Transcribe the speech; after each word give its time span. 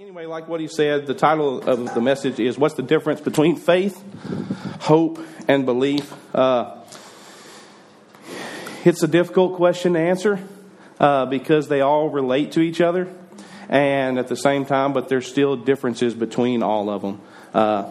anyway, 0.00 0.24
like 0.24 0.48
what 0.48 0.60
he 0.60 0.66
said, 0.66 1.06
the 1.06 1.12
title 1.12 1.60
of 1.60 1.92
the 1.92 2.00
message 2.00 2.40
is 2.40 2.56
What's 2.56 2.74
the 2.74 2.82
Difference 2.82 3.20
Between 3.20 3.56
Faith, 3.56 4.02
Hope, 4.80 5.20
and 5.46 5.66
Belief? 5.66 6.10
Uh, 6.34 6.78
it's 8.82 9.02
a 9.02 9.06
difficult 9.06 9.56
question 9.56 9.92
to 9.92 9.98
answer 9.98 10.40
uh, 10.98 11.26
because 11.26 11.68
they 11.68 11.82
all 11.82 12.08
relate 12.08 12.52
to 12.52 12.60
each 12.60 12.80
other 12.80 13.14
and 13.68 14.18
at 14.18 14.28
the 14.28 14.36
same 14.36 14.64
time, 14.64 14.94
but 14.94 15.10
there's 15.10 15.28
still 15.28 15.54
differences 15.54 16.14
between 16.14 16.62
all 16.62 16.88
of 16.88 17.02
them. 17.02 17.20
Uh, 17.52 17.84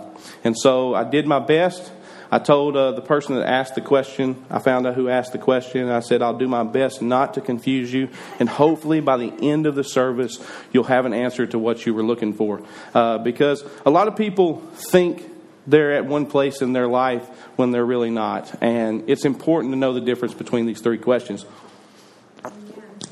and 0.43 0.57
so 0.57 0.95
I 0.95 1.03
did 1.03 1.27
my 1.27 1.37
best 1.37 1.91
I 2.31 2.37
told 2.39 2.77
uh, 2.77 2.91
the 2.91 3.01
person 3.01 3.35
that 3.35 3.47
asked 3.47 3.75
the 3.75 3.81
question, 3.81 4.45
I 4.51 4.59
found 4.59 4.85
out 4.85 4.93
who 4.93 5.09
asked 5.09 5.31
the 5.31 5.39
question. 5.39 5.89
I 5.89 5.99
said, 5.99 6.21
I'll 6.21 6.37
do 6.37 6.47
my 6.47 6.63
best 6.63 7.01
not 7.01 7.33
to 7.33 7.41
confuse 7.41 7.91
you. 7.91 8.09
And 8.39 8.47
hopefully 8.47 8.99
by 8.99 9.17
the 9.17 9.33
end 9.41 9.65
of 9.65 9.73
the 9.73 9.83
service, 9.83 10.39
you'll 10.71 10.83
have 10.83 11.05
an 11.05 11.13
answer 11.13 11.47
to 11.47 11.57
what 11.57 11.85
you 11.85 11.93
were 11.93 12.03
looking 12.03 12.33
for. 12.33 12.61
Uh, 12.93 13.17
because 13.17 13.63
a 13.85 13.89
lot 13.89 14.07
of 14.07 14.15
people 14.15 14.59
think 14.91 15.23
they're 15.65 15.93
at 15.93 16.05
one 16.05 16.27
place 16.27 16.61
in 16.61 16.73
their 16.73 16.87
life 16.87 17.27
when 17.55 17.71
they're 17.71 17.85
really 17.85 18.11
not. 18.11 18.53
And 18.61 19.09
it's 19.09 19.25
important 19.25 19.73
to 19.73 19.77
know 19.77 19.93
the 19.93 20.01
difference 20.01 20.33
between 20.33 20.67
these 20.67 20.81
three 20.81 20.99
questions. 20.99 21.45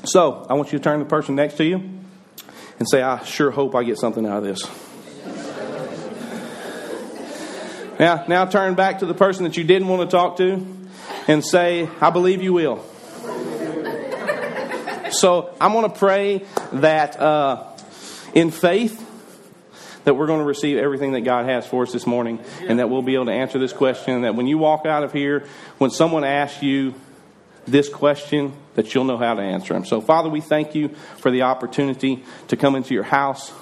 So 0.04 0.46
I 0.48 0.54
want 0.54 0.72
you 0.72 0.78
to 0.78 0.82
turn 0.82 0.98
to 0.98 1.04
the 1.04 1.10
person 1.10 1.34
next 1.34 1.56
to 1.56 1.64
you 1.64 1.74
and 1.76 2.88
say, 2.88 3.02
I 3.02 3.24
sure 3.24 3.50
hope 3.50 3.74
I 3.74 3.82
get 3.82 3.98
something 3.98 4.24
out 4.24 4.38
of 4.38 4.44
this. 4.44 4.87
Now, 7.98 8.24
now 8.28 8.44
turn 8.44 8.74
back 8.74 9.00
to 9.00 9.06
the 9.06 9.14
person 9.14 9.44
that 9.44 9.56
you 9.56 9.64
didn't 9.64 9.88
want 9.88 10.08
to 10.08 10.16
talk 10.16 10.36
to 10.36 10.64
and 11.26 11.44
say, 11.44 11.88
I 12.00 12.10
believe 12.10 12.42
you 12.42 12.52
will. 12.52 12.84
So 15.10 15.54
I'm 15.60 15.72
going 15.72 15.90
to 15.90 15.96
pray 15.96 16.44
that 16.74 17.18
uh, 17.18 17.64
in 18.34 18.50
faith, 18.50 19.04
that 20.04 20.14
we're 20.14 20.26
going 20.26 20.40
to 20.40 20.46
receive 20.46 20.78
everything 20.78 21.12
that 21.12 21.22
God 21.22 21.46
has 21.46 21.66
for 21.66 21.82
us 21.82 21.92
this 21.92 22.06
morning, 22.06 22.38
and 22.60 22.78
that 22.78 22.88
we'll 22.88 23.02
be 23.02 23.14
able 23.14 23.26
to 23.26 23.32
answer 23.32 23.58
this 23.58 23.72
question. 23.72 24.14
And 24.14 24.24
that 24.24 24.34
when 24.34 24.46
you 24.46 24.58
walk 24.58 24.86
out 24.86 25.02
of 25.02 25.12
here, 25.12 25.46
when 25.78 25.90
someone 25.90 26.24
asks 26.24 26.62
you 26.62 26.94
this 27.66 27.88
question, 27.88 28.52
that 28.74 28.94
you'll 28.94 29.04
know 29.04 29.18
how 29.18 29.34
to 29.34 29.42
answer 29.42 29.74
them. 29.74 29.84
So, 29.84 30.00
Father, 30.00 30.28
we 30.28 30.40
thank 30.40 30.74
you 30.74 30.88
for 31.16 31.30
the 31.30 31.42
opportunity 31.42 32.22
to 32.46 32.56
come 32.56 32.76
into 32.76 32.94
your 32.94 33.02
house. 33.02 33.52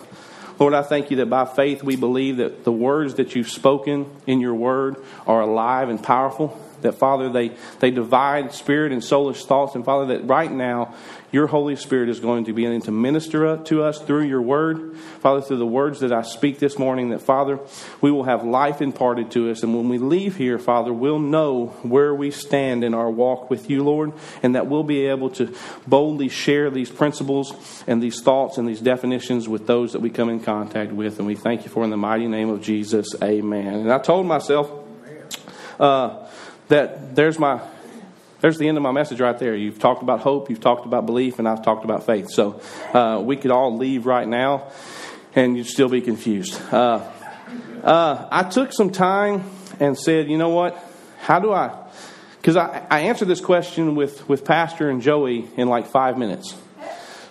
Lord, 0.59 0.73
I 0.73 0.83
thank 0.83 1.11
you 1.11 1.19
that 1.19 1.27
by 1.27 1.45
faith 1.45 1.83
we 1.83 1.97
believe 1.97 2.39
that 2.39 2.65
the 2.65 2.73
words 2.73 3.15
that 3.15 3.35
you've 3.35 3.51
spoken 3.51 4.11
in 4.27 4.41
your 4.41 4.55
word 4.55 4.97
are 5.27 5.43
alive 5.43 5.91
and 5.91 6.03
powerful. 6.03 6.59
That, 6.87 6.95
Father, 6.95 7.29
they, 7.29 7.51
they 7.81 7.91
divide 7.91 8.53
spirit 8.53 8.92
and 8.92 9.03
soulish 9.03 9.45
thoughts. 9.45 9.75
And, 9.75 9.84
Father, 9.84 10.17
that 10.17 10.27
right 10.27 10.51
now 10.51 10.95
your 11.33 11.48
Holy 11.48 11.75
Spirit 11.75 12.09
is 12.09 12.20
going 12.20 12.45
to 12.45 12.53
begin 12.53 12.81
to 12.83 12.93
minister 12.93 13.56
to 13.56 13.83
us 13.83 14.01
through 14.01 14.23
your 14.23 14.41
word. 14.41 14.97
Father, 15.20 15.43
through 15.43 15.59
the 15.59 15.67
words 15.67 16.01
that 16.01 16.12
I 16.12 16.23
speak 16.23 16.61
this 16.61 16.78
morning, 16.78 17.11
that, 17.11 17.20
Father, 17.20 17.59
we 18.01 18.11
will 18.11 18.25
have 18.25 18.45
life 18.45 18.81
imparted 18.81 19.33
to 19.33 19.51
us. 19.51 19.62
And 19.62 19.75
when 19.77 19.89
we 19.89 19.98
leave 19.98 20.37
here, 20.37 20.59
Father, 20.59 20.93
we'll 20.93 21.19
know 21.19 21.75
where 21.83 22.15
we 22.15 22.31
stand 22.31 22.84
in 22.84 22.95
our 22.95 23.11
walk 23.11 23.50
with 23.50 23.69
you, 23.69 23.83
Lord, 23.83 24.12
and 24.43 24.55
that 24.55 24.69
we'll 24.69 24.84
be 24.84 25.06
able 25.06 25.31
to 25.31 25.55
boldly 25.87 26.28
share 26.28 26.71
these 26.71 26.91
principles 26.91 27.53
and 27.87 28.03
these 28.03 28.23
thoughts 28.23 28.56
and 28.56 28.69
these 28.69 28.81
definitions 28.81 29.48
with 29.48 29.67
those 29.67 29.93
that 29.93 30.00
we 30.00 30.11
come 30.11 30.28
in 30.28 30.41
contact 30.41 30.93
with. 30.93 31.19
And 31.19 31.27
we 31.27 31.34
thank 31.34 31.65
you 31.65 31.71
for 31.71 31.83
in 31.84 31.91
the 31.91 31.97
mighty 31.97 32.28
name 32.28 32.50
of 32.50 32.62
Jesus. 32.62 33.09
Amen. 33.23 33.75
And 33.75 33.93
I 33.93 33.98
told 33.98 34.27
myself 34.27 34.71
uh, 35.78 36.27
that 36.69 37.14
there's 37.14 37.39
my 37.39 37.61
there's 38.41 38.59
the 38.59 38.69
end 38.69 38.77
of 38.77 38.83
my 38.83 38.92
message 38.92 39.20
right 39.20 39.39
there. 39.39 39.56
You've 39.56 39.78
talked 39.78 40.03
about 40.03 40.20
hope, 40.20 40.50
you've 40.50 40.61
talked 40.61 40.84
about 40.84 41.06
belief, 41.06 41.39
and 41.39 41.48
I've 41.48 41.64
talked 41.64 41.84
about 41.84 42.05
faith. 42.05 42.31
So 42.31 42.61
uh, 42.92 43.20
we 43.25 43.36
could 43.36 43.50
all 43.50 43.77
leave 43.77 44.05
right 44.05 44.28
now 44.28 44.70
and 45.37 45.56
you'd 45.56 45.67
still 45.67 45.89
be 45.89 46.00
confused. 46.00 46.61
Uh, 46.72 47.09
uh, 47.84 48.28
I 48.31 48.42
took 48.44 48.72
some 48.72 48.91
time 48.91 49.44
and 49.78 49.97
said, 49.97 50.28
you 50.28 50.39
know 50.39 50.48
what? 50.48 50.83
How 51.20 51.39
do 51.39 51.53
I? 51.53 51.87
Because 52.39 52.56
I, 52.56 52.87
I 52.91 53.00
answered 53.00 53.28
this 53.28 53.41
question 53.41 53.94
with, 53.94 54.28
with 54.28 54.44
Pastor 54.44 54.88
and 54.88 55.03
Joey 55.03 55.49
in 55.56 55.69
like 55.69 55.87
five 55.87 56.19
minutes. 56.19 56.56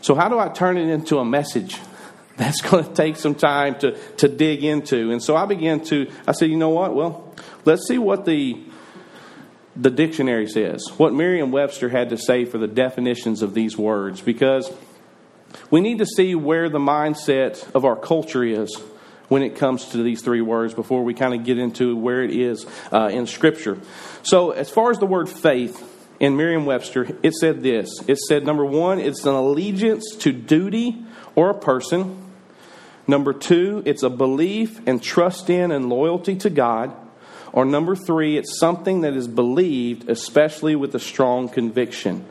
So, 0.02 0.14
how 0.14 0.30
do 0.30 0.38
I 0.38 0.50
turn 0.50 0.78
it 0.78 0.90
into 0.90 1.18
a 1.18 1.26
message 1.26 1.80
that's 2.38 2.62
going 2.62 2.86
to 2.86 2.94
take 2.94 3.18
some 3.18 3.34
time 3.36 3.80
to, 3.80 3.98
to 4.18 4.28
dig 4.28 4.64
into? 4.64 5.12
And 5.12 5.22
so 5.22 5.36
I 5.36 5.46
began 5.46 5.84
to, 5.86 6.12
I 6.28 6.34
said, 6.34 6.50
you 6.50 6.58
know 6.58 6.70
what? 6.70 6.94
Well, 6.94 7.34
let's 7.66 7.88
see 7.88 7.98
what 7.98 8.26
the 8.26 8.62
the 9.76 9.90
dictionary 9.90 10.48
says, 10.48 10.88
what 10.98 11.14
Merriam 11.14 11.52
Webster 11.52 11.90
had 11.90 12.10
to 12.10 12.18
say 12.18 12.46
for 12.46 12.58
the 12.58 12.68
definitions 12.68 13.42
of 13.42 13.54
these 13.54 13.78
words, 13.78 14.22
because 14.22 14.72
we 15.70 15.82
need 15.82 15.98
to 16.00 16.06
see 16.06 16.36
where 16.36 16.70
the 16.70 16.80
mindset 16.80 17.74
of 17.74 17.86
our 17.86 17.96
culture 17.96 18.44
is 18.44 18.76
when 19.28 19.42
it 19.42 19.56
comes 19.56 19.86
to 19.90 20.04
these 20.04 20.22
three 20.22 20.42
words 20.42 20.74
before 20.74 21.04
we 21.04 21.14
kind 21.14 21.34
of 21.34 21.44
get 21.44 21.58
into 21.58 21.96
where 21.96 22.24
it 22.24 22.32
is 22.32 22.66
uh, 22.92 23.10
in 23.12 23.28
Scripture. 23.28 23.78
So, 24.24 24.52
as 24.52 24.70
far 24.70 24.92
as 24.92 25.00
the 25.00 25.06
word 25.06 25.28
faith 25.28 25.92
in 26.20 26.38
Merriam 26.38 26.66
Webster, 26.66 27.08
it 27.24 27.34
said 27.34 27.64
this 27.64 27.90
it 28.08 28.18
said, 28.18 28.46
number 28.46 28.66
one, 28.66 29.00
it's 29.00 29.26
an 29.26 29.34
allegiance 29.34 30.16
to 30.20 30.32
duty 30.32 31.04
or 31.36 31.50
a 31.50 31.60
person. 31.60 32.22
Number 33.08 33.34
two, 33.34 33.84
it's 33.86 34.04
a 34.04 34.10
belief 34.10 34.80
and 34.88 35.02
trust 35.02 35.50
in 35.50 35.72
and 35.72 35.90
loyalty 35.90 36.36
to 36.38 36.50
God. 36.50 36.96
Or 37.56 37.64
number 37.64 37.96
three, 37.96 38.38
it's 38.38 38.60
something 38.60 39.02
that 39.02 39.14
is 39.14 39.30
believed, 39.30 40.10
especially 40.10 40.76
with 40.76 40.94
a 40.94 41.00
strong 41.00 41.48
conviction. 41.48 42.26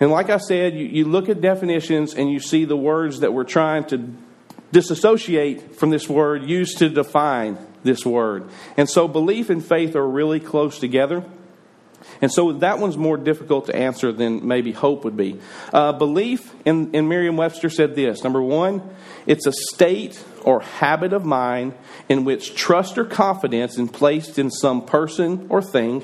And 0.00 0.10
like 0.10 0.28
I 0.28 0.38
said, 0.38 0.74
you, 0.74 0.86
you 0.86 1.04
look 1.04 1.28
at 1.28 1.40
definitions 1.40 2.14
and 2.14 2.28
you 2.28 2.40
see 2.40 2.64
the 2.64 2.76
words 2.76 3.20
that 3.20 3.32
we're 3.32 3.44
trying 3.44 3.84
to 3.86 4.12
disassociate 4.72 5.76
from 5.76 5.90
this 5.90 6.08
word 6.08 6.42
used 6.44 6.78
to 6.78 6.88
define 6.88 7.58
this 7.84 8.04
word. 8.04 8.48
And 8.76 8.90
so 8.90 9.06
belief 9.06 9.50
and 9.50 9.64
faith 9.64 9.94
are 9.94 10.06
really 10.06 10.40
close 10.40 10.80
together. 10.80 11.24
And 12.20 12.32
so 12.32 12.52
that 12.54 12.80
one's 12.80 12.96
more 12.96 13.16
difficult 13.16 13.66
to 13.66 13.76
answer 13.76 14.12
than 14.12 14.46
maybe 14.46 14.72
hope 14.72 15.04
would 15.04 15.16
be. 15.16 15.38
Uh, 15.72 15.92
belief 15.92 16.52
in, 16.64 16.92
in 16.92 17.08
Merriam 17.08 17.36
Webster 17.36 17.70
said 17.70 17.94
this 17.94 18.24
number 18.24 18.42
one, 18.42 18.82
it's 19.26 19.46
a 19.46 19.52
state 19.52 20.22
or 20.48 20.60
habit 20.60 21.12
of 21.12 21.26
mind 21.26 21.74
in 22.08 22.24
which 22.24 22.54
trust 22.54 22.96
or 22.96 23.04
confidence 23.04 23.76
is 23.78 23.90
placed 23.90 24.38
in 24.38 24.50
some 24.50 24.82
person 24.82 25.46
or 25.50 25.60
thing. 25.60 26.02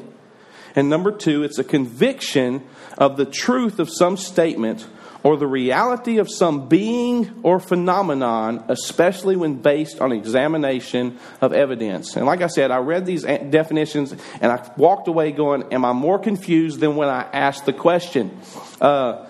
And 0.77 0.91
number 0.91 1.11
two, 1.13 1.45
it's 1.45 1.59
a 1.59 1.65
conviction 1.65 2.63
of 2.99 3.17
the 3.17 3.25
truth 3.25 3.79
of 3.79 3.89
some 3.89 4.19
statement 4.19 4.87
or 5.23 5.39
the 5.39 5.47
reality 5.47 6.19
of 6.19 6.29
some 6.31 6.69
being 6.69 7.41
or 7.43 7.59
phenomenon, 7.59 8.63
especially 8.69 9.35
when 9.35 9.63
based 9.63 9.99
on 10.03 10.13
examination 10.13 11.19
of 11.41 11.55
evidence. 11.55 12.15
And 12.15 12.27
like 12.27 12.43
I 12.43 12.49
said, 12.49 12.71
I 12.71 12.81
read 12.81 13.07
these 13.07 13.23
definitions 13.23 14.13
and 14.43 14.53
I 14.53 14.71
walked 14.77 15.09
away 15.09 15.33
going, 15.33 15.73
Am 15.73 15.87
I 15.87 15.95
more 15.95 16.19
confused 16.19 16.81
than 16.81 16.97
when 16.97 17.09
I 17.09 17.23
asked 17.33 17.65
the 17.65 17.73
question? 17.73 18.39
Uh, 18.79 19.27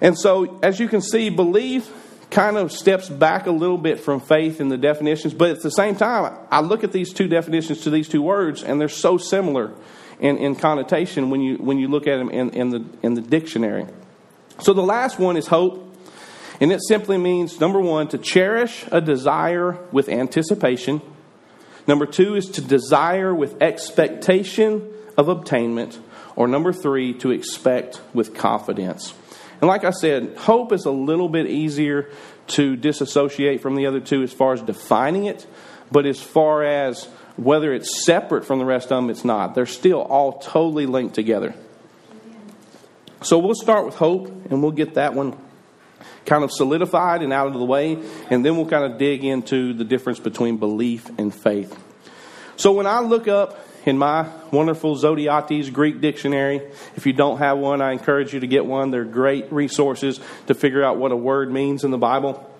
and 0.00 0.18
so, 0.18 0.58
as 0.60 0.80
you 0.80 0.88
can 0.88 1.02
see, 1.02 1.30
believe 1.30 1.88
kind 2.34 2.56
of 2.56 2.72
steps 2.72 3.08
back 3.08 3.46
a 3.46 3.50
little 3.50 3.78
bit 3.78 4.00
from 4.00 4.20
faith 4.20 4.60
in 4.60 4.68
the 4.68 4.76
definitions, 4.76 5.32
but 5.32 5.50
at 5.50 5.62
the 5.62 5.70
same 5.70 5.94
time, 5.94 6.36
I 6.50 6.60
look 6.60 6.82
at 6.82 6.90
these 6.90 7.12
two 7.12 7.28
definitions 7.28 7.82
to 7.82 7.90
these 7.90 8.08
two 8.08 8.22
words, 8.22 8.64
and 8.64 8.80
they're 8.80 8.88
so 8.88 9.16
similar 9.16 9.72
in, 10.18 10.36
in 10.38 10.56
connotation 10.56 11.30
when 11.30 11.40
you, 11.40 11.56
when 11.56 11.78
you 11.78 11.86
look 11.86 12.08
at 12.08 12.18
them 12.18 12.30
in, 12.30 12.50
in, 12.50 12.70
the, 12.70 12.84
in 13.02 13.14
the 13.14 13.20
dictionary. 13.20 13.86
So 14.58 14.72
the 14.72 14.82
last 14.82 15.18
one 15.18 15.36
is 15.36 15.46
hope. 15.46 15.80
And 16.60 16.72
it 16.72 16.80
simply 16.82 17.18
means, 17.18 17.60
number 17.60 17.80
one, 17.80 18.08
to 18.08 18.18
cherish 18.18 18.84
a 18.92 19.00
desire 19.00 19.78
with 19.90 20.08
anticipation. 20.08 21.02
Number 21.86 22.06
two 22.06 22.36
is 22.36 22.48
to 22.50 22.60
desire 22.60 23.34
with 23.34 23.60
expectation 23.60 24.88
of 25.16 25.28
obtainment. 25.28 25.98
Or 26.36 26.46
number 26.48 26.72
three, 26.72 27.12
to 27.14 27.30
expect 27.30 28.00
with 28.12 28.34
confidence. 28.34 29.14
And 29.64 29.68
like 29.70 29.84
I 29.84 29.92
said, 29.92 30.36
hope 30.36 30.72
is 30.72 30.84
a 30.84 30.90
little 30.90 31.30
bit 31.30 31.46
easier 31.46 32.10
to 32.48 32.76
disassociate 32.76 33.62
from 33.62 33.76
the 33.76 33.86
other 33.86 33.98
two 33.98 34.22
as 34.22 34.30
far 34.30 34.52
as 34.52 34.60
defining 34.60 35.24
it. 35.24 35.46
But 35.90 36.04
as 36.04 36.20
far 36.20 36.62
as 36.62 37.06
whether 37.38 37.72
it's 37.72 38.04
separate 38.04 38.44
from 38.44 38.58
the 38.58 38.66
rest 38.66 38.92
of 38.92 38.98
them, 38.98 39.08
it's 39.08 39.24
not. 39.24 39.54
They're 39.54 39.64
still 39.64 40.02
all 40.02 40.34
totally 40.34 40.84
linked 40.84 41.14
together. 41.14 41.54
So 43.22 43.38
we'll 43.38 43.54
start 43.54 43.86
with 43.86 43.94
hope, 43.94 44.28
and 44.50 44.62
we'll 44.62 44.72
get 44.72 44.96
that 44.96 45.14
one 45.14 45.34
kind 46.26 46.44
of 46.44 46.52
solidified 46.52 47.22
and 47.22 47.32
out 47.32 47.46
of 47.46 47.54
the 47.54 47.64
way, 47.64 47.96
and 48.28 48.44
then 48.44 48.58
we'll 48.58 48.68
kind 48.68 48.84
of 48.84 48.98
dig 48.98 49.24
into 49.24 49.72
the 49.72 49.84
difference 49.84 50.18
between 50.18 50.58
belief 50.58 51.08
and 51.16 51.34
faith. 51.34 51.74
So 52.56 52.72
when 52.72 52.86
I 52.86 53.00
look 53.00 53.28
up 53.28 53.66
in 53.86 53.98
my 53.98 54.28
wonderful 54.50 54.96
Zodhiates 54.96 55.72
Greek 55.72 56.00
dictionary, 56.00 56.62
if 56.96 57.06
you 57.06 57.12
don't 57.12 57.38
have 57.38 57.58
one, 57.58 57.82
I 57.82 57.92
encourage 57.92 58.32
you 58.32 58.40
to 58.40 58.46
get 58.46 58.64
one. 58.64 58.90
They're 58.90 59.04
great 59.04 59.52
resources 59.52 60.20
to 60.46 60.54
figure 60.54 60.82
out 60.82 60.96
what 60.96 61.12
a 61.12 61.16
word 61.16 61.52
means 61.52 61.84
in 61.84 61.90
the 61.90 61.98
Bible. 61.98 62.50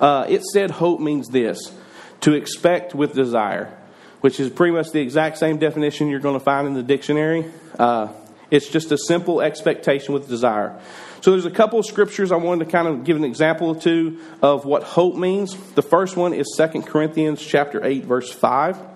Uh, 0.00 0.26
it 0.28 0.42
said 0.44 0.70
hope 0.70 1.00
means 1.00 1.28
this 1.28 1.72
to 2.20 2.34
expect 2.34 2.94
with 2.94 3.14
desire, 3.14 3.72
which 4.20 4.38
is 4.40 4.50
pretty 4.50 4.74
much 4.74 4.90
the 4.90 5.00
exact 5.00 5.38
same 5.38 5.58
definition 5.58 6.08
you're 6.08 6.20
going 6.20 6.38
to 6.38 6.44
find 6.44 6.66
in 6.66 6.74
the 6.74 6.82
dictionary. 6.82 7.50
Uh, 7.78 8.08
It's 8.50 8.68
just 8.68 8.92
a 8.92 8.98
simple 8.98 9.40
expectation 9.40 10.14
with 10.14 10.28
desire. 10.28 10.78
So 11.20 11.32
there's 11.32 11.46
a 11.46 11.50
couple 11.50 11.80
of 11.80 11.86
scriptures 11.86 12.30
I 12.30 12.36
wanted 12.36 12.66
to 12.66 12.70
kind 12.70 12.86
of 12.86 13.04
give 13.04 13.16
an 13.16 13.24
example 13.24 13.74
two 13.74 14.20
of 14.40 14.64
what 14.64 14.84
hope 14.84 15.16
means. 15.16 15.56
The 15.74 15.82
first 15.82 16.16
one 16.16 16.32
is 16.32 16.46
2 16.56 16.82
Corinthians 16.82 17.44
chapter 17.44 17.84
8 17.84 18.04
verse 18.04 18.30
5. 18.30 18.95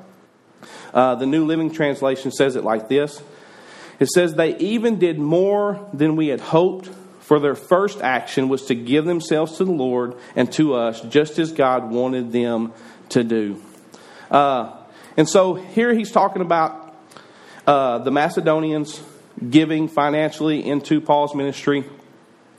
Uh, 0.93 1.15
the 1.15 1.27
New 1.27 1.45
Living 1.45 1.71
Translation 1.71 2.31
says 2.31 2.57
it 2.57 2.65
like 2.65 2.89
this. 2.89 3.23
It 3.99 4.09
says 4.09 4.35
they 4.35 4.57
even 4.57 4.99
did 4.99 5.19
more 5.19 5.89
than 5.93 6.17
we 6.17 6.29
had 6.29 6.41
hoped 6.41 6.89
for 7.21 7.39
their 7.39 7.55
first 7.55 8.01
action 8.01 8.49
was 8.49 8.67
to 8.67 8.75
give 8.75 9.05
themselves 9.05 9.59
to 9.59 9.65
the 9.65 9.71
Lord 9.71 10.17
and 10.35 10.51
to 10.55 10.75
us 10.75 11.01
just 11.03 11.39
as 11.39 11.53
God 11.53 11.91
wanted 11.91 12.33
them 12.33 12.73
to 13.11 13.23
do. 13.23 13.63
Uh, 14.31 14.77
and 15.17 15.29
so 15.29 15.55
here 15.55 15.95
he's 15.95 16.11
talking 16.11 16.43
about 16.43 16.97
uh, 17.67 17.99
the 17.99 18.11
Macedonians 18.11 19.01
giving 19.49 19.87
financially 19.87 20.67
into 20.67 21.01
Paul's 21.01 21.35
ministry. 21.35 21.85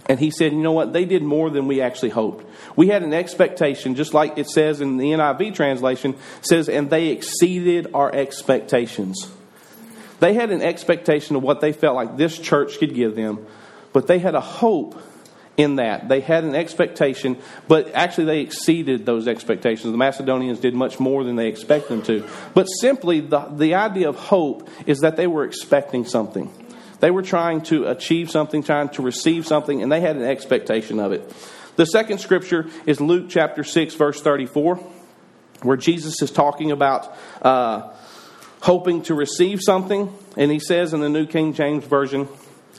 And 0.08 0.20
he 0.20 0.32
said, 0.32 0.54
you 0.54 0.62
know 0.62 0.72
what? 0.72 0.94
They 0.94 1.06
did 1.06 1.22
more 1.22 1.50
than 1.50 1.68
we 1.68 1.82
actually 1.82 2.10
hoped. 2.10 2.46
We 2.76 2.88
had 2.88 3.04
an 3.04 3.14
expectation, 3.14 3.96
just 3.96 4.14
like 4.14 4.38
it 4.38 4.48
says 4.48 4.82
in 4.82 4.98
the 4.98 5.12
NIV 5.12 5.54
translation, 5.56 6.16
says, 6.42 6.70
and 6.70 6.90
they 6.90 7.08
exceeded 7.08 7.88
our 7.94 8.14
expectations. 8.14 9.30
They 10.20 10.34
had 10.34 10.52
an 10.52 10.62
expectation 10.62 11.36
of 11.36 11.44
what 11.44 11.62
they 11.62 11.74
felt 11.74 11.96
like 11.96 12.18
this 12.18 12.38
church 12.38 12.78
could 12.78 12.94
give 12.94 13.16
them, 13.16 13.46
but 13.92 14.08
they 14.08 14.20
had 14.20 14.36
a 14.36 14.42
hope 14.42 15.02
in 15.58 15.78
that. 15.78 16.08
They 16.08 16.22
had 16.22 16.44
an 16.44 16.56
expectation, 16.56 17.38
but 17.68 17.94
actually 17.94 18.26
they 18.26 18.40
exceeded 18.42 19.06
those 19.06 19.28
expectations. 19.28 19.92
The 19.92 19.98
Macedonians 19.98 20.60
did 20.60 20.74
much 20.74 21.00
more 21.00 21.24
than 21.24 21.36
they 21.36 21.48
expected 21.48 21.90
them 21.90 22.02
to. 22.04 22.28
But 22.54 22.66
simply, 22.66 23.20
the, 23.20 23.40
the 23.40 23.76
idea 23.76 24.10
of 24.10 24.16
hope 24.16 24.70
is 24.86 25.00
that 25.00 25.18
they 25.18 25.28
were 25.28 25.44
expecting 25.44 26.06
something. 26.06 26.52
They 27.00 27.12
were 27.12 27.24
trying 27.24 27.62
to 27.64 27.88
achieve 27.88 28.30
something, 28.30 28.62
trying 28.64 28.90
to 28.90 29.02
receive 29.02 29.48
something, 29.48 29.82
and 29.82 29.92
they 29.92 30.02
had 30.02 30.18
an 30.18 30.24
expectation 30.24 31.00
of 31.00 31.12
it. 31.12 31.34
The 31.76 31.86
second 31.86 32.20
scripture 32.20 32.68
is 32.86 33.00
Luke 33.00 33.28
chapter 33.30 33.64
6, 33.64 33.96
verse 33.96 34.22
34, 34.22 34.76
where 35.64 35.78
Jesus 35.78 36.22
is 36.22 36.32
talking 36.32 36.72
about 36.72 37.16
uh, 37.42 37.94
hoping 38.62 39.04
to 39.04 39.16
receive 39.16 39.62
something. 39.62 40.14
And 40.36 40.52
he 40.52 40.60
says 40.60 40.94
in 40.94 41.00
the 41.00 41.10
New 41.10 41.26
King 41.26 41.54
James 41.54 41.86
Version, 41.86 42.28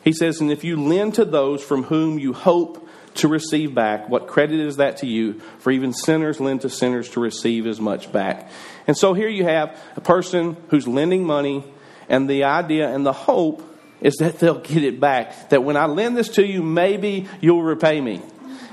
he 0.05 0.13
says, 0.13 0.41
And 0.41 0.51
if 0.51 0.65
you 0.65 0.77
lend 0.77 1.15
to 1.15 1.25
those 1.25 1.63
from 1.63 1.85
whom 1.85 2.19
you 2.19 2.33
hope 2.33 2.89
to 3.15 3.29
receive 3.29 3.75
back, 3.75 4.09
what 4.09 4.27
credit 4.27 4.61
is 4.61 4.77
that 4.77 4.99
to 4.99 5.07
you? 5.07 5.41
For 5.59 5.71
even 5.71 5.93
sinners 5.93 6.41
lend 6.41 6.63
to 6.63 6.71
sinners 6.71 7.09
to 7.11 7.21
receive 7.21 7.67
as 7.67 7.81
much 7.81 8.13
back. 8.13 8.51
And 8.87 8.97
so 8.97 9.15
here 9.15 9.29
you 9.29 9.45
have 9.45 9.79
a 9.97 10.01
person 10.01 10.57
who's 10.69 10.89
lending 10.89 11.25
money, 11.25 11.65
and 12.09 12.29
the 12.29 12.45
idea 12.45 12.93
and 12.93 13.07
the 13.07 13.13
hope 13.13 13.63
is 14.01 14.17
that 14.17 14.39
they'll 14.39 14.59
get 14.59 14.83
it 14.83 15.01
back. 15.01 15.51
That 15.51 15.63
when 15.63 15.77
I 15.77 15.87
lend 15.87 16.17
this 16.17 16.31
to 16.31 16.47
you, 16.47 16.63
maybe 16.63 17.29
you'll 17.41 17.63
repay 17.63 18.01
me. 18.01 18.21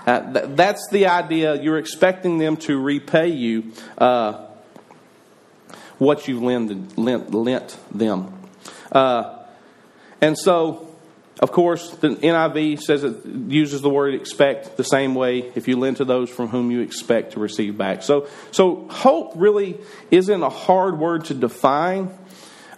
Uh, 0.09 0.33
th- 0.33 0.45
that's 0.55 0.87
the 0.89 1.05
idea. 1.05 1.61
You're 1.61 1.77
expecting 1.77 2.39
them 2.39 2.57
to 2.57 2.79
repay 2.79 3.27
you 3.27 3.73
uh, 3.99 4.47
what 5.99 6.27
you've 6.27 6.41
lent, 6.41 6.97
lent, 6.97 7.77
them. 7.95 8.33
Uh, 8.91 9.37
and 10.19 10.35
so 10.35 10.87
of 11.39 11.51
course, 11.51 11.91
the 11.91 12.09
NIV 12.09 12.81
says 12.81 13.03
it 13.03 13.23
uses 13.25 13.81
the 13.81 13.89
word 13.89 14.15
expect 14.15 14.77
the 14.77 14.83
same 14.83 15.13
way 15.13 15.51
if 15.53 15.67
you 15.67 15.77
lend 15.77 15.97
to 15.97 16.05
those 16.05 16.31
from 16.31 16.47
whom 16.47 16.71
you 16.71 16.81
expect 16.81 17.33
to 17.33 17.39
receive 17.39 17.77
back. 17.77 18.01
So, 18.01 18.27
so 18.49 18.87
hope 18.89 19.33
really 19.35 19.77
isn't 20.09 20.41
a 20.41 20.49
hard 20.49 20.97
word 20.97 21.25
to 21.25 21.35
define. 21.35 22.09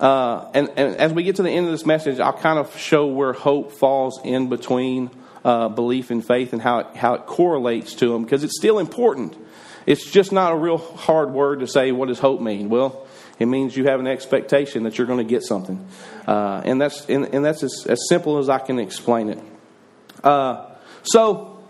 Uh, 0.01 0.51
and, 0.53 0.69
and, 0.75 0.97
as 0.97 1.13
we 1.13 1.23
get 1.23 1.37
to 1.37 1.43
the 1.43 1.49
end 1.49 1.65
of 1.65 1.71
this 1.71 1.85
message, 1.85 2.19
I'll 2.19 2.33
kind 2.33 2.59
of 2.59 2.77
show 2.77 3.07
where 3.07 3.31
hope 3.31 3.71
falls 3.71 4.19
in 4.23 4.49
between 4.49 5.09
uh, 5.43 5.69
belief 5.69 6.11
and 6.11 6.25
faith 6.25 6.53
and 6.53 6.61
how 6.61 6.79
it, 6.79 6.95
how 6.95 7.13
it 7.15 7.25
correlates 7.25 7.95
to 7.95 8.09
them 8.09 8.23
because 8.23 8.43
it's 8.43 8.57
still 8.57 8.79
important. 8.79 9.35
It's 9.85 10.09
just 10.09 10.31
not 10.31 10.53
a 10.53 10.55
real 10.55 10.77
hard 10.77 11.31
word 11.31 11.61
to 11.61 11.67
say, 11.67 11.91
what 11.91 12.07
does 12.07 12.19
hope 12.19 12.39
mean? 12.39 12.69
Well, 12.69 13.07
it 13.39 13.47
means 13.47 13.75
you 13.75 13.85
have 13.85 13.99
an 13.99 14.07
expectation 14.07 14.83
that 14.83 14.97
you're 14.97 15.07
going 15.07 15.25
to 15.25 15.29
get 15.29 15.41
something. 15.41 15.88
Uh, 16.27 16.61
and 16.63 16.79
that's, 16.79 17.07
and, 17.09 17.33
and 17.33 17.43
that's 17.43 17.63
as, 17.63 17.88
as, 17.89 17.99
simple 18.07 18.38
as 18.38 18.49
I 18.49 18.59
can 18.59 18.77
explain 18.77 19.29
it. 19.29 19.39
Uh, 20.23 20.67
so, 21.01 21.63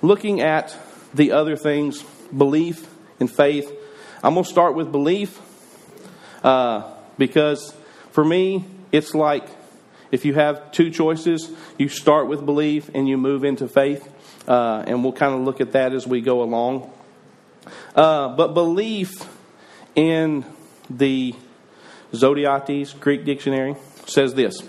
looking 0.00 0.40
at 0.40 0.74
the 1.12 1.32
other 1.32 1.56
things, 1.56 2.02
belief 2.34 2.88
and 3.20 3.30
faith, 3.30 3.70
I'm 4.24 4.32
going 4.32 4.44
to 4.44 4.50
start 4.50 4.74
with 4.74 4.90
belief 4.90 5.38
uh, 6.42 6.90
because 7.18 7.74
for 8.12 8.24
me, 8.24 8.64
it's 8.90 9.14
like 9.14 9.46
if 10.12 10.24
you 10.24 10.34
have 10.34 10.70
two 10.70 10.90
choices, 10.90 11.50
you 11.78 11.88
start 11.88 12.28
with 12.28 12.46
belief 12.46 12.90
and 12.94 13.08
you 13.08 13.16
move 13.16 13.42
into 13.42 13.66
faith. 13.66 14.08
Uh, 14.46 14.84
and 14.86 15.02
we'll 15.02 15.12
kind 15.12 15.34
of 15.34 15.40
look 15.40 15.60
at 15.60 15.72
that 15.72 15.92
as 15.92 16.06
we 16.06 16.20
go 16.20 16.42
along. 16.42 16.92
Uh, 17.96 18.28
but 18.36 18.54
belief 18.54 19.10
in 19.94 20.44
the 20.90 21.34
Zodhiates 22.12 22.98
Greek 22.98 23.24
dictionary 23.24 23.76
says 24.06 24.34
this 24.34 24.62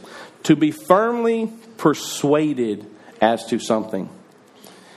to 0.43 0.55
be 0.55 0.71
firmly 0.71 1.51
persuaded 1.77 2.85
as 3.21 3.45
to 3.47 3.59
something. 3.59 4.09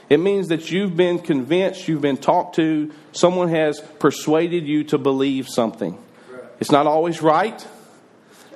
It 0.09 0.19
means 0.19 0.47
that 0.49 0.71
you've 0.71 0.95
been 0.95 1.19
convinced, 1.19 1.87
you've 1.87 2.01
been 2.01 2.17
talked 2.17 2.55
to, 2.55 2.91
someone 3.11 3.49
has 3.49 3.81
persuaded 3.99 4.65
you 4.65 4.85
to 4.85 4.97
believe 4.97 5.47
something. 5.49 5.97
It's 6.59 6.71
not 6.71 6.87
always 6.87 7.21
right, 7.21 7.65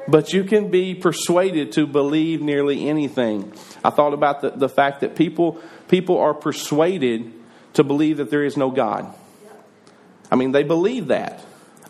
but 0.07 0.33
you 0.33 0.43
can 0.43 0.71
be 0.71 0.95
persuaded 0.95 1.73
to 1.73 1.85
believe 1.85 2.41
nearly 2.41 2.87
anything. 2.87 3.53
I 3.83 3.89
thought 3.89 4.13
about 4.13 4.41
the, 4.41 4.51
the 4.51 4.69
fact 4.69 5.01
that 5.01 5.15
people, 5.15 5.61
people 5.87 6.17
are 6.17 6.33
persuaded 6.33 7.33
to 7.73 7.83
believe 7.83 8.17
that 8.17 8.29
there 8.29 8.43
is 8.43 8.57
no 8.57 8.71
God. 8.71 9.13
I 10.31 10.35
mean, 10.35 10.51
they 10.51 10.63
believe 10.63 11.07
that. 11.07 11.43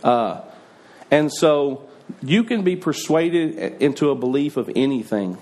Uh, 0.03 0.41
and 1.09 1.31
so 1.31 1.89
you 2.21 2.43
can 2.43 2.63
be 2.63 2.75
persuaded 2.75 3.81
into 3.81 4.09
a 4.09 4.15
belief 4.15 4.57
of 4.57 4.69
anything. 4.75 5.37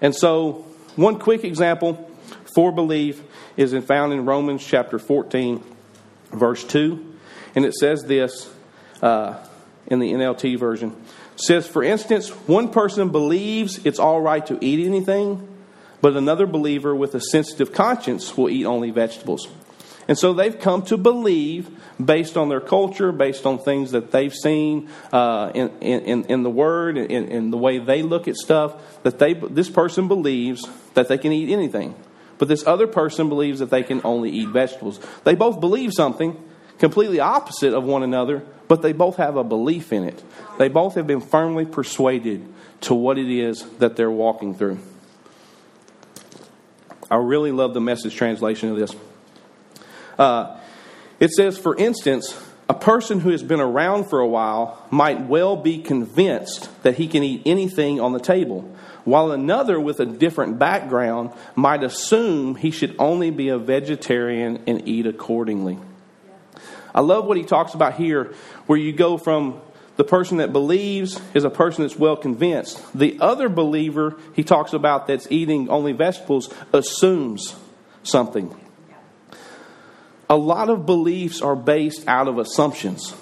And 0.00 0.14
so, 0.14 0.66
one 0.96 1.18
quick 1.18 1.44
example 1.44 2.10
for 2.54 2.70
belief 2.70 3.22
is 3.56 3.74
found 3.84 4.12
in 4.12 4.26
Romans 4.26 4.64
chapter 4.64 4.98
14, 4.98 5.62
verse 6.32 6.64
2. 6.64 7.14
And 7.54 7.64
it 7.64 7.74
says 7.74 8.04
this 8.04 8.52
uh, 9.02 9.44
in 9.86 9.98
the 9.98 10.12
NLT 10.12 10.58
version. 10.58 10.94
Says, 11.36 11.66
for 11.66 11.82
instance, 11.82 12.28
one 12.46 12.70
person 12.70 13.10
believes 13.10 13.84
it's 13.84 13.98
all 13.98 14.20
right 14.20 14.44
to 14.46 14.58
eat 14.64 14.86
anything, 14.86 15.48
but 16.00 16.16
another 16.16 16.46
believer 16.46 16.94
with 16.94 17.14
a 17.14 17.20
sensitive 17.20 17.72
conscience 17.72 18.36
will 18.36 18.48
eat 18.48 18.64
only 18.64 18.90
vegetables. 18.90 19.48
And 20.06 20.18
so 20.18 20.32
they've 20.32 20.58
come 20.58 20.82
to 20.84 20.96
believe 20.96 21.70
based 22.04 22.36
on 22.36 22.48
their 22.48 22.60
culture, 22.60 23.10
based 23.10 23.46
on 23.46 23.58
things 23.58 23.92
that 23.92 24.10
they've 24.10 24.34
seen 24.34 24.90
uh, 25.12 25.50
in, 25.54 25.70
in, 25.80 26.24
in 26.24 26.42
the 26.42 26.50
Word, 26.50 26.98
in, 26.98 27.28
in 27.28 27.50
the 27.50 27.56
way 27.56 27.78
they 27.78 28.02
look 28.02 28.28
at 28.28 28.36
stuff, 28.36 29.02
that 29.02 29.18
they, 29.18 29.34
this 29.34 29.70
person 29.70 30.08
believes 30.08 30.68
that 30.94 31.08
they 31.08 31.18
can 31.18 31.32
eat 31.32 31.50
anything. 31.50 31.94
But 32.36 32.48
this 32.48 32.66
other 32.66 32.86
person 32.86 33.28
believes 33.28 33.60
that 33.60 33.70
they 33.70 33.82
can 33.82 34.00
only 34.04 34.30
eat 34.30 34.48
vegetables. 34.48 35.00
They 35.24 35.34
both 35.34 35.60
believe 35.60 35.92
something 35.94 36.36
completely 36.78 37.20
opposite 37.20 37.74
of 37.74 37.84
one 37.84 38.02
another, 38.02 38.42
but 38.68 38.82
they 38.82 38.92
both 38.92 39.16
have 39.16 39.36
a 39.36 39.44
belief 39.44 39.92
in 39.92 40.04
it. 40.04 40.22
They 40.58 40.68
both 40.68 40.94
have 40.94 41.06
been 41.06 41.20
firmly 41.20 41.66
persuaded 41.66 42.46
to 42.82 42.94
what 42.94 43.18
it 43.18 43.30
is 43.30 43.64
that 43.78 43.96
they're 43.96 44.10
walking 44.10 44.54
through. 44.54 44.78
I 47.10 47.16
really 47.16 47.52
love 47.52 47.74
the 47.74 47.80
message 47.80 48.14
translation 48.14 48.70
of 48.70 48.76
this. 48.76 48.94
Uh, 50.18 50.58
it 51.20 51.30
says, 51.30 51.58
for 51.58 51.76
instance, 51.76 52.34
a 52.68 52.74
person 52.74 53.20
who 53.20 53.30
has 53.30 53.42
been 53.42 53.60
around 53.60 54.04
for 54.04 54.20
a 54.20 54.26
while 54.26 54.86
might 54.90 55.20
well 55.26 55.56
be 55.56 55.78
convinced 55.78 56.70
that 56.82 56.96
he 56.96 57.06
can 57.06 57.22
eat 57.22 57.42
anything 57.44 58.00
on 58.00 58.12
the 58.12 58.20
table, 58.20 58.62
while 59.04 59.32
another 59.32 59.78
with 59.78 60.00
a 60.00 60.06
different 60.06 60.58
background 60.58 61.32
might 61.54 61.84
assume 61.84 62.54
he 62.54 62.70
should 62.70 62.96
only 62.98 63.30
be 63.30 63.50
a 63.50 63.58
vegetarian 63.58 64.62
and 64.66 64.88
eat 64.88 65.06
accordingly. 65.06 65.78
I 66.94 67.00
love 67.00 67.26
what 67.26 67.36
he 67.36 67.44
talks 67.44 67.74
about 67.74 67.94
here, 67.94 68.34
where 68.66 68.78
you 68.78 68.92
go 68.92 69.18
from 69.18 69.60
the 69.96 70.04
person 70.04 70.38
that 70.38 70.52
believes 70.52 71.20
is 71.34 71.44
a 71.44 71.50
person 71.50 71.82
that's 71.82 71.96
well 71.96 72.16
convinced. 72.16 72.80
The 72.94 73.18
other 73.20 73.48
believer 73.48 74.16
he 74.34 74.42
talks 74.44 74.72
about 74.72 75.06
that's 75.06 75.26
eating 75.30 75.68
only 75.68 75.92
vegetables 75.92 76.52
assumes 76.72 77.54
something 78.02 78.54
a 80.28 80.36
lot 80.36 80.68
of 80.68 80.86
beliefs 80.86 81.42
are 81.42 81.56
based 81.56 82.06
out 82.08 82.28
of 82.28 82.38
assumptions. 82.38 83.14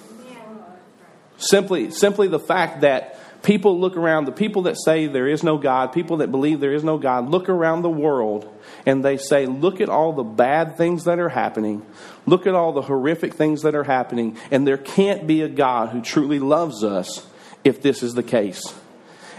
Simply, 1.38 1.90
simply 1.90 2.28
the 2.28 2.38
fact 2.38 2.82
that 2.82 3.18
people 3.42 3.80
look 3.80 3.96
around, 3.96 4.24
the 4.24 4.32
people 4.32 4.62
that 4.62 4.76
say 4.84 5.06
there 5.06 5.28
is 5.28 5.42
no 5.42 5.58
God, 5.58 5.92
people 5.92 6.18
that 6.18 6.30
believe 6.30 6.60
there 6.60 6.74
is 6.74 6.84
no 6.84 6.98
God, 6.98 7.28
look 7.28 7.48
around 7.48 7.82
the 7.82 7.90
world 7.90 8.48
and 8.86 9.04
they 9.04 9.16
say, 9.16 9.46
look 9.46 9.80
at 9.80 9.88
all 9.88 10.12
the 10.12 10.22
bad 10.22 10.76
things 10.76 11.04
that 11.04 11.18
are 11.18 11.28
happening, 11.28 11.84
look 12.26 12.46
at 12.46 12.54
all 12.54 12.72
the 12.72 12.82
horrific 12.82 13.34
things 13.34 13.62
that 13.62 13.74
are 13.74 13.84
happening, 13.84 14.36
and 14.50 14.66
there 14.66 14.78
can't 14.78 15.26
be 15.26 15.42
a 15.42 15.48
God 15.48 15.90
who 15.90 16.00
truly 16.00 16.38
loves 16.38 16.82
us 16.84 17.26
if 17.64 17.82
this 17.82 18.02
is 18.02 18.14
the 18.14 18.22
case. 18.22 18.62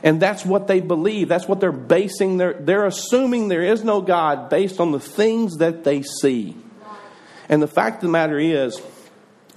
And 0.03 0.21
that's 0.21 0.45
what 0.45 0.67
they 0.67 0.81
believe. 0.81 1.29
That's 1.29 1.47
what 1.47 1.61
they're 1.61 1.71
basing 1.71 2.37
their, 2.37 2.53
they're 2.53 2.85
assuming 2.85 3.47
there 3.47 3.63
is 3.63 3.85
no 3.85 4.01
God 4.01 4.49
based 4.49 4.81
on 4.81 4.91
the 4.91 4.99
things 4.99 5.57
that 5.57 5.85
they 5.85 6.01
see. 6.01 6.57
And 7.47 7.61
the 7.61 7.67
fact 7.67 7.97
of 7.97 8.01
the 8.03 8.09
matter 8.09 8.37
is 8.37 8.81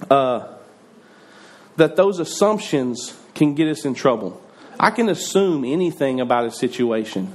uh, 0.09 0.55
that 1.75 1.97
those 1.97 2.19
assumptions 2.19 3.13
can 3.37 3.53
get 3.53 3.67
us 3.67 3.85
in 3.85 3.93
trouble. 3.93 4.41
I 4.79 4.89
can 4.89 5.09
assume 5.09 5.63
anything 5.63 6.19
about 6.19 6.45
a 6.45 6.51
situation 6.51 7.31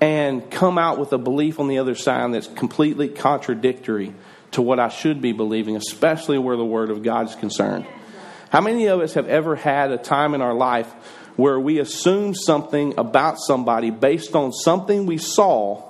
and 0.00 0.50
come 0.50 0.78
out 0.78 0.98
with 0.98 1.12
a 1.12 1.18
belief 1.18 1.60
on 1.60 1.68
the 1.68 1.78
other 1.78 1.94
side 1.94 2.34
that's 2.34 2.48
completely 2.48 3.08
contradictory 3.08 4.12
to 4.50 4.62
what 4.62 4.78
I 4.78 4.88
should 4.88 5.22
be 5.22 5.32
believing, 5.32 5.76
especially 5.76 6.38
where 6.38 6.56
the 6.56 6.64
Word 6.64 6.90
of 6.90 7.02
God 7.02 7.28
is 7.28 7.34
concerned. 7.36 7.86
How 8.50 8.60
many 8.60 8.86
of 8.86 9.00
us 9.00 9.14
have 9.14 9.28
ever 9.28 9.56
had 9.56 9.92
a 9.92 9.98
time 9.98 10.34
in 10.34 10.42
our 10.42 10.54
life 10.54 10.92
where 11.36 11.58
we 11.58 11.78
assumed 11.78 12.36
something 12.36 12.94
about 12.98 13.38
somebody 13.38 13.90
based 13.90 14.34
on 14.34 14.52
something 14.52 15.06
we 15.06 15.18
saw, 15.18 15.82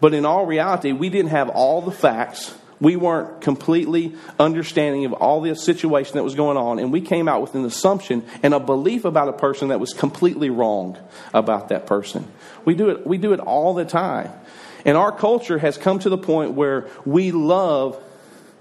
but 0.00 0.14
in 0.14 0.24
all 0.24 0.46
reality, 0.46 0.92
we 0.92 1.08
didn't 1.08 1.30
have 1.30 1.48
all 1.48 1.80
the 1.80 1.90
facts. 1.90 2.54
We 2.80 2.96
weren't 2.96 3.40
completely 3.40 4.14
understanding 4.38 5.04
of 5.04 5.12
all 5.12 5.40
the 5.40 5.54
situation 5.54 6.14
that 6.14 6.24
was 6.24 6.34
going 6.34 6.56
on, 6.56 6.78
and 6.78 6.92
we 6.92 7.00
came 7.00 7.28
out 7.28 7.40
with 7.40 7.54
an 7.54 7.64
assumption 7.64 8.24
and 8.42 8.52
a 8.54 8.60
belief 8.60 9.04
about 9.04 9.28
a 9.28 9.32
person 9.32 9.68
that 9.68 9.80
was 9.80 9.92
completely 9.92 10.50
wrong 10.50 10.98
about 11.32 11.68
that 11.68 11.86
person. 11.86 12.26
We 12.64 12.74
do 12.74 12.90
it, 12.90 13.06
we 13.06 13.18
do 13.18 13.32
it 13.32 13.40
all 13.40 13.74
the 13.74 13.84
time. 13.84 14.30
And 14.84 14.96
our 14.98 15.12
culture 15.12 15.58
has 15.58 15.78
come 15.78 15.98
to 16.00 16.10
the 16.10 16.18
point 16.18 16.52
where 16.52 16.88
we 17.06 17.32
love 17.32 17.98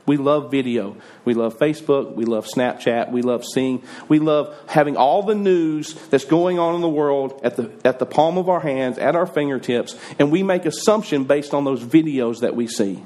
we 0.05 0.17
love 0.17 0.51
video. 0.51 0.98
We 1.24 1.34
love 1.34 1.58
Facebook. 1.58 2.15
We 2.15 2.25
love 2.25 2.46
Snapchat. 2.46 3.12
We 3.12 3.22
love 3.22 3.46
seeing. 3.46 3.84
We 4.10 4.20
love 4.20 4.53
having 4.67 4.98
all 4.98 5.24
the 5.24 5.36
news 5.36 5.93
that's 6.10 6.25
going 6.25 6.60
on 6.60 6.75
in 6.75 6.82
the 6.82 6.89
world 6.89 7.39
at 7.43 7.55
the, 7.55 7.72
at 7.86 8.00
the 8.00 8.05
palm 8.05 8.38
of 8.38 8.50
our 8.50 8.60
hands, 8.60 8.98
at 8.98 9.15
our 9.15 9.25
fingertips, 9.25 9.96
and 10.20 10.32
we 10.32 10.43
make 10.43 10.65
assumption 10.65 11.24
based 11.24 11.53
on 11.53 11.63
those 11.63 11.82
videos 11.82 12.41
that 12.41 12.55
we 12.55 12.67
see. 12.67 13.01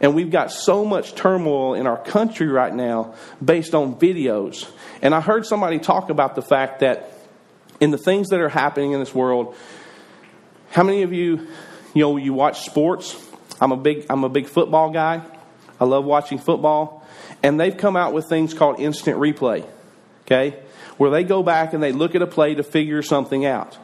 And 0.00 0.14
we've 0.14 0.30
got 0.30 0.52
so 0.52 0.84
much 0.84 1.14
turmoil 1.14 1.74
in 1.74 1.86
our 1.86 1.96
country 1.96 2.48
right 2.48 2.74
now 2.74 3.14
based 3.42 3.74
on 3.74 3.96
videos. 3.96 4.70
And 5.02 5.14
I 5.14 5.20
heard 5.20 5.46
somebody 5.46 5.78
talk 5.78 6.10
about 6.10 6.34
the 6.34 6.42
fact 6.42 6.80
that 6.80 7.12
in 7.80 7.90
the 7.90 7.98
things 7.98 8.28
that 8.28 8.40
are 8.40 8.48
happening 8.48 8.92
in 8.92 9.00
this 9.00 9.14
world, 9.14 9.54
how 10.70 10.82
many 10.82 11.02
of 11.02 11.12
you, 11.12 11.48
you 11.94 12.02
know, 12.02 12.16
you 12.16 12.34
watch 12.34 12.64
sports? 12.64 13.16
I'm 13.60 13.72
a 13.72 13.76
big 13.76 14.06
I'm 14.10 14.24
a 14.24 14.28
big 14.28 14.46
football 14.46 14.90
guy. 14.90 15.22
I 15.80 15.84
love 15.84 16.04
watching 16.04 16.38
football. 16.38 17.06
And 17.42 17.60
they've 17.60 17.76
come 17.76 17.96
out 17.96 18.12
with 18.12 18.28
things 18.28 18.54
called 18.54 18.80
instant 18.80 19.18
replay, 19.18 19.66
okay? 20.22 20.58
Where 20.96 21.10
they 21.10 21.24
go 21.24 21.42
back 21.42 21.74
and 21.74 21.82
they 21.82 21.92
look 21.92 22.14
at 22.14 22.22
a 22.22 22.26
play 22.26 22.54
to 22.54 22.62
figure 22.62 23.02
something 23.02 23.44
out. 23.44 23.76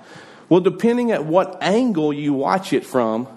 Well, 0.48 0.60
depending 0.60 1.12
at 1.12 1.24
what 1.24 1.62
angle 1.62 2.12
you 2.12 2.32
watch 2.32 2.72
it 2.72 2.84
from, 2.84 3.28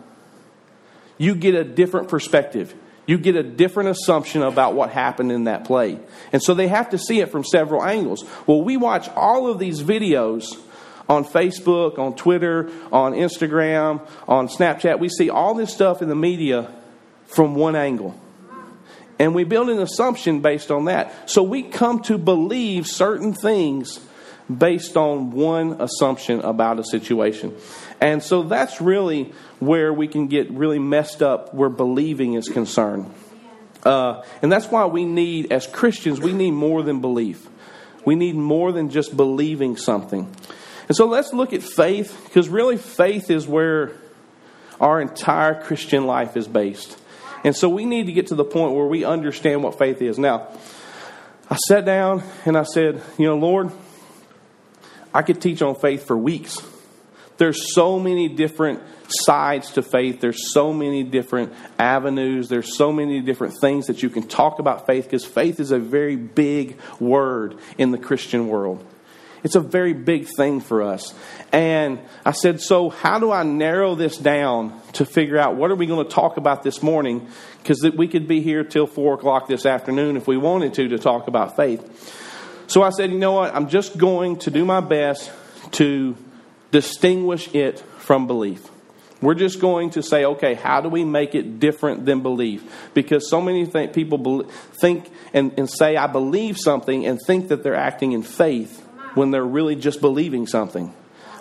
you 1.18 1.36
get 1.36 1.56
a 1.56 1.64
different 1.64 2.10
perspective. 2.10 2.74
You 3.08 3.18
get 3.18 3.36
a 3.36 3.44
different 3.44 3.90
assumption 3.90 4.42
about 4.42 4.74
what 4.74 4.90
happened 4.90 5.32
in 5.32 5.44
that 5.44 5.66
play. 5.66 6.00
And 6.34 6.42
so 6.42 6.54
they 6.54 6.68
have 6.68 6.90
to 6.90 6.98
see 6.98 7.20
it 7.20 7.32
from 7.32 7.44
several 7.44 7.84
angles. 7.84 8.26
Well, 8.48 8.64
we 8.64 8.78
watch 8.78 9.08
all 9.10 9.48
of 9.48 9.60
these 9.60 9.84
videos 9.84 10.46
on 11.08 11.24
Facebook, 11.24 12.00
on 12.00 12.16
Twitter, 12.16 12.72
on 12.92 13.14
Instagram, 13.14 14.02
on 14.28 14.48
Snapchat. 14.48 15.00
We 15.00 15.10
see 15.10 15.30
all 15.30 15.54
this 15.54 15.72
stuff 15.72 16.02
in 16.02 16.10
the 16.10 16.16
media 16.16 16.72
from 17.28 17.56
one 17.56 17.76
angle. 17.76 18.20
And 19.20 19.34
we 19.34 19.44
build 19.44 19.70
an 19.70 19.80
assumption 19.80 20.42
based 20.42 20.72
on 20.72 20.86
that. 20.86 21.30
So 21.30 21.44
we 21.44 21.64
come 21.64 22.02
to 22.04 22.18
believe 22.18 22.88
certain 22.88 23.34
things 23.34 24.00
based 24.56 24.98
on 24.98 25.32
one 25.32 25.80
assumption 25.80 26.42
about 26.42 26.80
a 26.80 26.84
situation. 26.84 27.56
And 28.02 28.22
so 28.22 28.44
that's 28.44 28.82
really 28.82 29.34
where 29.60 29.94
we 29.94 30.08
can 30.08 30.28
get 30.28 30.52
really 30.52 30.80
messed 30.80 31.24
up 31.24 31.54
where 31.54 31.70
believing 31.70 32.34
is 32.34 32.50
concerned. 32.50 33.12
Uh, 33.84 34.24
and 34.42 34.52
that's 34.52 34.68
why 34.68 34.86
we 34.86 35.06
need, 35.06 35.52
as 35.52 35.68
Christians, 35.68 36.20
we 36.20 36.34
need 36.34 36.52
more 36.52 36.82
than 36.84 37.02
belief. 37.02 37.48
We 38.04 38.16
need 38.16 38.36
more 38.36 38.72
than 38.72 38.90
just 38.90 39.16
believing 39.16 39.78
something. 39.78 40.32
And 40.88 40.96
so 40.96 41.08
let's 41.08 41.34
look 41.34 41.54
at 41.54 41.64
faith, 41.64 42.22
because 42.26 42.50
really 42.50 42.78
faith 42.78 43.30
is 43.30 43.48
where 43.48 43.94
our 44.80 45.02
entire 45.02 45.62
Christian 45.62 46.06
life 46.06 46.36
is 46.36 46.48
based. 46.48 46.98
And 47.44 47.56
so 47.56 47.70
we 47.70 47.86
need 47.86 48.08
to 48.08 48.12
get 48.12 48.28
to 48.28 48.36
the 48.36 48.44
point 48.44 48.76
where 48.76 48.88
we 48.88 49.06
understand 49.06 49.64
what 49.64 49.78
faith 49.78 50.02
is. 50.02 50.18
Now, 50.18 50.48
I 51.50 51.58
sat 51.68 51.86
down 51.86 52.24
and 52.46 52.58
I 52.58 52.64
said, 52.64 53.02
You 53.18 53.28
know, 53.28 53.38
Lord, 53.38 53.72
I 55.14 55.22
could 55.22 55.42
teach 55.42 55.62
on 55.62 55.76
faith 55.76 56.08
for 56.08 56.18
weeks. 56.18 56.60
There's 57.38 57.74
so 57.74 58.00
many 58.00 58.30
different 58.30 58.82
sides 59.10 59.72
to 59.74 59.82
faith. 59.82 60.22
There's 60.22 60.52
so 60.54 60.74
many 60.74 61.04
different 61.04 61.54
avenues. 61.78 62.48
There's 62.48 62.76
so 62.76 62.92
many 62.92 63.22
different 63.22 63.56
things 63.60 63.88
that 63.88 64.02
you 64.02 64.10
can 64.10 64.24
talk 64.24 64.60
about 64.60 64.88
faith 64.88 65.06
because 65.06 65.26
faith 65.26 65.60
is 65.60 65.72
a 65.72 65.80
very 65.80 66.16
big 66.16 66.78
word 67.00 67.58
in 67.78 67.92
the 67.92 67.98
Christian 67.98 68.48
world. 68.48 68.86
It's 69.44 69.56
a 69.56 69.60
very 69.60 69.94
big 69.94 70.28
thing 70.36 70.60
for 70.60 70.82
us. 70.82 71.14
And 71.52 72.00
I 72.26 72.32
said, 72.32 72.62
So, 72.62 72.90
how 72.90 73.20
do 73.20 73.32
I 73.32 73.44
narrow 73.44 73.94
this 73.94 74.18
down 74.18 74.82
to 74.94 75.06
figure 75.06 75.38
out 75.38 75.56
what 75.56 75.70
are 75.70 75.76
we 75.76 75.86
going 75.86 76.04
to 76.04 76.12
talk 76.12 76.38
about 76.38 76.64
this 76.64 76.82
morning? 76.82 77.28
Because 77.60 77.84
we 77.96 78.08
could 78.08 78.28
be 78.28 78.42
here 78.42 78.64
till 78.64 78.88
4 78.88 79.14
o'clock 79.14 79.48
this 79.48 79.68
afternoon 79.68 80.18
if 80.18 80.26
we 80.26 80.36
wanted 80.36 80.74
to 80.76 80.88
to 80.88 80.98
talk 80.98 81.28
about 81.28 81.56
faith. 81.56 82.66
So 82.66 82.82
I 82.82 82.90
said, 82.90 83.12
You 83.12 83.20
know 83.20 83.34
what? 83.34 83.54
I'm 83.54 83.70
just 83.70 84.00
going 84.00 84.38
to 84.40 84.52
do 84.52 84.66
my 84.66 84.80
best 84.80 85.32
to 85.74 86.18
distinguish 86.76 87.56
it 87.56 87.80
from 88.00 88.28
belief. 88.28 88.70
We're 89.22 89.36
just 89.36 89.62
going 89.62 89.92
to 89.92 90.04
say, 90.04 90.26
okay, 90.26 90.56
how 90.56 90.82
do 90.82 90.90
we 90.90 91.06
make 91.06 91.34
it 91.34 91.58
different 91.58 92.06
than 92.06 92.20
belief? 92.20 92.90
Because 92.94 93.30
so 93.30 93.40
many 93.40 93.66
people 93.88 94.44
think 94.82 95.10
and, 95.34 95.54
and 95.58 95.70
say, 95.70 95.96
I 95.96 96.08
believe 96.08 96.58
something, 96.58 97.06
and 97.06 97.18
think 97.26 97.48
that 97.48 97.64
they're 97.64 97.76
acting 97.76 98.12
in 98.12 98.24
faith 98.24 98.82
when 99.14 99.32
they're 99.32 99.46
really 99.46 99.78
just 99.78 100.02
believing 100.02 100.48
something. 100.48 100.94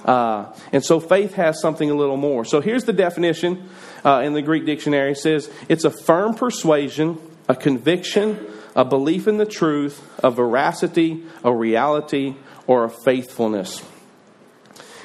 Uh, 0.04 0.54
and 0.70 0.84
so 0.84 1.00
faith 1.00 1.34
has 1.34 1.60
something 1.60 1.90
a 1.90 1.94
little 1.94 2.16
more. 2.16 2.44
So 2.44 2.60
here's 2.60 2.84
the 2.84 2.92
definition 2.92 3.68
uh, 4.04 4.22
in 4.24 4.34
the 4.34 4.42
Greek 4.42 4.66
dictionary. 4.66 5.12
It 5.12 5.18
says 5.18 5.50
it's 5.68 5.82
a 5.82 5.90
firm 5.90 6.34
persuasion, 6.34 7.18
a 7.48 7.56
conviction, 7.56 8.38
a 8.76 8.84
belief 8.84 9.26
in 9.26 9.38
the 9.38 9.46
truth, 9.46 10.00
a 10.22 10.30
veracity, 10.30 11.24
a 11.42 11.52
reality, 11.52 12.36
or 12.68 12.84
a 12.84 12.88
faithfulness. 12.88 13.82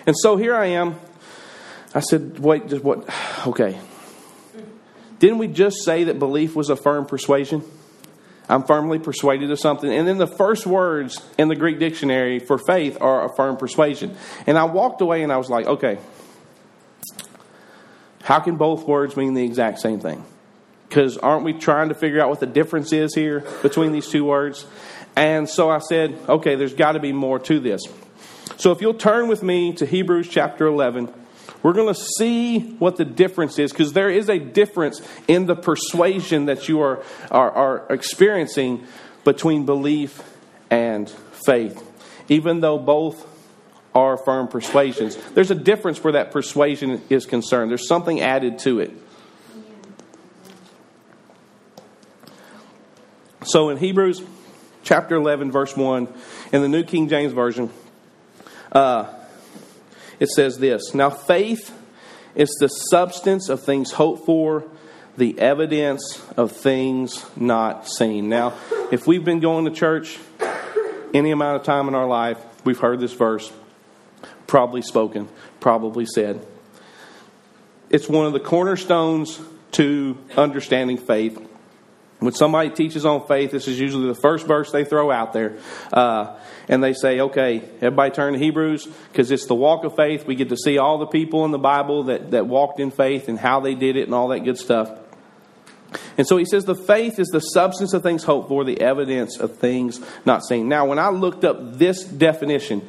And 0.10 0.18
so 0.18 0.38
here 0.38 0.56
I 0.56 0.66
am. 0.66 1.00
I 1.94 2.00
said, 2.00 2.40
wait, 2.40 2.68
just 2.68 2.84
what? 2.84 3.08
Okay. 3.46 3.80
Didn't 5.20 5.38
we 5.38 5.48
just 5.48 5.84
say 5.86 6.06
that 6.06 6.18
belief 6.18 6.56
was 6.56 6.72
a 6.72 6.76
firm 6.76 7.06
persuasion? 7.06 7.62
I'm 8.50 8.64
firmly 8.64 8.98
persuaded 8.98 9.52
of 9.52 9.60
something. 9.60 9.94
And 9.94 10.08
then 10.08 10.18
the 10.18 10.26
first 10.26 10.66
words 10.66 11.22
in 11.38 11.48
the 11.48 11.56
Greek 11.56 11.78
dictionary 11.78 12.40
for 12.40 12.58
faith 12.58 12.98
are 13.00 13.32
a 13.32 13.36
firm 13.36 13.58
persuasion. 13.58 14.18
And 14.48 14.58
I 14.58 14.64
walked 14.64 15.02
away 15.02 15.22
and 15.22 15.32
I 15.32 15.38
was 15.38 15.48
like, 15.48 15.68
okay, 15.68 16.00
how 18.24 18.40
can 18.40 18.56
both 18.56 18.88
words 18.88 19.16
mean 19.16 19.36
the 19.36 19.46
exact 19.46 19.78
same 19.78 20.00
thing? 20.00 20.26
Because 20.88 21.20
aren't 21.20 21.44
we 21.44 21.54
trying 21.54 21.90
to 21.90 21.96
figure 21.96 22.20
out 22.20 22.30
what 22.30 22.40
the 22.40 22.48
difference 22.48 22.92
is 22.94 23.14
here 23.14 23.42
between 23.62 23.92
these 23.92 24.08
two 24.08 24.26
words? 24.26 24.66
And 25.16 25.48
so 25.48 25.70
I 25.70 25.78
said, 25.78 26.18
okay, 26.28 26.56
there's 26.56 26.74
got 26.74 26.94
to 26.94 27.00
be 27.00 27.12
more 27.12 27.38
to 27.38 27.60
this. 27.60 27.84
So 28.60 28.74
if 28.74 28.82
you'll 28.82 28.94
turn 28.94 29.30
with 29.30 29.42
me 29.42 29.72
to 29.76 29.86
Hebrews 29.86 30.28
chapter 30.28 30.68
11, 30.68 31.10
we're 31.64 31.72
going 31.72 31.94
to 31.94 32.00
see 32.18 32.60
what 32.74 32.98
the 32.98 33.06
difference 33.06 33.58
is 33.58 33.72
because 33.72 33.94
there 33.94 34.10
is 34.10 34.28
a 34.28 34.38
difference 34.38 35.02
in 35.30 35.46
the 35.46 35.56
persuasion 35.56 36.48
that 36.48 36.68
you 36.68 36.82
are, 36.82 37.02
are, 37.32 37.52
are 37.52 37.88
experiencing 37.90 38.86
between 39.24 39.66
belief 39.66 40.22
and 40.70 41.10
faith. 41.10 41.82
Even 42.28 42.60
though 42.60 42.78
both 42.78 43.26
are 43.96 44.18
firm 44.18 44.50
persuasions, 44.50 45.16
there's 45.32 45.52
a 45.52 45.56
difference 45.56 46.04
where 46.04 46.14
that 46.14 46.32
persuasion 46.32 47.02
is 47.10 47.26
concerned. 47.26 47.72
There's 47.72 47.88
something 47.88 48.20
added 48.20 48.60
to 48.60 48.82
it. 48.82 48.92
So 53.46 53.70
in 53.70 53.78
Hebrews 53.78 54.22
chapter 54.84 55.16
11, 55.16 55.50
verse 55.50 55.78
1, 55.78 56.10
in 56.52 56.62
the 56.62 56.68
New 56.68 56.84
King 56.84 57.08
James 57.08 57.32
Version, 57.32 57.70
uh, 58.72 59.14
it 60.20 60.30
says 60.30 60.58
this 60.58 60.94
Now, 60.94 61.10
faith 61.10 61.76
is 62.36 62.50
the 62.60 62.68
substance 62.68 63.50
of 63.50 63.64
things 63.64 63.92
hoped 63.92 64.26
for, 64.26 64.66
the 65.18 65.38
evidence 65.40 66.24
of 66.38 66.52
things 66.52 67.26
not 67.36 67.88
seen. 67.88 68.30
Now, 68.30 68.54
if 68.92 69.08
we've 69.08 69.26
been 69.26 69.40
going 69.40 69.66
to 69.66 69.72
church 69.72 70.18
any 71.14 71.32
amount 71.32 71.58
of 71.58 71.64
time 71.64 71.88
in 71.88 71.96
our 71.96 72.08
life, 72.08 72.38
we've 72.64 72.80
heard 72.80 73.00
this 73.00 73.14
verse, 73.14 73.52
probably 74.48 74.82
spoken, 74.82 75.28
probably 75.60 76.06
said. 76.06 76.46
It's 77.90 78.08
one 78.08 78.28
of 78.28 78.34
the 78.34 78.40
cornerstones 78.40 79.40
to 79.72 80.18
understanding 80.38 80.98
faith. 80.98 81.38
When 82.20 82.34
somebody 82.34 82.70
teaches 82.70 83.06
on 83.06 83.26
faith, 83.28 83.52
this 83.52 83.68
is 83.68 83.80
usually 83.80 84.08
the 84.08 84.20
first 84.22 84.46
verse 84.46 84.72
they 84.72 84.84
throw 84.84 85.10
out 85.10 85.32
there. 85.32 85.58
Uh, 85.92 86.38
and 86.68 86.84
they 86.84 86.94
say, 86.94 87.22
okay, 87.22 87.64
everybody 87.78 88.12
turn 88.12 88.34
to 88.34 88.40
Hebrews 88.40 88.88
because 89.12 89.32
it's 89.32 89.48
the 89.48 89.56
walk 89.56 89.86
of 89.86 89.96
faith. 89.96 90.28
We 90.28 90.36
get 90.36 90.50
to 90.50 90.58
see 90.58 90.78
all 90.78 90.98
the 90.98 91.08
people 91.08 91.46
in 91.46 91.52
the 91.52 91.58
Bible 91.58 92.04
that, 92.04 92.32
that 92.32 92.46
walked 92.46 92.80
in 92.80 92.92
faith 92.92 93.30
and 93.30 93.40
how 93.40 93.62
they 93.62 93.74
did 93.74 93.96
it 93.96 94.04
and 94.04 94.14
all 94.14 94.28
that 94.30 94.42
good 94.42 94.58
stuff. 94.58 94.92
And 96.18 96.28
so 96.28 96.38
he 96.38 96.46
says 96.46 96.66
the 96.66 96.76
faith 96.76 97.20
is 97.20 97.30
the 97.30 97.40
substance 97.40 97.94
of 97.94 98.04
things 98.04 98.24
hoped 98.24 98.50
for, 98.50 98.64
the 98.64 98.82
evidence 98.82 99.40
of 99.40 99.58
things 99.58 100.00
not 100.26 100.46
seen. 100.46 100.68
Now, 100.68 100.86
when 100.86 101.00
I 101.00 101.10
looked 101.10 101.44
up 101.44 101.78
this 101.78 102.04
definition, 102.04 102.88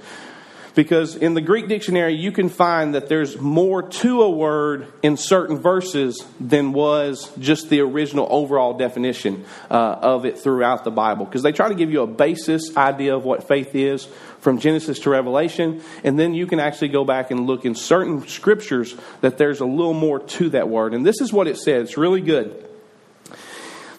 because 0.75 1.17
in 1.17 1.35
the 1.35 1.41
Greek 1.41 1.69
dictionary, 1.69 2.15
you 2.15 2.33
can 2.33 2.49
find 2.49 2.95
that 2.95 3.09
there's 3.09 3.39
more 3.39 3.83
to 3.83 4.23
a 4.23 4.31
word 4.31 4.87
in 5.03 5.17
certain 5.17 5.59
verses 5.59 6.25
than 6.39 6.73
was 6.73 7.31
just 7.39 7.69
the 7.69 7.81
original 7.81 8.27
overall 8.31 8.77
definition 8.77 9.45
uh, 9.71 9.75
of 9.75 10.25
it 10.25 10.39
throughout 10.39 10.85
the 10.85 10.91
Bible. 10.91 11.25
Because 11.25 11.43
they 11.43 11.53
try 11.53 11.69
to 11.69 11.75
give 11.75 11.91
you 11.91 12.03
a 12.03 12.07
basis 12.07 12.77
idea 12.77 13.17
of 13.17 13.25
what 13.25 13.49
faith 13.49 13.75
is 13.75 14.07
from 14.41 14.59
Genesis 14.59 15.01
to 15.01 15.11
Revelation, 15.11 15.83
and 16.05 16.19
then 16.19 16.35
you 16.35 16.47
can 16.47 16.61
actually 16.61 16.89
go 16.89 17.05
back 17.05 17.31
and 17.31 17.47
look 17.47 17.65
in 17.65 17.75
certain 17.75 18.27
scriptures 18.27 18.97
that 19.21 19.39
there's 19.39 19.61
a 19.61 19.67
little 19.67 19.95
more 19.95 20.21
to 20.21 20.51
that 20.51 20.69
word. 20.69 20.95
And 20.95 21.05
this 21.05 21.21
is 21.21 21.33
what 21.33 21.47
it 21.47 21.59
says. 21.59 21.89
It's 21.89 21.99
really 21.99 22.21
good. 22.21 22.67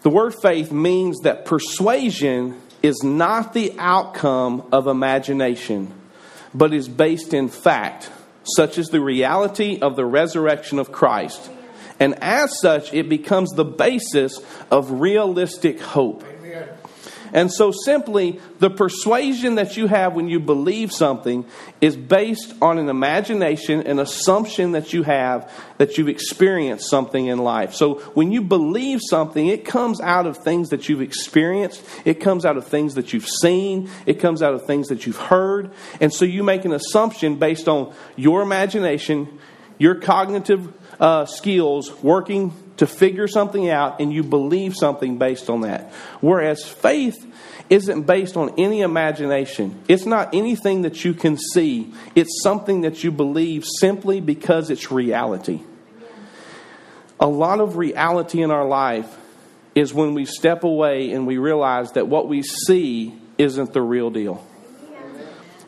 The 0.02 0.10
word 0.10 0.34
faith 0.42 0.72
means 0.72 1.20
that 1.20 1.46
persuasion 1.46 2.60
is 2.82 3.04
not 3.04 3.54
the 3.54 3.76
outcome 3.78 4.68
of 4.72 4.88
imagination 4.88 5.94
but 6.54 6.74
is 6.74 6.88
based 6.88 7.34
in 7.34 7.50
fact, 7.50 8.10
such 8.56 8.78
as 8.78 8.88
the 8.88 9.02
reality 9.02 9.80
of 9.82 9.96
the 9.96 10.06
resurrection 10.06 10.80
of 10.80 10.92
Christ. 10.92 11.50
And 12.00 12.16
as 12.22 12.60
such, 12.60 12.94
it 12.94 13.10
becomes 13.10 13.52
the 13.52 13.66
basis 13.66 14.40
of 14.72 15.02
realistic 15.02 15.80
hope. 15.80 16.24
And 17.34 17.52
so, 17.52 17.72
simply, 17.72 18.40
the 18.60 18.70
persuasion 18.70 19.56
that 19.56 19.78
you 19.78 19.88
have 19.88 20.14
when 20.14 20.28
you 20.28 20.40
believe 20.40 20.92
something 20.92 21.46
is 21.80 21.96
based 21.96 22.54
on 22.62 22.78
an 22.78 22.90
imagination, 22.90 23.88
an 23.88 24.00
assumption 24.00 24.74
that 24.74 24.94
you 24.94 25.04
have 25.04 25.52
that 25.78 25.98
you've 25.98 26.10
experienced 26.10 26.90
something 26.90 27.28
in 27.28 27.40
life. 27.40 27.74
So, 27.74 27.96
when 28.14 28.32
you 28.32 28.42
believe 28.42 29.00
something, 29.02 29.48
it 29.48 29.66
comes 29.66 30.02
out 30.02 30.28
of 30.28 30.38
things 30.38 30.70
that 30.70 30.90
you've 30.90 31.02
experienced, 31.02 31.84
it 32.06 32.16
comes 32.16 32.46
out 32.46 32.58
of 32.58 32.68
things 32.68 32.96
that 32.96 33.14
you've 33.14 33.28
seen, 33.28 33.90
it 34.06 34.20
comes 34.20 34.42
out 34.42 34.54
of 34.54 34.66
things 34.66 34.90
that 34.90 35.06
you've 35.06 35.18
heard. 35.18 35.72
And 36.00 36.14
so, 36.14 36.26
you 36.26 36.44
make 36.44 36.66
an 36.66 36.74
assumption 36.74 37.38
based 37.38 37.68
on 37.68 37.94
your 38.16 38.42
imagination, 38.42 39.40
your 39.78 39.96
cognitive 39.96 40.74
uh, 41.00 41.26
skills 41.26 41.92
working 42.04 42.54
to 42.82 42.88
figure 42.88 43.28
something 43.28 43.70
out 43.70 44.02
and 44.02 44.12
you 44.12 44.24
believe 44.24 44.74
something 44.76 45.20
based 45.20 45.52
on 45.52 45.62
that. 45.62 45.94
Whereas 46.20 46.68
faith 46.68 47.16
isn't 47.70 48.08
based 48.08 48.36
on 48.36 48.56
any 48.58 48.82
imagination. 48.82 49.80
It's 49.88 50.08
not 50.08 50.34
anything 50.34 50.82
that 50.82 51.06
you 51.06 51.14
can 51.14 51.38
see. 51.38 51.94
It's 52.16 52.42
something 52.42 52.82
that 52.82 53.04
you 53.04 53.12
believe 53.12 53.66
simply 53.80 54.20
because 54.20 54.72
it's 54.72 54.92
reality. 54.92 55.62
A 57.20 57.28
lot 57.28 57.60
of 57.60 57.78
reality 57.78 58.42
in 58.42 58.50
our 58.50 58.66
life 58.66 59.16
is 59.76 59.94
when 59.94 60.16
we 60.16 60.26
step 60.26 60.64
away 60.64 61.12
and 61.12 61.28
we 61.28 61.38
realize 61.38 61.92
that 61.92 62.08
what 62.08 62.28
we 62.28 62.42
see 62.42 63.14
isn't 63.38 63.74
the 63.74 63.82
real 63.84 64.10
deal. 64.10 64.44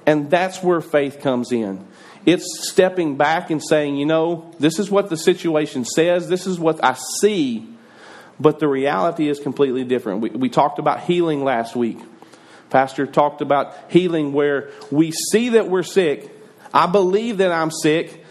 And 0.07 0.31
that's 0.31 0.63
where 0.63 0.81
faith 0.81 1.21
comes 1.21 1.51
in. 1.51 1.85
It's 2.25 2.69
stepping 2.69 3.17
back 3.17 3.49
and 3.49 3.61
saying, 3.61 3.97
you 3.97 4.05
know, 4.05 4.51
this 4.59 4.79
is 4.79 4.89
what 4.89 5.09
the 5.09 5.17
situation 5.17 5.83
says, 5.83 6.29
this 6.29 6.47
is 6.47 6.59
what 6.59 6.83
I 6.83 6.95
see, 7.19 7.67
but 8.39 8.59
the 8.59 8.67
reality 8.67 9.27
is 9.27 9.39
completely 9.39 9.83
different. 9.83 10.21
We, 10.21 10.29
we 10.29 10.49
talked 10.49 10.79
about 10.79 11.01
healing 11.01 11.43
last 11.43 11.75
week. 11.75 11.99
Pastor 12.69 13.05
talked 13.05 13.41
about 13.41 13.75
healing 13.89 14.33
where 14.33 14.71
we 14.89 15.11
see 15.11 15.49
that 15.49 15.69
we're 15.69 15.83
sick. 15.83 16.31
I 16.73 16.87
believe 16.87 17.37
that 17.37 17.51
I'm 17.51 17.69
sick. 17.69 18.23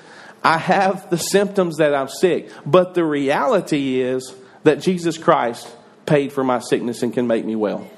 I 0.42 0.58
have 0.58 1.10
the 1.10 1.18
symptoms 1.18 1.76
that 1.76 1.94
I'm 1.94 2.08
sick. 2.08 2.50
But 2.66 2.94
the 2.94 3.04
reality 3.04 4.00
is 4.00 4.34
that 4.64 4.80
Jesus 4.80 5.18
Christ 5.18 5.72
paid 6.06 6.32
for 6.32 6.42
my 6.42 6.58
sickness 6.58 7.02
and 7.02 7.12
can 7.12 7.26
make 7.26 7.44
me 7.44 7.54
well. 7.54 7.88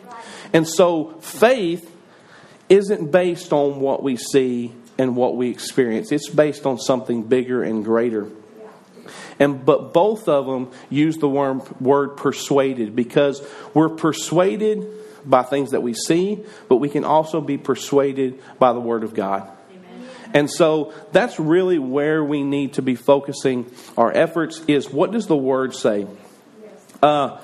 And 0.52 0.68
so 0.68 1.18
faith 1.20 1.90
isn't 2.68 3.10
based 3.10 3.52
on 3.52 3.80
what 3.80 4.02
we 4.02 4.16
see 4.16 4.74
and 4.98 5.16
what 5.16 5.36
we 5.36 5.50
experience. 5.50 6.12
It's 6.12 6.28
based 6.28 6.66
on 6.66 6.78
something 6.78 7.24
bigger 7.24 7.62
and 7.62 7.84
greater. 7.84 8.28
And 9.38 9.64
but 9.64 9.92
both 9.92 10.28
of 10.28 10.46
them 10.46 10.70
use 10.90 11.16
the 11.16 11.28
word, 11.28 11.80
word 11.80 12.16
persuaded 12.16 12.94
because 12.94 13.46
we're 13.74 13.88
persuaded 13.88 14.86
by 15.24 15.42
things 15.42 15.72
that 15.72 15.82
we 15.82 15.94
see, 15.94 16.44
but 16.68 16.76
we 16.76 16.88
can 16.88 17.04
also 17.04 17.40
be 17.40 17.58
persuaded 17.58 18.40
by 18.58 18.72
the 18.72 18.80
word 18.80 19.02
of 19.04 19.14
God. 19.14 19.50
And 20.32 20.50
so 20.50 20.92
that's 21.12 21.38
really 21.38 21.78
where 21.78 22.22
we 22.22 22.42
need 22.42 22.74
to 22.74 22.82
be 22.82 22.96
focusing 22.96 23.70
our 23.96 24.12
efforts 24.12 24.62
is 24.66 24.90
what 24.90 25.12
does 25.12 25.28
the 25.28 25.36
word 25.36 25.74
say? 25.74 26.08
Uh, 27.00 27.40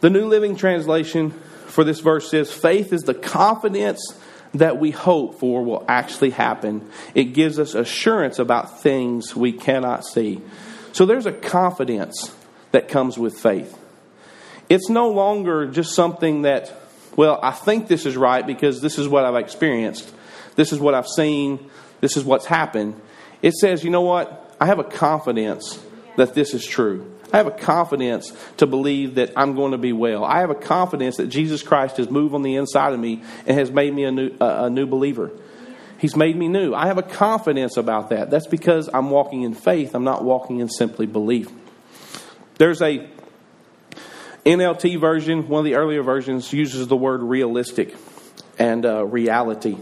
the 0.00 0.08
New 0.08 0.26
Living 0.26 0.56
Translation 0.56 1.30
for 1.66 1.84
this 1.84 2.00
verse 2.00 2.30
says, 2.30 2.50
faith 2.50 2.92
is 2.92 3.02
the 3.02 3.14
confidence 3.14 4.18
that 4.54 4.78
we 4.78 4.90
hope 4.90 5.38
for 5.38 5.64
will 5.64 5.84
actually 5.88 6.30
happen. 6.30 6.88
It 7.14 7.24
gives 7.32 7.58
us 7.58 7.74
assurance 7.74 8.38
about 8.38 8.80
things 8.80 9.34
we 9.34 9.52
cannot 9.52 10.04
see. 10.04 10.40
So 10.92 11.06
there's 11.06 11.26
a 11.26 11.32
confidence 11.32 12.34
that 12.72 12.88
comes 12.88 13.18
with 13.18 13.38
faith. 13.38 13.78
It's 14.68 14.88
no 14.88 15.10
longer 15.10 15.66
just 15.66 15.94
something 15.94 16.42
that, 16.42 16.72
well, 17.16 17.38
I 17.42 17.50
think 17.52 17.88
this 17.88 18.06
is 18.06 18.16
right 18.16 18.46
because 18.46 18.80
this 18.80 18.98
is 18.98 19.08
what 19.08 19.24
I've 19.24 19.36
experienced. 19.36 20.12
This 20.54 20.72
is 20.72 20.80
what 20.80 20.94
I've 20.94 21.08
seen. 21.08 21.70
This 22.00 22.16
is 22.16 22.24
what's 22.24 22.46
happened. 22.46 23.00
It 23.40 23.54
says, 23.54 23.84
you 23.84 23.90
know 23.90 24.02
what? 24.02 24.54
I 24.60 24.66
have 24.66 24.78
a 24.78 24.84
confidence 24.84 25.82
that 26.16 26.34
this 26.34 26.54
is 26.54 26.64
true. 26.64 27.11
I 27.32 27.38
have 27.38 27.46
a 27.46 27.52
confidence 27.52 28.32
to 28.58 28.66
believe 28.66 29.14
that 29.14 29.32
I'm 29.36 29.54
going 29.54 29.72
to 29.72 29.78
be 29.78 29.92
well. 29.92 30.24
I 30.24 30.40
have 30.40 30.50
a 30.50 30.54
confidence 30.54 31.16
that 31.16 31.28
Jesus 31.28 31.62
Christ 31.62 31.96
has 31.96 32.10
moved 32.10 32.34
on 32.34 32.42
the 32.42 32.56
inside 32.56 32.92
of 32.92 33.00
me 33.00 33.22
and 33.46 33.58
has 33.58 33.70
made 33.70 33.94
me 33.94 34.04
a 34.04 34.12
new, 34.12 34.36
a 34.38 34.68
new 34.68 34.86
believer. 34.86 35.30
He's 35.98 36.16
made 36.16 36.36
me 36.36 36.48
new. 36.48 36.74
I 36.74 36.88
have 36.88 36.98
a 36.98 37.02
confidence 37.02 37.76
about 37.76 38.10
that. 38.10 38.28
That's 38.28 38.48
because 38.48 38.90
I'm 38.92 39.10
walking 39.10 39.42
in 39.42 39.54
faith. 39.54 39.94
I'm 39.94 40.04
not 40.04 40.24
walking 40.24 40.58
in 40.58 40.68
simply 40.68 41.06
belief. 41.06 41.48
There's 42.58 42.82
a 42.82 43.08
NLT 44.44 45.00
version, 45.00 45.48
one 45.48 45.60
of 45.60 45.64
the 45.64 45.76
earlier 45.76 46.02
versions, 46.02 46.52
uses 46.52 46.88
the 46.88 46.96
word 46.96 47.22
realistic 47.22 47.94
and 48.58 48.84
uh, 48.84 49.04
reality. 49.06 49.78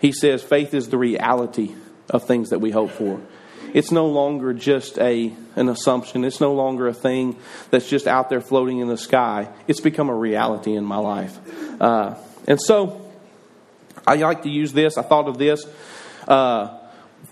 He 0.00 0.12
says 0.12 0.42
faith 0.42 0.74
is 0.74 0.88
the 0.88 0.98
reality 0.98 1.74
of 2.08 2.26
things 2.26 2.50
that 2.50 2.58
we 2.58 2.72
hope 2.72 2.90
for. 2.90 3.20
It's 3.72 3.90
no 3.90 4.06
longer 4.06 4.52
just 4.52 4.98
a 4.98 5.32
an 5.56 5.68
assumption. 5.68 6.24
It's 6.24 6.40
no 6.40 6.54
longer 6.54 6.88
a 6.88 6.94
thing 6.94 7.36
that's 7.70 7.88
just 7.88 8.06
out 8.06 8.30
there 8.30 8.40
floating 8.40 8.78
in 8.78 8.88
the 8.88 8.96
sky. 8.96 9.48
It's 9.66 9.80
become 9.80 10.08
a 10.08 10.14
reality 10.14 10.74
in 10.74 10.84
my 10.84 10.96
life. 10.96 11.38
Uh, 11.80 12.14
and 12.46 12.60
so 12.60 13.10
I 14.06 14.16
like 14.16 14.42
to 14.42 14.50
use 14.50 14.72
this. 14.72 14.96
I 14.96 15.02
thought 15.02 15.28
of 15.28 15.38
this. 15.38 15.64
Uh, 16.26 16.78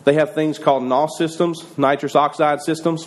they 0.05 0.15
have 0.15 0.35
things 0.35 0.59
called 0.59 0.83
NOS 0.85 1.17
systems, 1.19 1.65
nitrous 1.77 2.15
oxide 2.15 2.61
systems, 2.61 3.05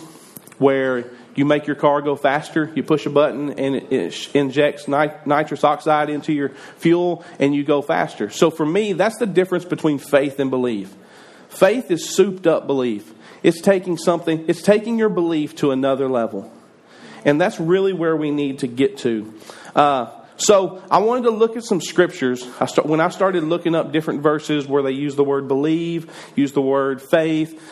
where 0.58 1.10
you 1.34 1.44
make 1.44 1.66
your 1.66 1.76
car 1.76 2.02
go 2.02 2.16
faster. 2.16 2.70
You 2.74 2.82
push 2.82 3.06
a 3.06 3.10
button 3.10 3.58
and 3.58 3.76
it 3.76 4.34
injects 4.34 4.88
nitrous 4.88 5.64
oxide 5.64 6.10
into 6.10 6.32
your 6.32 6.50
fuel 6.76 7.24
and 7.38 7.54
you 7.54 7.64
go 7.64 7.82
faster. 7.82 8.30
So 8.30 8.50
for 8.50 8.66
me, 8.66 8.92
that's 8.92 9.18
the 9.18 9.26
difference 9.26 9.64
between 9.64 9.98
faith 9.98 10.38
and 10.38 10.50
belief. 10.50 10.94
Faith 11.52 11.90
is 11.90 12.08
souped 12.08 12.46
up 12.46 12.66
belief. 12.66 13.12
It's 13.42 13.60
taking 13.60 13.98
something, 13.98 14.46
it's 14.48 14.62
taking 14.62 14.98
your 14.98 15.10
belief 15.10 15.54
to 15.56 15.70
another 15.70 16.08
level. 16.08 16.50
And 17.24 17.40
that's 17.40 17.60
really 17.60 17.92
where 17.92 18.16
we 18.16 18.30
need 18.30 18.60
to 18.60 18.66
get 18.66 18.98
to. 18.98 19.32
Uh, 19.74 20.10
so 20.36 20.82
I 20.90 20.98
wanted 20.98 21.24
to 21.24 21.30
look 21.30 21.56
at 21.56 21.62
some 21.62 21.80
scriptures. 21.80 22.44
I 22.58 22.66
start, 22.66 22.88
when 22.88 23.00
I 23.00 23.10
started 23.10 23.44
looking 23.44 23.74
up 23.74 23.92
different 23.92 24.22
verses 24.22 24.66
where 24.66 24.82
they 24.82 24.92
use 24.92 25.14
the 25.14 25.24
word 25.24 25.46
believe, 25.46 26.10
use 26.34 26.52
the 26.52 26.62
word 26.62 27.02
faith, 27.02 27.62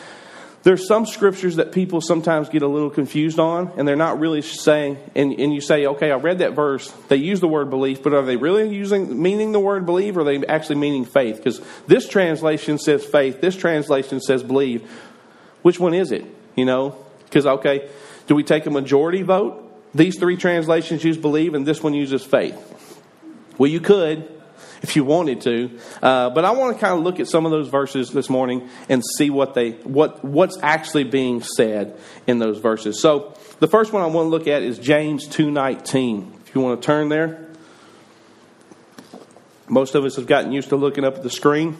there's 0.63 0.87
some 0.87 1.07
scriptures 1.07 1.55
that 1.55 1.71
people 1.71 2.01
sometimes 2.01 2.49
get 2.49 2.61
a 2.61 2.67
little 2.67 2.91
confused 2.91 3.39
on, 3.39 3.71
and 3.77 3.87
they're 3.87 3.95
not 3.95 4.19
really 4.19 4.43
saying, 4.43 4.97
and, 5.15 5.31
and 5.39 5.53
you 5.53 5.59
say, 5.59 5.87
okay, 5.87 6.11
I 6.11 6.15
read 6.15 6.39
that 6.39 6.53
verse. 6.53 6.87
They 7.07 7.15
use 7.15 7.39
the 7.39 7.47
word 7.47 7.71
belief, 7.71 8.03
but 8.03 8.13
are 8.13 8.21
they 8.21 8.35
really 8.35 8.69
using, 8.73 9.21
meaning 9.21 9.53
the 9.53 9.59
word 9.59 9.87
believe, 9.87 10.17
or 10.17 10.21
are 10.21 10.23
they 10.23 10.45
actually 10.45 10.75
meaning 10.75 11.05
faith? 11.05 11.37
Because 11.37 11.61
this 11.87 12.07
translation 12.07 12.77
says 12.77 13.03
faith, 13.03 13.41
this 13.41 13.55
translation 13.55 14.21
says 14.21 14.43
believe. 14.43 14.87
Which 15.63 15.79
one 15.79 15.95
is 15.95 16.11
it? 16.11 16.25
You 16.55 16.65
know, 16.65 16.95
because, 17.25 17.47
okay, 17.47 17.89
do 18.27 18.35
we 18.35 18.43
take 18.43 18.65
a 18.67 18.71
majority 18.71 19.23
vote? 19.23 19.67
These 19.95 20.19
three 20.19 20.37
translations 20.37 21.03
use 21.03 21.17
believe, 21.17 21.55
and 21.55 21.65
this 21.65 21.81
one 21.81 21.93
uses 21.93 22.23
faith. 22.23 22.55
Well, 23.57 23.69
you 23.69 23.79
could 23.79 24.40
if 24.81 24.95
you 24.95 25.03
wanted 25.03 25.41
to, 25.41 25.79
uh, 26.01 26.29
but 26.31 26.43
I 26.43 26.51
want 26.51 26.75
to 26.75 26.81
kind 26.81 26.97
of 26.97 27.03
look 27.03 27.19
at 27.19 27.27
some 27.27 27.45
of 27.45 27.51
those 27.51 27.69
verses 27.69 28.09
this 28.09 28.29
morning 28.29 28.67
and 28.89 29.03
see 29.17 29.29
what 29.29 29.53
they 29.53 29.71
what 29.83 30.25
what's 30.25 30.57
actually 30.61 31.03
being 31.03 31.43
said 31.43 31.99
in 32.25 32.39
those 32.39 32.57
verses. 32.57 32.99
So 32.99 33.37
the 33.59 33.67
first 33.67 33.93
one 33.93 34.01
I 34.01 34.07
want 34.07 34.25
to 34.25 34.29
look 34.29 34.47
at 34.47 34.63
is 34.63 34.79
James 34.79 35.27
two 35.27 35.51
nineteen. 35.51 36.33
If 36.45 36.55
you 36.55 36.61
want 36.61 36.81
to 36.81 36.85
turn 36.85 37.09
there, 37.09 37.47
most 39.67 39.95
of 39.95 40.03
us 40.03 40.15
have 40.15 40.25
gotten 40.25 40.51
used 40.51 40.69
to 40.69 40.75
looking 40.75 41.05
up 41.05 41.15
at 41.15 41.23
the 41.23 41.29
screen, 41.29 41.77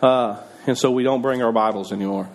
uh, 0.00 0.42
and 0.66 0.78
so 0.78 0.90
we 0.90 1.02
don't 1.02 1.22
bring 1.22 1.42
our 1.42 1.52
Bibles 1.52 1.92
anymore. 1.92 2.28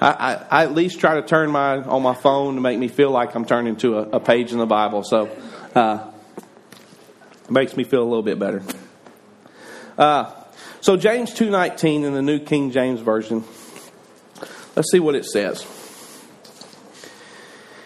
I, 0.00 0.10
I, 0.10 0.60
I, 0.60 0.62
at 0.62 0.74
least 0.74 1.00
try 1.00 1.16
to 1.20 1.22
turn 1.22 1.50
mine 1.50 1.82
on 1.82 2.02
my 2.04 2.14
phone 2.14 2.54
to 2.54 2.60
make 2.60 2.78
me 2.78 2.86
feel 2.86 3.10
like 3.10 3.34
I'm 3.34 3.44
turning 3.44 3.74
to 3.78 3.98
a, 3.98 4.02
a 4.02 4.20
page 4.20 4.52
in 4.52 4.58
the 4.58 4.66
Bible. 4.66 5.02
So 5.02 5.28
uh, 5.74 6.12
makes 7.48 7.76
me 7.76 7.84
feel 7.84 8.02
a 8.02 8.08
little 8.08 8.22
bit 8.22 8.38
better. 8.38 8.62
Uh, 9.96 10.32
so 10.80 10.96
James 10.96 11.32
2.19 11.32 12.04
in 12.04 12.14
the 12.14 12.22
New 12.22 12.38
King 12.38 12.70
James 12.70 13.00
Version. 13.00 13.44
Let's 14.76 14.90
see 14.92 15.00
what 15.00 15.14
it 15.14 15.24
says. 15.24 15.66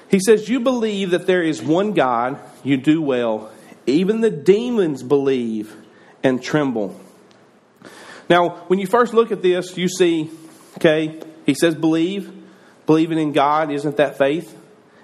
He 0.08 0.20
says, 0.20 0.48
You 0.48 0.60
believe 0.60 1.10
that 1.10 1.26
there 1.26 1.42
is 1.42 1.62
one 1.62 1.92
God, 1.92 2.38
you 2.62 2.76
do 2.76 3.00
well. 3.00 3.50
Even 3.86 4.20
the 4.20 4.30
demons 4.30 5.02
believe 5.02 5.74
and 6.22 6.42
tremble. 6.42 7.00
Now, 8.28 8.64
when 8.66 8.78
you 8.78 8.86
first 8.86 9.14
look 9.14 9.32
at 9.32 9.42
this, 9.42 9.76
you 9.76 9.88
see, 9.88 10.30
okay, 10.76 11.20
he 11.46 11.54
says 11.54 11.74
believe. 11.74 12.40
Believing 12.84 13.18
in 13.18 13.32
God, 13.32 13.70
isn't 13.72 13.96
that 13.96 14.18
faith? 14.18 14.58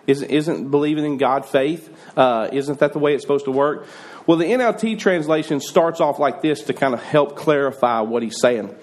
Isn't, 0.07 0.31
isn't 0.31 0.71
believing 0.71 1.05
in 1.05 1.17
God 1.17 1.47
faith? 1.47 1.89
Uh, 2.17 2.49
isn't 2.53 2.79
that 2.81 2.93
the 2.93 2.99
way 2.99 3.15
it's 3.15 3.23
supposed 3.23 3.45
to 3.45 3.51
work? 3.51 3.87
Well, 4.29 4.37
the 4.37 4.45
NLT 4.45 4.99
translation 4.99 5.59
starts 5.59 6.03
off 6.03 6.19
like 6.19 6.43
this 6.43 6.65
to 6.65 6.75
kind 6.75 6.93
of 6.93 7.03
help 7.03 7.35
clarify 7.35 8.03
what 8.03 8.23
he's 8.23 8.39
saying. 8.39 8.77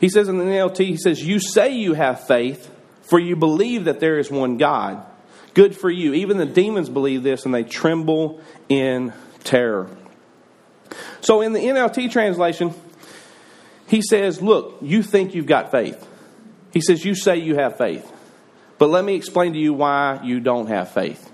He 0.00 0.08
says 0.08 0.28
in 0.28 0.38
the 0.38 0.44
NLT, 0.44 0.86
he 0.86 0.96
says, 0.96 1.22
You 1.22 1.38
say 1.38 1.74
you 1.74 1.92
have 1.92 2.26
faith, 2.26 2.74
for 3.02 3.18
you 3.18 3.36
believe 3.36 3.84
that 3.84 4.00
there 4.00 4.18
is 4.18 4.30
one 4.30 4.56
God. 4.56 5.04
Good 5.52 5.76
for 5.76 5.90
you. 5.90 6.14
Even 6.14 6.38
the 6.38 6.46
demons 6.46 6.88
believe 6.88 7.24
this 7.24 7.44
and 7.44 7.54
they 7.54 7.62
tremble 7.62 8.40
in 8.70 9.12
terror. 9.44 9.90
So 11.20 11.42
in 11.42 11.52
the 11.52 11.60
NLT 11.60 12.10
translation, 12.10 12.72
he 13.86 14.00
says, 14.00 14.40
Look, 14.40 14.78
you 14.80 15.02
think 15.02 15.34
you've 15.34 15.44
got 15.44 15.70
faith. 15.70 16.08
He 16.72 16.80
says, 16.80 17.04
You 17.04 17.14
say 17.14 17.36
you 17.36 17.56
have 17.56 17.76
faith. 17.76 18.10
But 18.78 18.88
let 18.88 19.04
me 19.04 19.14
explain 19.14 19.52
to 19.52 19.58
you 19.58 19.74
why 19.74 20.20
you 20.24 20.40
don't 20.40 20.68
have 20.68 20.92
faith. 20.92 21.30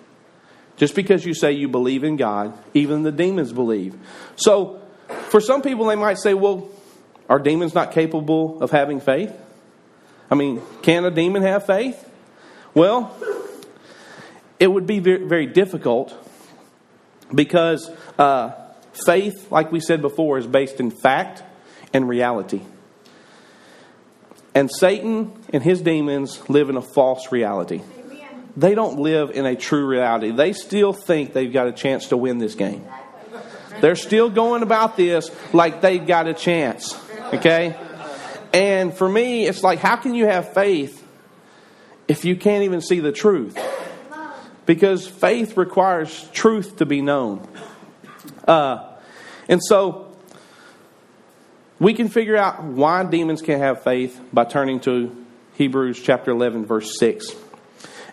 Just 0.77 0.95
because 0.95 1.25
you 1.25 1.35
say 1.35 1.53
you 1.53 1.69
believe 1.69 2.05
in 2.05 2.17
God, 2.17 2.57
even 2.75 3.03
the 3.03 3.13
demons 3.13 3.53
believe. 3.53 3.95
So, 4.37 4.81
for 5.29 5.41
some 5.41 5.63
people, 5.63 5.87
they 5.87 5.97
might 5.97 6.19
say, 6.19 6.35
Well, 6.35 6.69
are 7.29 7.39
demons 7.39 7.75
not 7.75 7.93
capable 7.93 8.63
of 8.63 8.71
having 8.71 9.01
faith? 9.01 9.33
I 10.31 10.35
mean, 10.35 10.63
can 10.83 11.05
a 11.05 11.11
demon 11.11 11.43
have 11.43 11.67
faith? 11.67 12.09
Well, 12.75 13.15
it 14.59 14.67
would 14.67 14.87
be 14.87 14.99
very, 14.99 15.47
difficult 15.47 16.15
because 17.35 17.91
uh, 18.19 18.53
faith, 19.07 19.51
like 19.51 19.73
we 19.73 19.81
said 19.81 20.01
before, 20.01 20.39
is 20.39 20.47
based 20.47 20.81
in 20.81 20.91
fact 20.91 21.43
and 21.93 22.09
reality. 22.09 22.63
And 24.55 24.71
Satan 24.71 25.33
and 25.53 25.63
his 25.63 25.81
demons 25.81 26.49
live 26.49 26.71
in 26.71 26.77
a 26.77 26.83
false 26.83 27.33
reality. 27.33 27.83
They 28.57 28.75
don't 28.75 28.99
live 28.99 29.31
in 29.31 29.47
a 29.47 29.57
true 29.57 29.87
reality. 29.87 30.31
They 30.31 30.53
still 30.53 30.93
think 30.93 31.33
they've 31.33 31.53
got 31.53 31.69
a 31.69 31.73
chance 31.73 32.09
to 32.09 32.17
win 32.17 32.39
this 32.39 32.55
game. 32.55 32.85
They're 33.81 33.97
still 33.97 34.31
going 34.31 34.63
about 34.63 34.97
this 34.97 35.31
like 35.53 35.81
they've 35.81 36.07
got 36.07 36.29
a 36.29 36.35
chance. 36.35 36.99
Okay? 37.33 37.75
And 38.53 38.95
for 38.95 39.09
me, 39.09 39.47
it's 39.47 39.63
like, 39.63 39.79
how 39.79 39.97
can 39.97 40.15
you 40.15 40.27
have 40.27 40.53
faith 40.53 41.05
if 42.07 42.25
you 42.25 42.37
can't 42.37 42.65
even 42.65 42.81
see 42.81 43.01
the 43.01 43.13
truth? 43.13 43.59
Because 44.67 45.07
faith 45.07 45.57
requires 45.57 46.29
truth 46.33 46.77
to 46.77 46.87
be 46.87 47.01
known. 47.01 47.47
Uh, 48.47 48.89
and 49.49 49.61
so 49.63 50.15
we 51.79 51.95
can 51.95 52.09
figure 52.09 52.37
out 52.37 52.63
why 52.63 53.03
demons 53.05 53.43
can 53.43 53.59
have 53.59 53.83
faith 53.83 54.21
by 54.33 54.45
turning 54.45 54.79
to 54.81 55.25
Hebrews 55.55 56.01
chapter 56.01 56.31
11, 56.31 56.67
verse 56.67 56.99
6. 56.99 57.35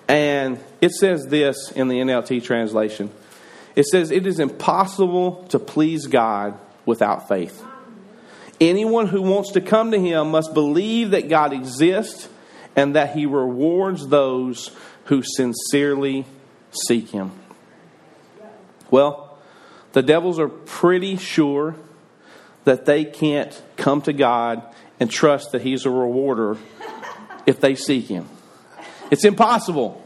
And 0.10 0.60
it 0.82 0.91
says 0.91 1.28
this 1.28 1.72
in 1.72 1.88
the 1.88 2.00
NLT 2.00 2.43
translation 2.43 3.12
it 3.76 3.86
says, 3.86 4.12
It 4.12 4.28
is 4.28 4.39
impossible 4.39 5.45
to 5.50 5.60
please 5.60 6.08
God 6.08 6.60
without 6.86 7.30
faith. 7.30 7.63
Anyone 8.60 9.08
who 9.08 9.22
wants 9.22 9.54
to 9.54 9.62
come 9.62 9.91
to 9.91 10.00
him 10.00 10.32
must 10.32 10.54
believe 10.54 11.12
that 11.12 11.30
God 11.30 11.54
exists 11.54 12.28
and 12.76 12.95
that 12.95 13.15
he 13.15 13.26
rewards 13.26 14.08
those 14.08 14.72
who 15.06 15.22
sincerely 15.24 16.26
seek 16.72 17.10
him. 17.10 17.32
Well, 18.91 19.38
the 19.93 20.02
devils 20.02 20.39
are 20.39 20.50
pretty 20.50 21.15
sure 21.15 21.76
that 22.65 22.86
they 22.86 23.06
can't 23.06 23.62
come 23.78 24.02
to 24.02 24.13
God 24.13 24.62
and 25.00 25.10
trust 25.10 25.54
that 25.54 25.62
he's 25.62 25.86
a 25.86 25.89
rewarder 25.89 26.58
if 27.45 27.62
they 27.62 27.76
seek 27.76 28.08
him. 28.08 28.28
It's 29.12 29.26
impossible. 29.26 30.04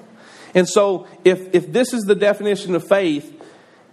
And 0.55 0.67
so, 0.67 1.07
if, 1.23 1.53
if 1.53 1.71
this 1.71 1.93
is 1.93 2.03
the 2.03 2.15
definition 2.15 2.75
of 2.75 2.87
faith, 2.87 3.41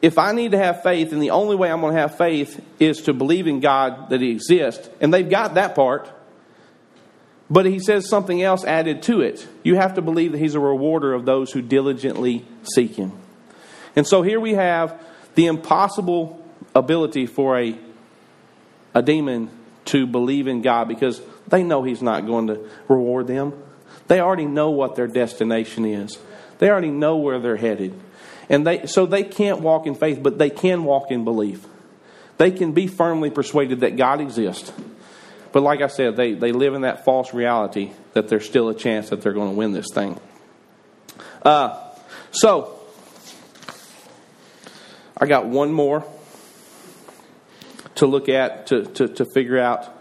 if 0.03 0.18
I 0.18 0.33
need 0.33 0.53
to 0.53 0.59
have 0.59 0.83
faith, 0.83 1.12
and 1.12 1.23
the 1.23 1.31
only 1.31 1.57
way 1.57 1.70
I'm 1.70 1.81
going 1.81 1.94
to 1.94 2.01
have 2.01 2.16
faith 2.16 2.62
is 2.79 3.03
to 3.03 3.12
believe 3.12 3.46
in 3.46 3.61
God 3.61 4.11
that 4.11 4.20
He 4.20 4.31
exists, 4.31 4.88
and 5.01 5.12
they've 5.12 5.29
got 5.29 5.55
that 5.55 5.75
part, 5.75 6.11
but 7.51 7.66
He 7.66 7.79
says 7.79 8.09
something 8.09 8.42
else 8.42 8.64
added 8.64 9.03
to 9.05 9.20
it. 9.20 9.46
You 9.62 9.77
have 9.77 9.94
to 9.94 10.03
believe 10.03 10.33
that 10.33 10.38
He's 10.38 10.55
a 10.55 10.61
rewarder 10.61 11.12
of 11.12 11.25
those 11.25 11.53
who 11.53 11.62
diligently 11.62 12.44
seek 12.75 12.94
Him. 12.96 13.12
And 13.96 14.07
so 14.07 14.23
here 14.23 14.40
we 14.40 14.55
have 14.55 15.03
the 15.35 15.46
impossible 15.46 16.44
ability 16.75 17.27
for 17.27 17.59
a, 17.59 17.77
a 18.94 19.03
demon 19.03 19.51
to 19.87 20.07
believe 20.07 20.46
in 20.46 20.62
God 20.62 20.88
because 20.88 21.20
they 21.49 21.62
know 21.62 21.83
He's 21.83 22.03
not 22.03 22.27
going 22.27 22.46
to 22.46 22.68
reward 22.88 23.27
them. 23.27 23.53
They 24.11 24.18
already 24.18 24.46
know 24.46 24.70
what 24.70 24.96
their 24.96 25.07
destination 25.07 25.85
is, 25.85 26.18
they 26.59 26.68
already 26.68 26.90
know 26.90 27.18
where 27.18 27.38
they're 27.38 27.55
headed. 27.55 27.94
And 28.49 28.66
they, 28.66 28.87
so 28.87 29.07
they 29.07 29.23
can't 29.23 29.61
walk 29.61 29.87
in 29.87 29.94
faith, 29.94 30.20
but 30.20 30.37
they 30.37 30.51
can 30.51 30.83
walk 30.83 31.12
in 31.12 31.23
belief. 31.23 31.64
They 32.37 32.51
can 32.51 32.73
be 32.73 32.88
firmly 32.88 33.31
persuaded 33.31 33.81
that 33.81 33.96
God 33.96 34.20
exists. 34.20 34.73
But 35.53 35.62
like 35.62 35.81
I 35.81 35.87
said, 35.87 36.16
they, 36.16 36.33
they 36.33 36.51
live 36.51 36.75
in 36.75 36.83
that 36.83 37.05
false 37.05 37.33
reality 37.33 37.92
that 38.14 38.29
there's 38.29 38.44
still 38.44 38.68
a 38.68 38.75
chance 38.75 39.11
that 39.11 39.23
they're 39.23 39.33
going 39.33 39.51
to 39.51 39.57
win 39.57 39.70
this 39.70 39.87
thing. 39.94 40.18
Uh, 41.44 41.81
so, 42.33 42.81
I 45.16 45.27
got 45.27 45.46
one 45.46 45.70
more 45.70 46.05
to 47.94 48.07
look 48.07 48.29
at 48.29 48.66
to, 48.68 48.87
to, 48.87 49.07
to 49.07 49.25
figure 49.25 49.61
out 49.61 50.00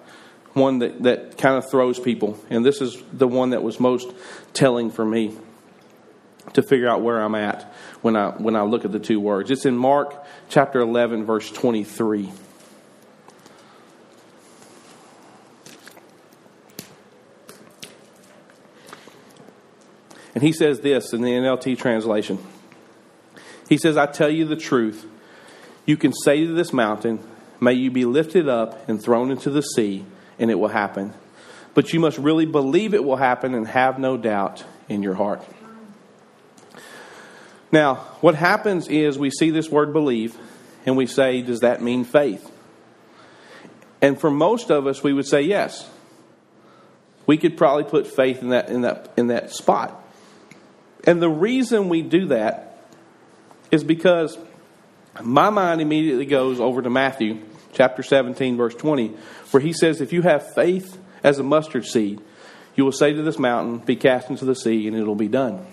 one 0.60 0.80
that, 0.80 1.04
that 1.04 1.38
kind 1.38 1.56
of 1.56 1.70
throws 1.70 2.00
people. 2.00 2.38
And 2.50 2.66
this 2.66 2.82
is 2.82 3.02
the 3.14 3.28
one 3.28 3.52
that 3.52 3.64
was 3.64 3.80
most 3.80 4.14
telling 4.54 4.92
for 4.92 5.06
me 5.06 5.36
to 6.54 6.62
figure 6.62 6.88
out 6.88 7.02
where 7.02 7.20
I'm 7.20 7.36
at 7.36 7.74
when 8.02 8.16
I, 8.16 8.30
when 8.30 8.56
I 8.56 8.64
look 8.64 8.86
at 8.86 8.92
the 8.92 9.00
two 9.00 9.20
words. 9.20 9.52
It's 9.52 9.66
in 9.66 9.78
Mark 9.78 10.16
chapter 10.50 10.80
11, 10.80 11.26
verse 11.26 11.52
23. 11.52 12.32
And 20.36 20.44
he 20.44 20.54
says 20.54 20.80
this 20.80 21.12
in 21.12 21.22
the 21.22 21.32
NLT 21.32 21.78
translation. 21.78 22.40
He 23.68 23.78
says, 23.78 23.98
I 23.98 24.06
tell 24.06 24.30
you 24.30 24.46
the 24.46 24.56
truth. 24.56 25.06
You 25.86 25.98
can 25.98 26.14
say 26.14 26.46
to 26.46 26.54
this 26.54 26.72
mountain, 26.72 27.20
May 27.60 27.74
you 27.74 27.92
be 27.92 28.06
lifted 28.06 28.48
up 28.48 28.88
and 28.88 29.04
thrown 29.04 29.32
into 29.32 29.50
the 29.50 29.62
sea, 29.62 30.06
and 30.40 30.50
it 30.50 30.56
will 30.56 30.70
happen. 30.70 31.14
But 31.74 31.94
you 31.94 32.00
must 32.00 32.18
really 32.18 32.46
believe 32.46 32.94
it 32.94 33.04
will 33.04 33.18
happen 33.18 33.54
and 33.54 33.68
have 33.68 34.00
no 34.00 34.18
doubt 34.18 34.64
in 34.88 35.04
your 35.04 35.14
heart. 35.14 35.46
Now, 37.72 37.96
what 38.22 38.36
happens 38.36 38.88
is 38.88 39.20
we 39.20 39.30
see 39.30 39.52
this 39.52 39.70
word 39.70 39.94
believe 39.94 40.36
and 40.86 40.98
we 40.98 41.06
say, 41.06 41.42
does 41.42 41.60
that 41.60 41.82
mean 41.82 42.04
faith? 42.04 42.52
And 44.02 44.20
for 44.20 44.32
most 44.32 44.72
of 44.72 44.88
us, 44.88 45.04
we 45.04 45.14
would 45.14 45.28
say 45.28 45.42
yes. 45.42 45.88
We 47.28 47.38
could 47.38 47.58
probably 47.58 47.84
put 47.84 48.08
faith 48.08 48.42
in 48.42 48.50
that, 48.50 48.70
in 48.70 48.82
that, 48.82 49.12
in 49.18 49.28
that 49.28 49.52
spot. 49.52 50.04
And 51.04 51.22
the 51.22 51.30
reason 51.30 51.90
we 51.90 52.02
do 52.02 52.28
that 52.28 52.88
is 53.72 53.84
because 53.84 54.38
my 55.22 55.50
mind 55.50 55.82
immediately 55.82 56.26
goes 56.26 56.60
over 56.60 56.82
to 56.82 56.90
Matthew 56.90 57.40
chapter 57.74 58.04
17, 58.04 58.58
verse 58.58 58.76
20, 58.76 59.10
where 59.52 59.62
he 59.62 59.74
says, 59.74 60.02
If 60.02 60.14
you 60.14 60.22
have 60.22 60.54
faith 60.54 60.98
as 61.24 61.40
a 61.40 61.44
mustard 61.44 61.86
seed, 61.86 62.22
you 62.76 62.86
will 62.86 62.92
say 62.92 63.14
to 63.14 63.22
this 63.22 63.40
mountain, 63.40 63.80
Be 63.80 63.96
cast 63.96 64.30
into 64.30 64.46
the 64.46 64.56
sea, 64.56 64.88
and 64.88 64.96
it'll 64.96 65.16
be 65.16 65.28
done. 65.28 65.66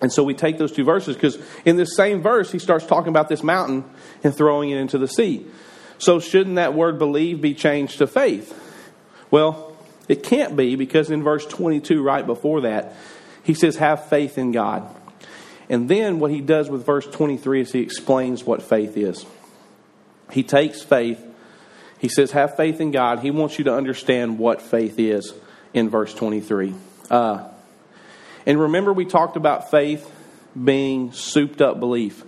And 0.00 0.12
so 0.12 0.24
we 0.24 0.34
take 0.34 0.58
those 0.58 0.72
two 0.72 0.84
verses 0.84 1.14
because 1.14 1.38
in 1.64 1.76
this 1.76 1.96
same 1.96 2.22
verse, 2.22 2.50
he 2.50 2.58
starts 2.58 2.84
talking 2.84 3.08
about 3.08 3.28
this 3.28 3.42
mountain 3.42 3.84
and 4.24 4.34
throwing 4.34 4.70
it 4.70 4.78
into 4.78 4.98
the 4.98 5.06
sea. 5.06 5.46
So 5.98 6.18
shouldn't 6.18 6.56
that 6.56 6.74
word 6.74 6.98
believe 6.98 7.40
be 7.40 7.54
changed 7.54 7.98
to 7.98 8.08
faith? 8.08 8.58
Well, 9.30 9.76
it 10.08 10.24
can't 10.24 10.56
be 10.56 10.74
because 10.74 11.10
in 11.10 11.22
verse 11.22 11.46
22, 11.46 12.02
right 12.02 12.26
before 12.26 12.62
that, 12.62 12.96
he 13.44 13.54
says, 13.54 13.76
Have 13.76 14.08
faith 14.08 14.38
in 14.38 14.50
God. 14.50 14.92
And 15.68 15.88
then 15.88 16.18
what 16.18 16.32
he 16.32 16.40
does 16.40 16.68
with 16.68 16.84
verse 16.84 17.06
23 17.06 17.60
is 17.60 17.72
he 17.72 17.80
explains 17.80 18.44
what 18.44 18.62
faith 18.62 18.96
is. 18.96 19.24
He 20.32 20.42
takes 20.42 20.82
faith, 20.82 21.22
he 21.98 22.08
says, 22.08 22.32
Have 22.32 22.56
faith 22.56 22.80
in 22.80 22.90
God. 22.90 23.20
He 23.20 23.30
wants 23.30 23.58
you 23.58 23.64
to 23.64 23.74
understand 23.74 24.38
what 24.38 24.60
faith 24.60 24.98
is 24.98 25.32
in 25.72 25.88
verse 25.88 26.12
23. 26.14 26.74
Uh, 27.10 27.48
and 28.44 28.60
remember, 28.60 28.92
we 28.92 29.04
talked 29.04 29.36
about 29.36 29.70
faith 29.70 30.10
being 30.62 31.12
souped 31.12 31.62
up 31.62 31.78
belief, 31.78 32.24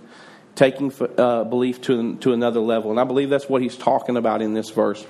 taking 0.55 0.93
uh, 1.17 1.43
belief 1.43 1.81
to, 1.81 2.15
to 2.17 2.33
another 2.33 2.59
level. 2.59 2.91
And 2.91 2.99
I 2.99 3.03
believe 3.03 3.29
that's 3.29 3.49
what 3.49 3.61
he's 3.61 3.75
talking 3.75 4.17
about 4.17 4.41
in 4.41 4.53
this 4.53 4.69
verse. 4.69 5.05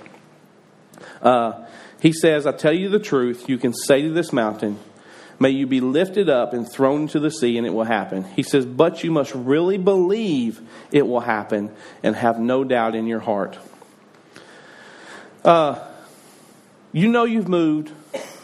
Uh, 1.22 1.66
he 2.02 2.12
says, 2.12 2.48
I 2.48 2.52
tell 2.52 2.74
you 2.74 2.90
the 2.90 3.00
truth, 3.00 3.48
you 3.48 3.58
can 3.58 3.74
say 3.74 4.02
to 4.04 4.10
this 4.10 4.34
mountain, 4.34 4.80
May 5.38 5.50
you 5.50 5.68
be 5.68 5.82
lifted 5.82 6.30
up 6.30 6.54
and 6.54 6.70
thrown 6.70 7.04
into 7.04 7.20
the 7.20 7.30
sea, 7.30 7.58
and 7.58 7.68
it 7.68 7.74
will 7.74 7.84
happen. 7.84 8.24
He 8.24 8.44
says, 8.44 8.66
But 8.66 9.04
you 9.04 9.12
must 9.12 9.34
really 9.36 9.78
believe 9.78 10.62
it 10.92 11.06
will 11.06 11.20
happen 11.20 11.72
and 12.04 12.16
have 12.16 12.40
no 12.40 12.64
doubt 12.64 12.96
in 12.96 13.06
your 13.06 13.20
heart. 13.20 13.58
Uh, 15.44 15.80
you 16.94 17.10
know 17.10 17.26
you've 17.26 17.50
moved 17.50 17.92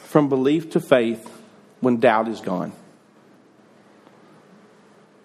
from 0.04 0.28
belief 0.28 0.72
to 0.72 0.82
faith 0.82 1.30
when 1.80 1.98
doubt 1.98 2.28
is 2.28 2.42
gone. 2.42 2.74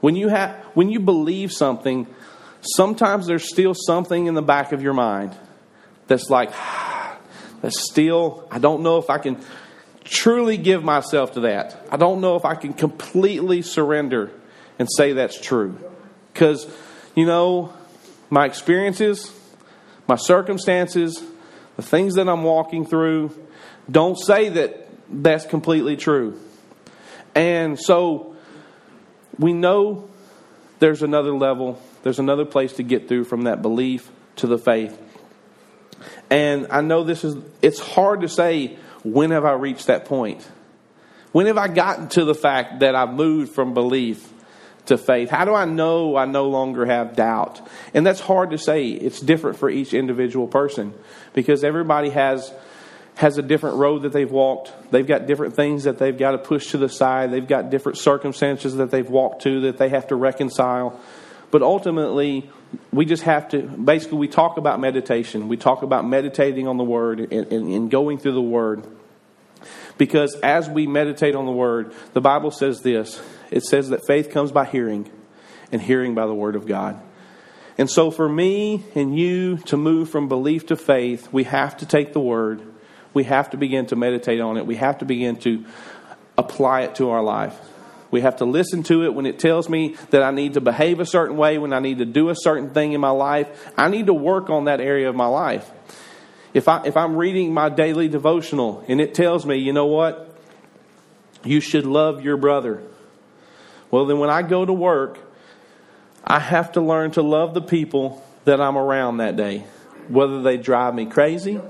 When 0.00 0.14
you, 0.14 0.28
have, 0.28 0.54
when 0.74 0.90
you 0.90 1.00
believe 1.00 1.52
something, 1.52 2.06
sometimes 2.60 3.26
there's 3.26 3.48
still 3.48 3.74
something 3.74 4.26
in 4.26 4.34
the 4.34 4.42
back 4.42 4.70
of 4.70 4.82
your 4.82 4.94
mind 4.94 5.36
that's 6.06 6.30
like, 6.30 6.52
that's 7.60 7.90
still, 7.90 8.46
I 8.50 8.60
don't 8.60 8.82
know 8.82 8.98
if 8.98 9.10
I 9.10 9.18
can 9.18 9.38
truly 10.06 10.56
give 10.56 10.82
myself 10.82 11.32
to 11.32 11.40
that. 11.40 11.86
I 11.90 11.96
don't 11.96 12.20
know 12.20 12.36
if 12.36 12.44
I 12.44 12.54
can 12.54 12.72
completely 12.72 13.62
surrender 13.62 14.30
and 14.78 14.88
say 14.96 15.12
that's 15.12 15.40
true. 15.40 15.78
Because, 16.32 16.66
you 17.14 17.26
know, 17.26 17.72
my 18.30 18.46
experiences, 18.46 19.32
my 20.06 20.16
circumstances, 20.16 21.22
the 21.76 21.82
things 21.82 22.14
that 22.14 22.28
I'm 22.28 22.42
walking 22.42 22.86
through 22.86 23.36
don't 23.90 24.18
say 24.18 24.48
that 24.50 24.88
that's 25.10 25.46
completely 25.46 25.96
true. 25.96 26.40
And 27.34 27.78
so 27.78 28.36
we 29.38 29.52
know 29.52 30.08
there's 30.78 31.02
another 31.02 31.34
level, 31.34 31.80
there's 32.02 32.18
another 32.18 32.44
place 32.44 32.74
to 32.74 32.82
get 32.82 33.08
through 33.08 33.24
from 33.24 33.42
that 33.42 33.62
belief 33.62 34.10
to 34.36 34.46
the 34.46 34.58
faith. 34.58 34.98
And 36.30 36.66
I 36.70 36.80
know 36.80 37.04
this 37.04 37.24
is, 37.24 37.36
it's 37.62 37.78
hard 37.78 38.20
to 38.22 38.28
say, 38.28 38.76
when 39.12 39.30
have 39.30 39.44
I 39.44 39.52
reached 39.52 39.86
that 39.86 40.04
point? 40.04 40.46
When 41.32 41.46
have 41.46 41.58
I 41.58 41.68
gotten 41.68 42.08
to 42.10 42.24
the 42.24 42.34
fact 42.34 42.80
that 42.80 42.94
I've 42.94 43.12
moved 43.12 43.52
from 43.52 43.74
belief 43.74 44.32
to 44.86 44.96
faith? 44.96 45.30
How 45.30 45.44
do 45.44 45.54
I 45.54 45.64
know 45.64 46.16
I 46.16 46.24
no 46.24 46.48
longer 46.48 46.86
have 46.86 47.14
doubt? 47.14 47.60
And 47.94 48.06
that's 48.06 48.20
hard 48.20 48.50
to 48.50 48.58
say. 48.58 48.88
It's 48.88 49.20
different 49.20 49.58
for 49.58 49.68
each 49.68 49.94
individual 49.94 50.48
person 50.48 50.94
because 51.34 51.62
everybody 51.62 52.10
has 52.10 52.52
has 53.16 53.38
a 53.38 53.42
different 53.42 53.76
road 53.76 54.02
that 54.02 54.12
they've 54.12 54.30
walked. 54.30 54.72
They've 54.90 55.06
got 55.06 55.26
different 55.26 55.56
things 55.56 55.84
that 55.84 55.98
they've 55.98 56.16
got 56.16 56.32
to 56.32 56.38
push 56.38 56.72
to 56.72 56.78
the 56.78 56.88
side. 56.88 57.30
They've 57.30 57.46
got 57.46 57.70
different 57.70 57.96
circumstances 57.96 58.76
that 58.76 58.90
they've 58.90 59.08
walked 59.08 59.42
to 59.42 59.62
that 59.62 59.78
they 59.78 59.88
have 59.88 60.08
to 60.08 60.16
reconcile. 60.16 61.00
But 61.50 61.62
ultimately, 61.62 62.50
we 62.92 63.04
just 63.04 63.22
have 63.24 63.48
to 63.50 63.62
basically 63.62 64.18
we 64.18 64.28
talk 64.28 64.56
about 64.56 64.80
meditation. 64.80 65.48
We 65.48 65.56
talk 65.56 65.82
about 65.82 66.06
meditating 66.06 66.68
on 66.68 66.76
the 66.76 66.84
word 66.84 67.20
and, 67.20 67.32
and, 67.32 67.72
and, 67.72 67.90
going 67.90 68.18
through 68.18 68.32
the 68.32 68.42
word. 68.42 68.84
Because 69.98 70.34
as 70.42 70.68
we 70.68 70.86
meditate 70.86 71.34
on 71.34 71.46
the 71.46 71.52
word 71.52 71.94
the 72.12 72.20
bible 72.20 72.50
says 72.50 72.80
this. 72.80 73.20
It 73.50 73.62
says 73.62 73.90
that 73.90 74.06
faith 74.06 74.30
comes 74.30 74.50
by 74.50 74.64
hearing 74.64 75.10
and 75.70 75.80
hearing 75.80 76.14
by 76.14 76.26
the 76.26 76.34
word 76.34 76.56
of 76.56 76.66
god. 76.66 77.00
And 77.78 77.90
so 77.90 78.10
for 78.10 78.28
me 78.28 78.84
and 78.94 79.16
you 79.18 79.58
to 79.66 79.76
move 79.76 80.10
from 80.10 80.28
belief 80.28 80.66
to 80.66 80.76
faith 80.76 81.32
we 81.32 81.44
have 81.44 81.76
to 81.78 81.86
take 81.86 82.12
the 82.12 82.20
word. 82.20 82.62
We 83.14 83.24
have 83.24 83.50
to 83.50 83.56
begin 83.56 83.86
to 83.86 83.96
meditate 83.96 84.40
on 84.40 84.56
it. 84.56 84.66
We 84.66 84.76
have 84.76 84.98
to 84.98 85.04
begin 85.04 85.36
to 85.36 85.64
apply 86.36 86.82
it 86.82 86.96
to 86.96 87.10
our 87.10 87.22
life 87.22 87.58
we 88.16 88.22
have 88.22 88.36
to 88.36 88.46
listen 88.46 88.82
to 88.84 89.04
it 89.04 89.12
when 89.12 89.26
it 89.26 89.38
tells 89.38 89.68
me 89.68 89.94
that 90.08 90.22
I 90.22 90.30
need 90.30 90.54
to 90.54 90.62
behave 90.62 91.00
a 91.00 91.04
certain 91.04 91.36
way, 91.36 91.58
when 91.58 91.74
I 91.74 91.80
need 91.80 91.98
to 91.98 92.06
do 92.06 92.30
a 92.30 92.34
certain 92.34 92.70
thing 92.70 92.94
in 92.94 93.00
my 93.02 93.10
life. 93.10 93.70
I 93.76 93.90
need 93.90 94.06
to 94.06 94.14
work 94.14 94.48
on 94.48 94.64
that 94.64 94.80
area 94.80 95.10
of 95.10 95.14
my 95.14 95.26
life. 95.26 95.70
If, 96.54 96.66
I, 96.66 96.86
if 96.86 96.96
I'm 96.96 97.14
reading 97.16 97.52
my 97.52 97.68
daily 97.68 98.08
devotional 98.08 98.82
and 98.88 99.02
it 99.02 99.12
tells 99.12 99.44
me, 99.44 99.56
you 99.56 99.74
know 99.74 99.84
what? 99.84 100.34
You 101.44 101.60
should 101.60 101.84
love 101.84 102.24
your 102.24 102.38
brother. 102.38 102.82
Well, 103.90 104.06
then 104.06 104.18
when 104.18 104.30
I 104.30 104.40
go 104.40 104.64
to 104.64 104.72
work, 104.72 105.18
I 106.24 106.38
have 106.38 106.72
to 106.72 106.80
learn 106.80 107.10
to 107.12 107.22
love 107.22 107.52
the 107.52 107.60
people 107.60 108.24
that 108.46 108.62
I'm 108.62 108.78
around 108.78 109.18
that 109.18 109.36
day, 109.36 109.66
whether 110.08 110.40
they 110.40 110.56
drive 110.56 110.94
me 110.94 111.04
crazy. 111.04 111.60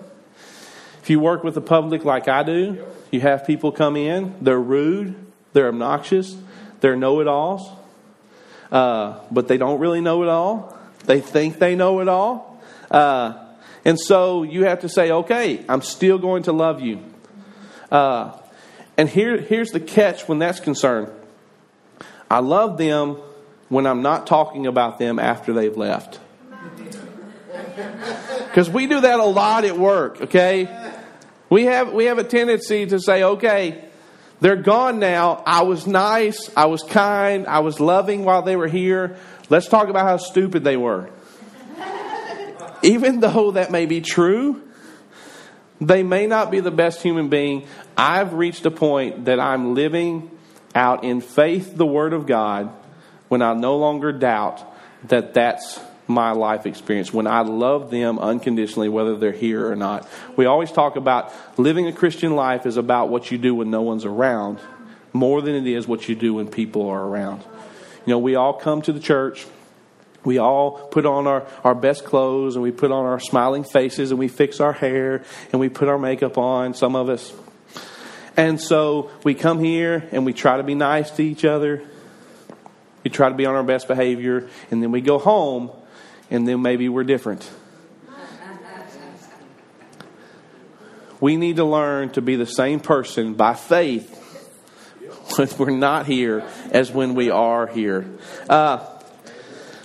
If 1.03 1.11
you 1.11 1.19
work 1.19 1.43
with 1.43 1.55
the 1.55 1.61
public 1.61 2.05
like 2.05 2.29
I 2.29 2.45
do, 2.45 2.87
you 3.11 3.19
have 3.19 3.49
people 3.49 3.73
come 3.73 3.97
in, 3.97 4.37
they're 4.41 4.61
rude, 4.61 5.26
they're 5.53 5.69
obnoxious. 5.69 6.37
They're 6.81 6.97
know 6.97 7.21
it 7.21 7.29
alls. 7.29 7.71
Uh, 8.71 9.21
but 9.31 9.49
they 9.49 9.57
don't 9.57 9.81
really 9.81 10.01
know 10.01 10.23
it 10.23 10.29
all. 10.29 10.77
They 11.05 11.21
think 11.21 11.59
they 11.59 11.77
know 11.77 12.01
it 12.01 12.09
all. 12.09 12.61
Uh, 12.91 13.35
and 13.85 13.99
so 13.99 14.43
you 14.43 14.65
have 14.65 14.81
to 14.81 14.89
say, 14.89 15.11
okay, 15.11 15.65
I'm 15.69 15.83
still 15.83 16.19
going 16.19 16.45
to 16.45 16.53
love 16.53 16.81
you. 16.81 17.01
Uh, 17.91 18.37
and 18.97 19.09
here, 19.09 19.41
here's 19.41 19.71
the 19.71 19.81
catch 19.81 20.29
when 20.29 20.39
that's 20.39 20.61
concerned 20.61 21.13
I 22.29 22.41
love 22.41 22.79
them 22.79 23.19
when 23.69 23.87
I'm 23.87 24.03
not 24.03 24.27
talking 24.27 24.67
about 24.67 24.99
them 24.99 25.19
after 25.19 25.53
they've 25.53 25.77
left. 25.77 26.21
Because 28.47 28.71
we 28.71 28.87
do 28.87 29.03
that 29.03 29.21
a 29.21 29.25
lot 29.25 29.67
at 29.67 29.79
work, 29.79 30.23
okay? 30.23 30.67
We 31.51 31.67
have, 31.67 31.93
we 31.93 32.07
have 32.07 32.17
a 32.17 32.25
tendency 32.25 32.87
to 32.87 32.99
say, 32.99 33.23
okay, 33.23 33.85
they're 34.40 34.57
gone 34.57 34.99
now. 34.99 35.42
I 35.46 35.62
was 35.62 35.87
nice. 35.87 36.51
I 36.57 36.66
was 36.66 36.83
kind. 36.83 37.46
I 37.46 37.61
was 37.61 37.81
loving 37.81 38.25
while 38.25 38.42
they 38.42 38.57
were 38.57 38.68
here. 38.68 39.16
Let's 39.49 39.68
talk 39.68 39.88
about 39.88 40.07
how 40.07 40.18
stupid 40.18 40.64
they 40.64 40.77
were. 40.77 41.09
Even 42.83 43.20
though 43.20 43.53
that 43.53 43.70
may 43.70 43.87
be 43.87 44.01
true, 44.01 44.62
they 45.81 46.03
may 46.03 46.27
not 46.27 46.51
be 46.51 46.61
the 46.61 46.70
best 46.70 47.03
human 47.03 47.29
being. 47.29 47.66
I've 47.96 48.35
reached 48.35 48.66
a 48.66 48.70
point 48.70 49.27
that 49.27 49.40
I'm 49.40 49.75
living 49.75 50.31
out 50.75 51.05
in 51.05 51.20
faith 51.20 51.75
the 51.77 51.87
Word 51.87 52.12
of 52.12 52.27
God 52.27 52.70
when 53.29 53.42
I 53.42 53.55
no 53.55 53.77
longer 53.77 54.12
doubt 54.12 54.62
that 55.05 55.35
that's 55.35 55.81
my 56.09 56.31
life 56.31 56.66
experience 56.66 57.12
when 57.12 57.27
I 57.27 57.40
love 57.40 57.90
them 57.90 58.19
unconditionally, 58.19 58.88
whether 58.88 59.16
they're 59.16 59.33
here 59.33 59.69
or 59.69 59.77
not. 59.77 60.09
We 60.37 60.47
always 60.47 60.71
talk 60.71 60.97
about 60.97 61.33
living 61.59 61.87
a 61.87 61.92
Christian 61.92 62.37
life 62.37 62.66
is 62.66 62.77
about 62.77 63.09
what 63.09 63.31
you 63.31 63.38
do 63.38 63.55
when 63.55 63.71
no 63.71 63.83
one's 63.83 64.05
around 64.05 64.61
more 65.12 65.42
than 65.42 65.55
it 65.55 65.66
is 65.66 65.88
what 65.88 66.09
you 66.09 66.14
do 66.14 66.35
when 66.35 66.49
people 66.49 66.88
are 66.88 67.03
around. 67.03 67.42
You 68.05 68.12
know, 68.12 68.19
we 68.19 68.37
all 68.37 68.53
come 68.53 68.83
to 68.83 68.92
the 68.92 69.01
church. 69.01 69.47
We 70.25 70.38
all 70.38 70.88
put 70.88 71.07
on 71.07 71.27
our, 71.27 71.47
our 71.64 71.75
best 71.75 72.05
clothes 72.05 72.57
and 72.57 72.62
we 72.62 72.73
put 72.73 72.92
on 72.92 73.05
our 73.07 73.21
smiling 73.21 73.64
faces 73.64 74.11
and 74.11 74.19
we 74.19 74.29
fix 74.29 74.61
our 74.61 74.73
hair 74.73 75.25
and 75.53 75.61
we 75.61 75.69
put 75.69 75.88
our 75.88 75.99
makeup 75.99 76.37
on, 76.37 76.75
some 76.75 76.95
of 76.95 77.09
us. 77.09 77.33
And 78.37 78.61
so 78.61 79.11
we 79.25 79.35
come 79.35 79.61
here 79.61 80.09
and 80.12 80.27
we 80.27 80.33
try 80.33 80.57
to 80.57 80.62
be 80.62 80.75
nice 80.75 81.11
to 81.12 81.23
each 81.25 81.45
other. 81.45 81.83
We 83.03 83.11
try 83.11 83.29
to 83.29 83.35
be 83.35 83.47
on 83.47 83.55
our 83.55 83.62
best 83.62 83.88
behavior. 83.88 84.49
And 84.71 84.83
then 84.83 84.90
we 84.90 85.01
go 85.01 85.19
home 85.19 85.71
and 86.31 86.47
then 86.47 86.62
maybe 86.62 86.89
we're 86.89 87.05
different. 87.05 87.49
We 91.21 91.37
need 91.37 91.57
to 91.57 91.65
learn 91.65 92.11
to 92.11 92.23
be 92.23 92.37
the 92.37 92.47
same 92.47 92.81
person 92.81 93.35
by 93.35 93.55
faith 93.55 94.12
when 95.37 95.49
we're 95.59 95.71
not 95.71 96.07
here 96.07 96.45
as 96.71 96.91
when 96.91 97.15
we 97.15 97.31
are 97.31 97.67
here. 97.67 98.07
Uh, 98.49 98.85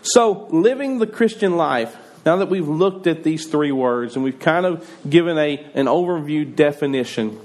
so, 0.01 0.47
living 0.49 0.99
the 0.99 1.07
Christian 1.07 1.55
life, 1.55 1.95
now 2.25 2.37
that 2.37 2.49
we've 2.49 2.67
looked 2.67 3.07
at 3.07 3.23
these 3.23 3.47
three 3.47 3.71
words 3.71 4.15
and 4.15 4.25
we've 4.25 4.39
kind 4.39 4.65
of 4.65 4.89
given 5.09 5.37
a, 5.37 5.57
an 5.73 5.85
overview 5.85 6.55
definition 6.55 7.39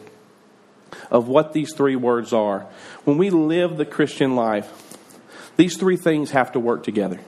of 1.10 1.28
what 1.28 1.52
these 1.52 1.72
three 1.74 1.96
words 1.96 2.32
are, 2.32 2.66
when 3.04 3.18
we 3.18 3.30
live 3.30 3.76
the 3.76 3.84
Christian 3.84 4.34
life, 4.34 4.98
these 5.56 5.76
three 5.76 5.96
things 5.96 6.32
have 6.32 6.52
to 6.52 6.60
work 6.60 6.82
together 6.82 7.20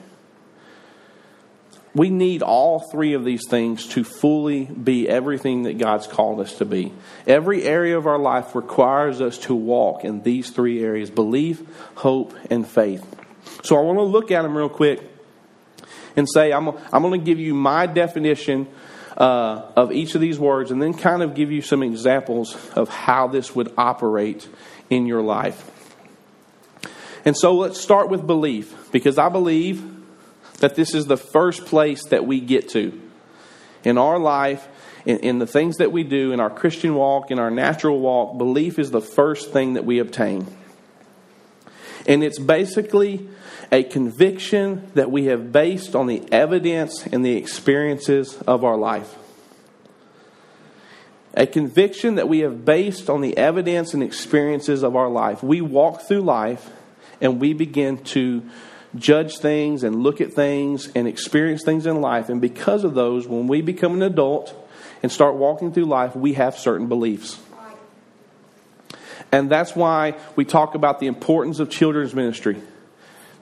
we 1.99 2.09
need 2.09 2.41
all 2.41 2.79
three 2.79 3.13
of 3.13 3.25
these 3.25 3.45
things 3.49 3.87
to 3.87 4.05
fully 4.05 4.63
be 4.63 5.09
everything 5.09 5.63
that 5.63 5.77
God's 5.77 6.07
called 6.07 6.39
us 6.39 6.53
to 6.59 6.65
be. 6.65 6.93
Every 7.27 7.63
area 7.63 7.97
of 7.97 8.07
our 8.07 8.17
life 8.17 8.55
requires 8.55 9.19
us 9.19 9.37
to 9.39 9.53
walk 9.53 10.05
in 10.05 10.23
these 10.23 10.49
three 10.49 10.81
areas 10.81 11.09
belief, 11.09 11.61
hope, 11.95 12.33
and 12.49 12.65
faith. 12.65 13.05
So 13.65 13.75
I 13.75 13.81
want 13.81 13.97
to 13.97 14.03
look 14.03 14.31
at 14.31 14.43
them 14.43 14.57
real 14.57 14.69
quick 14.69 15.01
and 16.15 16.25
say, 16.25 16.53
I'm, 16.53 16.69
I'm 16.69 17.01
going 17.01 17.19
to 17.19 17.25
give 17.25 17.37
you 17.37 17.53
my 17.53 17.85
definition 17.85 18.69
uh, 19.17 19.69
of 19.75 19.91
each 19.91 20.15
of 20.15 20.21
these 20.21 20.39
words 20.39 20.71
and 20.71 20.81
then 20.81 20.93
kind 20.93 21.21
of 21.21 21.35
give 21.35 21.51
you 21.51 21.61
some 21.61 21.83
examples 21.83 22.55
of 22.77 22.87
how 22.87 23.27
this 23.27 23.53
would 23.53 23.73
operate 23.77 24.47
in 24.89 25.05
your 25.05 25.21
life. 25.21 25.69
And 27.25 27.35
so 27.35 27.55
let's 27.55 27.77
start 27.77 28.09
with 28.09 28.25
belief 28.25 28.89
because 28.93 29.17
I 29.17 29.27
believe 29.27 29.98
that 30.59 30.75
this 30.75 30.93
is 30.93 31.05
the 31.05 31.17
first 31.17 31.65
place 31.65 32.05
that 32.05 32.25
we 32.25 32.39
get 32.39 32.69
to 32.69 32.99
in 33.83 33.97
our 33.97 34.19
life, 34.19 34.67
in, 35.05 35.19
in, 35.19 35.39
the 35.39 35.47
things 35.47 35.77
that 35.77 35.91
we 35.91 36.03
do, 36.03 36.31
in 36.31 36.39
our 36.39 36.49
Christian 36.49 36.95
walk, 36.95 37.31
in 37.31 37.39
our 37.39 37.49
natural 37.49 37.99
walk. 37.99 38.37
Belief 38.37 38.77
is 38.77 38.91
the 38.91 39.01
first 39.01 39.51
thing 39.51 39.73
that 39.73 39.85
we 39.85 39.99
obtain. 39.99 40.45
And 42.07 42.23
it's 42.23 42.39
basically 42.39 43.27
a 43.71 43.83
conviction 43.83 44.91
that 44.95 45.11
we 45.11 45.25
have 45.25 45.51
based 45.51 45.95
on 45.95 46.07
the 46.07 46.23
evidence 46.31 47.05
and 47.05 47.23
the 47.23 47.35
experiences 47.37 48.41
of 48.47 48.63
our 48.63 48.77
life. 48.77 49.15
A 51.35 51.45
conviction 51.45 52.15
that 52.15 52.27
we 52.27 52.39
have 52.39 52.65
based 52.65 53.09
on 53.09 53.21
the 53.21 53.37
evidence 53.37 53.93
and 53.93 54.01
experiences 54.01 54.83
of 54.83 54.95
our 54.95 55.07
life. 55.07 55.43
We 55.43 55.61
walk 55.61 56.01
through 56.01 56.21
life 56.21 56.69
and 57.21 57.39
we 57.39 57.53
begin 57.53 58.03
to 58.05 58.43
judge 58.95 59.37
things 59.37 59.83
and 59.83 60.03
look 60.03 60.21
at 60.21 60.33
things 60.33 60.89
and 60.95 61.07
experience 61.07 61.63
things 61.63 61.85
in 61.85 62.01
life. 62.01 62.29
And 62.29 62.41
because 62.41 62.83
of 62.83 62.93
those, 62.93 63.27
when 63.27 63.47
we 63.47 63.61
become 63.61 63.93
an 63.93 64.01
adult 64.01 64.55
and 65.03 65.11
start 65.11 65.35
walking 65.35 65.71
through 65.71 65.85
life, 65.85 66.15
we 66.15 66.33
have 66.33 66.57
certain 66.57 66.87
beliefs. 66.87 67.39
And 69.31 69.49
that's 69.49 69.75
why 69.75 70.17
we 70.35 70.43
talk 70.43 70.73
about 70.73 70.99
the 70.99 71.07
importance 71.07 71.59
of 71.59 71.69
children's 71.69 72.15
ministry 72.15 72.61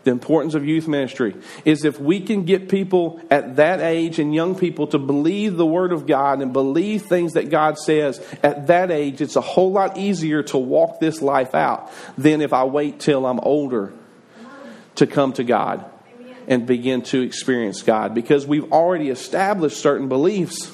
the 0.07 0.11
importance 0.11 0.55
of 0.55 0.65
youth 0.65 0.87
ministry 0.87 1.35
is 1.65 1.83
if 1.83 1.99
we 1.99 2.21
can 2.21 2.45
get 2.45 2.69
people 2.69 3.19
at 3.29 3.57
that 3.57 3.81
age 3.81 4.19
and 4.19 4.33
young 4.33 4.55
people 4.55 4.87
to 4.87 4.97
believe 4.97 5.57
the 5.57 5.65
Word 5.65 5.91
of 5.91 6.07
God 6.07 6.41
and 6.41 6.53
believe 6.53 7.01
things 7.01 7.33
that 7.33 7.49
God 7.49 7.77
says 7.77 8.25
at 8.41 8.67
that 8.67 8.89
age, 8.89 9.19
it's 9.19 9.35
a 9.35 9.41
whole 9.41 9.73
lot 9.73 9.97
easier 9.97 10.43
to 10.43 10.57
walk 10.57 11.01
this 11.01 11.21
life 11.21 11.53
out 11.53 11.91
than 12.17 12.39
if 12.39 12.53
I 12.53 12.63
wait 12.63 13.01
till 13.01 13.25
I'm 13.25 13.41
older 13.41 13.91
to 14.97 15.07
come 15.07 15.33
to 15.33 15.43
God 15.43 15.85
and 16.47 16.65
begin 16.65 17.01
to 17.03 17.21
experience 17.21 17.81
God 17.81 18.13
because 18.13 18.45
we've 18.45 18.71
already 18.71 19.09
established 19.09 19.77
certain 19.77 20.07
beliefs 20.07 20.71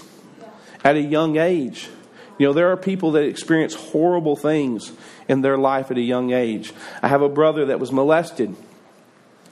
at 0.83 0.95
a 0.95 1.01
young 1.01 1.37
age. 1.37 1.89
You 2.37 2.47
know, 2.47 2.53
there 2.53 2.71
are 2.71 2.77
people 2.77 3.11
that 3.11 3.23
experience 3.23 3.73
horrible 3.73 4.35
things 4.35 4.91
in 5.27 5.41
their 5.41 5.57
life 5.57 5.91
at 5.91 5.97
a 5.97 6.01
young 6.01 6.31
age. 6.31 6.73
I 7.01 7.07
have 7.07 7.21
a 7.21 7.29
brother 7.29 7.67
that 7.67 7.79
was 7.79 7.91
molested 7.91 8.55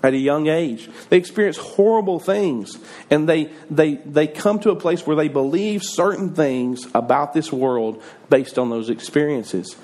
at 0.04 0.14
a 0.14 0.18
young 0.18 0.48
age. 0.48 0.90
They 1.10 1.18
experience 1.18 1.58
horrible 1.58 2.20
things 2.20 2.78
and 3.10 3.30
they, 3.30 3.52
they, 3.70 3.96
they 3.96 4.28
come 4.28 4.60
to 4.60 4.72
a 4.72 4.76
place 4.76 5.06
where 5.06 5.16
they 5.16 5.28
believe 5.28 5.84
certain 5.84 6.34
things 6.34 6.88
about 6.94 7.34
this 7.34 7.52
world 7.52 8.02
based 8.30 8.58
on 8.58 8.70
those 8.70 8.90
experiences. 8.90 9.76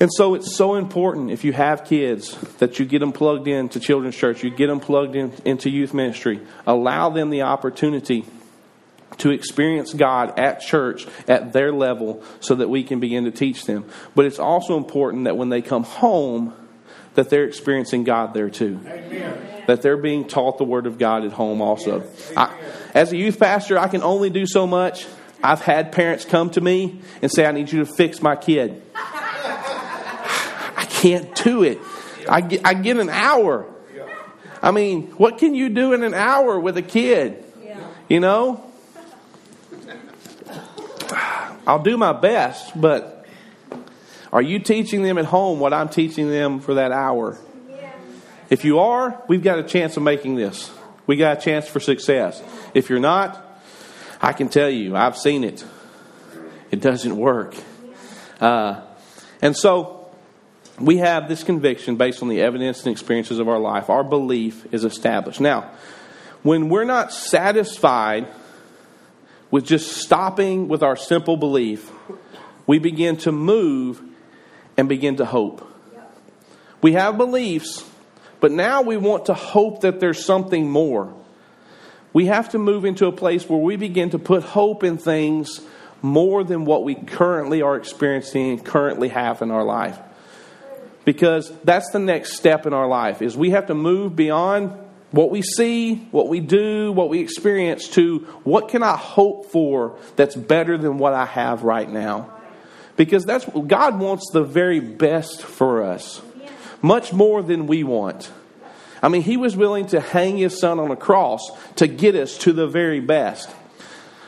And 0.00 0.10
so 0.10 0.34
it's 0.34 0.56
so 0.56 0.76
important 0.76 1.30
if 1.30 1.44
you 1.44 1.52
have 1.52 1.84
kids 1.84 2.34
that 2.58 2.78
you 2.78 2.86
get 2.86 3.00
them 3.00 3.12
plugged 3.12 3.46
into 3.46 3.78
children's 3.78 4.16
church, 4.16 4.42
you 4.42 4.48
get 4.48 4.68
them 4.68 4.80
plugged 4.80 5.14
in, 5.14 5.32
into 5.44 5.68
youth 5.68 5.92
ministry, 5.92 6.40
allow 6.66 7.10
them 7.10 7.28
the 7.28 7.42
opportunity 7.42 8.24
to 9.18 9.30
experience 9.30 9.92
God 9.92 10.38
at 10.38 10.60
church 10.60 11.06
at 11.28 11.52
their 11.52 11.70
level 11.70 12.24
so 12.40 12.54
that 12.54 12.70
we 12.70 12.82
can 12.82 12.98
begin 12.98 13.24
to 13.24 13.30
teach 13.30 13.66
them. 13.66 13.84
But 14.14 14.24
it's 14.24 14.38
also 14.38 14.78
important 14.78 15.24
that 15.24 15.36
when 15.36 15.50
they 15.50 15.60
come 15.60 15.84
home, 15.84 16.54
that 17.14 17.28
they're 17.28 17.44
experiencing 17.44 18.04
God 18.04 18.32
there 18.32 18.48
too. 18.48 18.80
Amen. 18.86 19.64
That 19.66 19.82
they're 19.82 19.98
being 19.98 20.26
taught 20.26 20.56
the 20.56 20.64
Word 20.64 20.86
of 20.86 20.96
God 20.96 21.24
at 21.24 21.32
home 21.32 21.60
also. 21.60 22.10
I, 22.36 22.56
as 22.94 23.12
a 23.12 23.16
youth 23.16 23.38
pastor, 23.38 23.78
I 23.78 23.88
can 23.88 24.02
only 24.02 24.30
do 24.30 24.46
so 24.46 24.66
much. 24.66 25.06
I've 25.42 25.60
had 25.60 25.92
parents 25.92 26.24
come 26.24 26.50
to 26.50 26.60
me 26.60 27.00
and 27.20 27.30
say, 27.30 27.44
I 27.44 27.52
need 27.52 27.70
you 27.70 27.80
to 27.80 27.86
fix 27.86 28.22
my 28.22 28.36
kid. 28.36 28.82
Can't 31.00 31.34
do 31.34 31.62
it. 31.62 31.78
I 32.28 32.42
get, 32.42 32.60
I 32.66 32.74
get 32.74 32.98
an 32.98 33.08
hour. 33.08 33.64
I 34.62 34.70
mean, 34.70 35.06
what 35.12 35.38
can 35.38 35.54
you 35.54 35.70
do 35.70 35.94
in 35.94 36.02
an 36.02 36.12
hour 36.12 36.60
with 36.60 36.76
a 36.76 36.82
kid? 36.82 37.42
You 38.06 38.20
know? 38.20 38.62
I'll 41.66 41.82
do 41.82 41.96
my 41.96 42.12
best, 42.12 42.78
but 42.78 43.24
are 44.30 44.42
you 44.42 44.58
teaching 44.58 45.02
them 45.02 45.16
at 45.16 45.24
home 45.24 45.58
what 45.58 45.72
I'm 45.72 45.88
teaching 45.88 46.28
them 46.28 46.60
for 46.60 46.74
that 46.74 46.92
hour? 46.92 47.38
If 48.50 48.66
you 48.66 48.80
are, 48.80 49.22
we've 49.26 49.42
got 49.42 49.58
a 49.58 49.62
chance 49.62 49.96
of 49.96 50.02
making 50.02 50.34
this. 50.34 50.70
We 51.06 51.16
got 51.16 51.38
a 51.38 51.40
chance 51.40 51.66
for 51.66 51.80
success. 51.80 52.42
If 52.74 52.90
you're 52.90 53.00
not, 53.00 53.42
I 54.20 54.34
can 54.34 54.50
tell 54.50 54.68
you, 54.68 54.96
I've 54.96 55.16
seen 55.16 55.44
it. 55.44 55.64
It 56.70 56.82
doesn't 56.82 57.16
work. 57.16 57.54
Uh, 58.38 58.82
and 59.40 59.56
so 59.56 59.99
we 60.80 60.98
have 60.98 61.28
this 61.28 61.44
conviction 61.44 61.96
based 61.96 62.22
on 62.22 62.28
the 62.28 62.40
evidence 62.40 62.84
and 62.84 62.92
experiences 62.92 63.38
of 63.38 63.48
our 63.48 63.58
life. 63.58 63.90
Our 63.90 64.02
belief 64.02 64.72
is 64.72 64.84
established. 64.84 65.40
Now, 65.40 65.70
when 66.42 66.68
we're 66.68 66.84
not 66.84 67.12
satisfied 67.12 68.26
with 69.50 69.66
just 69.66 69.98
stopping 69.98 70.68
with 70.68 70.82
our 70.82 70.96
simple 70.96 71.36
belief, 71.36 71.90
we 72.66 72.78
begin 72.78 73.16
to 73.18 73.32
move 73.32 74.00
and 74.76 74.88
begin 74.88 75.16
to 75.16 75.26
hope. 75.26 75.66
We 76.80 76.92
have 76.92 77.18
beliefs, 77.18 77.84
but 78.40 78.50
now 78.50 78.80
we 78.80 78.96
want 78.96 79.26
to 79.26 79.34
hope 79.34 79.82
that 79.82 80.00
there's 80.00 80.24
something 80.24 80.70
more. 80.70 81.12
We 82.12 82.26
have 82.26 82.48
to 82.50 82.58
move 82.58 82.86
into 82.86 83.06
a 83.06 83.12
place 83.12 83.46
where 83.48 83.60
we 83.60 83.76
begin 83.76 84.10
to 84.10 84.18
put 84.18 84.42
hope 84.42 84.82
in 84.82 84.96
things 84.96 85.60
more 86.00 86.42
than 86.42 86.64
what 86.64 86.84
we 86.84 86.94
currently 86.94 87.60
are 87.60 87.76
experiencing 87.76 88.50
and 88.50 88.64
currently 88.64 89.08
have 89.08 89.42
in 89.42 89.50
our 89.50 89.62
life. 89.62 89.98
Because 91.10 91.50
that's 91.64 91.90
the 91.90 91.98
next 91.98 92.34
step 92.34 92.66
in 92.66 92.72
our 92.72 92.86
life 92.86 93.20
is 93.20 93.36
we 93.36 93.50
have 93.50 93.66
to 93.66 93.74
move 93.74 94.14
beyond 94.14 94.70
what 95.10 95.32
we 95.32 95.42
see, 95.42 95.96
what 96.12 96.28
we 96.28 96.38
do, 96.38 96.92
what 96.92 97.08
we 97.08 97.18
experience 97.18 97.88
to 97.88 98.18
what 98.44 98.68
can 98.68 98.84
I 98.84 98.96
hope 98.96 99.46
for 99.46 99.98
that's 100.14 100.36
better 100.36 100.78
than 100.78 100.98
what 100.98 101.12
I 101.12 101.24
have 101.24 101.64
right 101.64 101.90
now 101.90 102.32
because 102.96 103.24
that's 103.24 103.44
God 103.44 103.98
wants 103.98 104.30
the 104.32 104.44
very 104.44 104.78
best 104.78 105.42
for 105.42 105.82
us, 105.82 106.22
much 106.80 107.12
more 107.12 107.42
than 107.42 107.66
we 107.66 107.82
want. 107.82 108.30
I 109.02 109.08
mean, 109.08 109.22
He 109.22 109.36
was 109.36 109.56
willing 109.56 109.86
to 109.88 109.98
hang 109.98 110.36
His 110.36 110.60
Son 110.60 110.78
on 110.78 110.92
a 110.92 110.96
cross 110.96 111.50
to 111.74 111.88
get 111.88 112.14
us 112.14 112.38
to 112.38 112.52
the 112.52 112.68
very 112.68 113.00
best. 113.00 113.50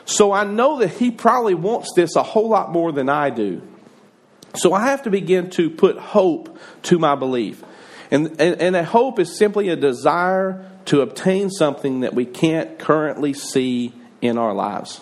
So 0.03 0.33
I 0.33 0.43
know 0.43 0.79
that 0.79 0.89
He 0.89 1.11
probably 1.11 1.53
wants 1.53 1.93
this 1.95 2.17
a 2.17 2.23
whole 2.23 2.49
lot 2.49 2.73
more 2.73 2.91
than 2.91 3.07
I 3.07 3.29
do. 3.29 3.61
So 4.55 4.73
I 4.73 4.87
have 4.87 5.03
to 5.03 5.09
begin 5.09 5.49
to 5.51 5.69
put 5.69 5.97
hope 5.97 6.57
to 6.83 6.99
my 6.99 7.15
belief. 7.15 7.63
And, 8.11 8.39
and, 8.39 8.61
and 8.61 8.75
a 8.75 8.83
hope 8.83 9.19
is 9.19 9.37
simply 9.37 9.69
a 9.69 9.75
desire 9.75 10.69
to 10.85 11.01
obtain 11.01 11.49
something 11.49 12.01
that 12.01 12.13
we 12.13 12.25
can't 12.25 12.77
currently 12.77 13.33
see 13.33 13.93
in 14.21 14.37
our 14.37 14.53
lives 14.53 15.01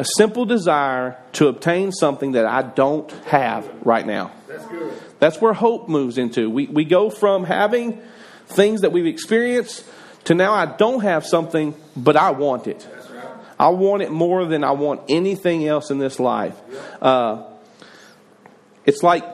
a 0.00 0.04
simple 0.16 0.46
desire 0.46 1.18
to 1.32 1.48
obtain 1.48 1.92
something 1.92 2.32
that 2.32 2.46
I 2.46 2.62
don't 2.62 3.10
have 3.26 3.70
right 3.84 4.06
now. 4.06 4.32
That's 4.48 4.66
good. 4.66 4.94
That's 5.18 5.40
where 5.42 5.52
hope 5.52 5.90
moves 5.90 6.16
into. 6.16 6.48
We, 6.48 6.66
we 6.66 6.86
go 6.86 7.10
from 7.10 7.44
having 7.44 8.00
things 8.46 8.80
that 8.80 8.92
we've 8.92 9.06
experienced 9.06 9.84
to 10.24 10.34
now 10.34 10.54
I 10.54 10.64
don't 10.64 11.00
have 11.00 11.26
something, 11.26 11.74
but 11.94 12.16
I 12.16 12.30
want 12.30 12.66
it. 12.66 12.88
I 13.58 13.68
want 13.68 14.00
it 14.00 14.10
more 14.10 14.46
than 14.46 14.64
I 14.64 14.70
want 14.70 15.02
anything 15.10 15.68
else 15.68 15.90
in 15.90 15.98
this 15.98 16.18
life. 16.18 16.58
Uh, 17.02 17.44
it's 18.84 19.02
like 19.02 19.24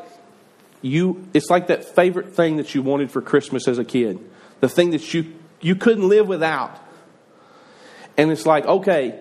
you. 0.83 1.27
It's 1.35 1.51
like 1.51 1.69
that 1.69 1.85
favorite 1.85 2.35
thing 2.35 2.57
that 2.57 2.75
you 2.75 2.83
wanted 2.83 3.11
for 3.11 3.23
Christmas 3.23 3.69
as 3.69 3.79
a 3.79 3.85
kid, 3.85 4.19
the 4.61 4.69
thing 4.69 4.91
that 4.91 5.15
you 5.15 5.35
you 5.61 5.77
couldn't 5.77 6.09
live 6.09 6.29
without. 6.29 6.79
And 8.17 8.31
it's 8.31 8.47
like, 8.47 8.65
okay, 8.65 9.21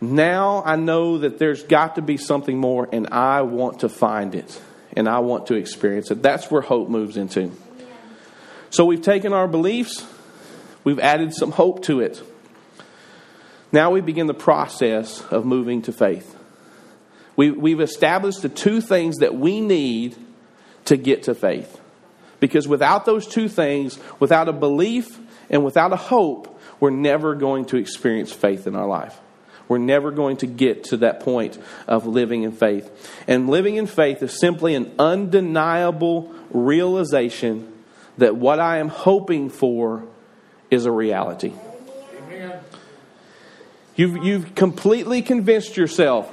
now 0.00 0.62
I 0.64 0.76
know 0.76 1.18
that 1.18 1.38
there's 1.38 1.62
got 1.62 1.94
to 1.94 2.02
be 2.02 2.16
something 2.16 2.58
more, 2.58 2.88
and 2.92 3.08
I 3.08 3.42
want 3.42 3.80
to 3.80 3.88
find 3.88 4.34
it, 4.34 4.60
and 4.96 5.08
I 5.08 5.20
want 5.20 5.46
to 5.46 5.54
experience 5.54 6.10
it. 6.10 6.22
That's 6.22 6.50
where 6.50 6.60
hope 6.60 6.88
moves 6.88 7.16
into. 7.16 7.52
So 8.70 8.84
we've 8.84 9.02
taken 9.02 9.32
our 9.32 9.46
beliefs, 9.46 10.04
we've 10.82 10.98
added 10.98 11.34
some 11.34 11.52
hope 11.52 11.84
to 11.84 12.00
it. 12.00 12.22
Now 13.70 13.90
we 13.90 14.00
begin 14.00 14.26
the 14.26 14.34
process 14.34 15.22
of 15.30 15.44
moving 15.44 15.82
to 15.82 15.92
faith. 15.92 16.36
We, 17.36 17.50
we've 17.50 17.80
established 17.80 18.42
the 18.42 18.48
two 18.48 18.80
things 18.80 19.18
that 19.18 19.34
we 19.34 19.60
need 19.60 20.16
to 20.86 20.96
get 20.96 21.24
to 21.24 21.34
faith. 21.34 21.80
Because 22.40 22.66
without 22.66 23.04
those 23.04 23.26
two 23.26 23.48
things, 23.48 23.98
without 24.18 24.48
a 24.48 24.52
belief 24.52 25.18
and 25.48 25.64
without 25.64 25.92
a 25.92 25.96
hope, 25.96 26.60
we're 26.80 26.90
never 26.90 27.34
going 27.34 27.66
to 27.66 27.76
experience 27.76 28.32
faith 28.32 28.66
in 28.66 28.74
our 28.74 28.86
life. 28.86 29.18
We're 29.68 29.78
never 29.78 30.10
going 30.10 30.38
to 30.38 30.46
get 30.46 30.84
to 30.84 30.98
that 30.98 31.20
point 31.20 31.58
of 31.86 32.06
living 32.06 32.42
in 32.42 32.52
faith. 32.52 32.90
And 33.28 33.48
living 33.48 33.76
in 33.76 33.86
faith 33.86 34.22
is 34.22 34.38
simply 34.38 34.74
an 34.74 34.92
undeniable 34.98 36.34
realization 36.50 37.72
that 38.18 38.36
what 38.36 38.60
I 38.60 38.78
am 38.78 38.88
hoping 38.88 39.48
for 39.48 40.04
is 40.70 40.84
a 40.84 40.90
reality. 40.90 41.52
Amen. 42.26 42.58
You've, 43.94 44.24
you've 44.24 44.54
completely 44.54 45.22
convinced 45.22 45.76
yourself 45.76 46.30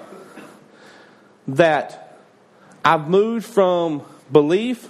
that 1.55 2.17
I've 2.83 3.09
moved 3.09 3.45
from 3.45 4.03
belief 4.31 4.89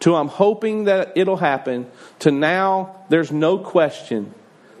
to 0.00 0.14
I'm 0.14 0.28
hoping 0.28 0.84
that 0.84 1.12
it'll 1.16 1.36
happen 1.36 1.90
to 2.20 2.30
now 2.30 2.96
there's 3.08 3.32
no 3.32 3.58
question 3.58 4.32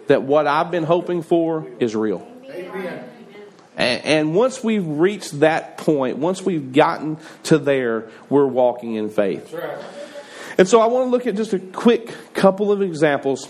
that 0.06 0.22
what 0.22 0.46
I've 0.46 0.70
been 0.70 0.84
hoping 0.84 1.22
for 1.22 1.66
is 1.80 1.94
real. 1.94 2.26
Amen. 2.50 3.04
And, 3.76 4.04
and 4.04 4.34
once 4.34 4.64
we've 4.64 4.86
reached 4.86 5.40
that 5.40 5.78
point, 5.78 6.18
once 6.18 6.42
we've 6.42 6.72
gotten 6.72 7.18
to 7.44 7.58
there, 7.58 8.08
we're 8.28 8.46
walking 8.46 8.94
in 8.94 9.08
faith. 9.08 9.52
Right. 9.52 9.78
And 10.58 10.66
so 10.66 10.80
I 10.80 10.86
want 10.86 11.06
to 11.06 11.10
look 11.10 11.26
at 11.28 11.36
just 11.36 11.52
a 11.52 11.60
quick 11.60 12.12
couple 12.34 12.72
of 12.72 12.82
examples. 12.82 13.48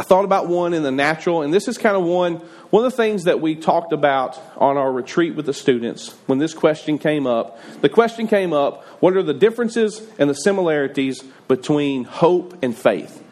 I 0.00 0.02
thought 0.02 0.24
about 0.24 0.46
one 0.46 0.72
in 0.72 0.82
the 0.82 0.90
natural, 0.90 1.42
and 1.42 1.52
this 1.52 1.68
is 1.68 1.76
kind 1.76 1.94
of 1.94 2.04
one 2.04 2.36
one 2.70 2.86
of 2.86 2.90
the 2.90 2.96
things 2.96 3.24
that 3.24 3.42
we 3.42 3.54
talked 3.54 3.92
about 3.92 4.40
on 4.56 4.78
our 4.78 4.90
retreat 4.90 5.34
with 5.34 5.44
the 5.44 5.52
students 5.52 6.14
when 6.24 6.38
this 6.38 6.54
question 6.54 6.96
came 6.96 7.26
up. 7.26 7.58
The 7.82 7.90
question 7.90 8.26
came 8.26 8.54
up: 8.54 8.82
What 9.00 9.14
are 9.14 9.22
the 9.22 9.34
differences 9.34 10.00
and 10.18 10.30
the 10.30 10.34
similarities 10.34 11.22
between 11.48 12.04
hope 12.04 12.64
and 12.64 12.74
faith? 12.74 13.22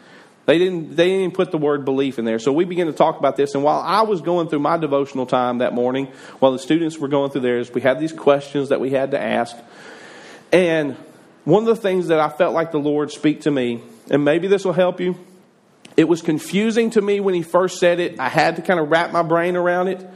They 0.45 0.59
didn't, 0.59 0.95
they 0.95 1.05
didn't 1.05 1.19
even 1.21 1.31
put 1.31 1.49
the 1.49 1.57
word 1.57 1.85
belief 1.85 2.19
in 2.19 2.25
there. 2.25 2.37
So 2.37 2.53
we 2.53 2.65
began 2.65 2.85
to 2.85 2.93
talk 2.93 3.17
about 3.17 3.35
this. 3.35 3.55
And 3.55 3.63
while 3.63 3.79
I 3.79 4.03
was 4.03 4.21
going 4.21 4.47
through 4.49 4.59
my 4.59 4.77
devotional 4.77 5.25
time 5.25 5.59
that 5.59 5.73
morning, 5.73 6.05
while 6.37 6.51
the 6.51 6.59
students 6.59 6.99
were 6.99 7.07
going 7.07 7.31
through 7.31 7.41
theirs, 7.41 7.73
we 7.73 7.81
had 7.81 7.99
these 7.99 8.13
questions 8.13 8.69
that 8.69 8.79
we 8.79 8.91
had 8.91 9.09
to 9.11 9.19
ask. 9.19 9.57
And 10.51 10.95
one 11.45 11.63
of 11.63 11.67
the 11.67 11.81
things 11.81 12.09
that 12.09 12.19
I 12.19 12.29
felt 12.29 12.53
like 12.53 12.71
the 12.71 12.79
Lord 12.79 13.09
speak 13.09 13.41
to 13.41 13.51
me, 13.51 13.81
and 14.11 14.23
maybe 14.23 14.47
this 14.47 14.65
will 14.65 14.73
help 14.73 14.99
you, 14.99 15.17
it 15.99 16.07
was 16.07 16.21
confusing 16.21 16.91
to 16.91 17.01
me 17.01 17.19
when 17.19 17.33
he 17.33 17.41
first 17.41 17.77
said 17.77 17.99
it. 17.99 18.21
I 18.21 18.29
had 18.29 18.55
to 18.55 18.61
kind 18.61 18.79
of 18.79 18.89
wrap 18.89 19.11
my 19.11 19.21
brain 19.21 19.57
around 19.57 19.89
it. 19.89 20.09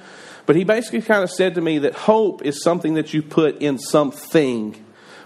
But 0.45 0.55
he 0.55 0.63
basically 0.63 1.01
kind 1.01 1.25
of 1.25 1.29
said 1.29 1.55
to 1.55 1.61
me 1.61 1.79
that 1.79 1.93
hope 1.93 2.41
is 2.41 2.63
something 2.63 2.93
that 2.93 3.13
you 3.13 3.21
put 3.21 3.61
in 3.61 3.77
something, 3.77 4.81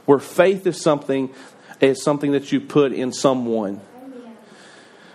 where 0.06 0.18
faith 0.18 0.66
is 0.66 0.82
something 0.82 1.32
is 1.80 2.04
something 2.04 2.32
that 2.32 2.52
you 2.52 2.60
put 2.60 2.92
in 2.92 3.14
someone. 3.14 3.80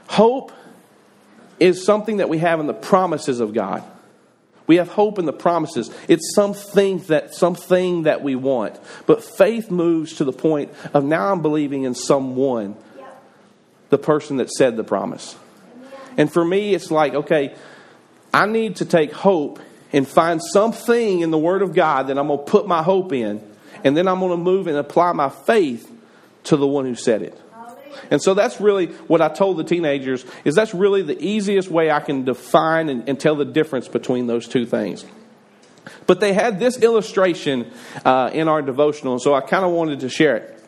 Hope 0.07 0.53
is 1.59 1.84
something 1.84 2.18
that 2.18 2.28
we 2.28 2.38
have 2.38 2.61
in 2.61 2.68
the 2.68 2.72
promises 2.72 3.40
of 3.40 3.53
God. 3.53 3.82
We 4.68 4.76
have 4.76 4.86
hope 4.86 5.18
in 5.18 5.24
the 5.24 5.32
promises. 5.32 5.90
It's 6.07 6.36
something 6.36 6.99
that 7.09 7.34
something 7.34 8.05
that 8.05 8.22
we 8.22 8.36
want. 8.36 8.78
But 9.07 9.24
faith 9.24 9.72
moves 9.72 10.14
to 10.18 10.24
the 10.24 10.32
point 10.32 10.72
of 10.95 11.03
now 11.03 11.32
I'm 11.32 11.43
believing 11.43 11.82
in 11.82 11.97
someone, 11.97 12.76
the 13.93 13.99
person 13.99 14.38
that 14.38 14.51
said 14.51 14.74
the 14.78 14.82
promise. 14.82 15.36
And 16.16 16.32
for 16.32 16.43
me, 16.43 16.74
it's 16.74 16.90
like, 16.90 17.12
okay, 17.12 17.55
I 18.32 18.47
need 18.47 18.76
to 18.76 18.86
take 18.86 19.12
hope 19.12 19.61
and 19.93 20.09
find 20.09 20.43
something 20.43 21.20
in 21.20 21.30
the 21.30 21.36
Word 21.36 21.61
of 21.61 21.74
God 21.74 22.07
that 22.07 22.18
I'm 22.18 22.28
going 22.28 22.38
to 22.38 22.51
put 22.51 22.66
my 22.66 22.82
hope 22.82 23.12
in, 23.12 23.47
and 23.84 23.95
then 23.95 24.09
I'm 24.09 24.18
going 24.18 24.30
to 24.30 24.38
move 24.38 24.66
and 24.66 24.78
apply 24.78 25.12
my 25.12 25.28
faith 25.28 25.93
to 26.45 26.57
the 26.57 26.66
one 26.66 26.86
who 26.86 26.95
said 26.95 27.20
it. 27.20 27.38
And 28.11 28.22
so 28.22 28.32
that's 28.32 28.62
really 28.62 28.86
what 28.86 29.20
I 29.20 29.28
told 29.28 29.59
the 29.59 29.64
teenagers 29.64 30.24
is 30.47 30.55
that's 30.55 30.72
really 30.72 31.03
the 31.03 31.22
easiest 31.22 31.68
way 31.68 31.90
I 31.90 32.01
can 32.01 32.24
define 32.24 32.88
and, 32.88 33.07
and 33.07 33.20
tell 33.20 33.36
the 33.36 33.45
difference 33.45 33.88
between 33.88 34.26
those 34.26 34.49
two 34.49 34.64
things. 34.64 35.05
But 36.07 36.20
they 36.20 36.32
had 36.32 36.59
this 36.59 36.78
illustration 36.78 37.70
uh, 38.07 38.30
in 38.32 38.49
our 38.49 38.62
devotional, 38.62 39.18
so 39.18 39.34
I 39.34 39.43
kind 39.43 39.66
of 39.66 39.72
wanted 39.72 40.01
to 40.01 40.09
share 40.09 40.36
it. 40.36 40.62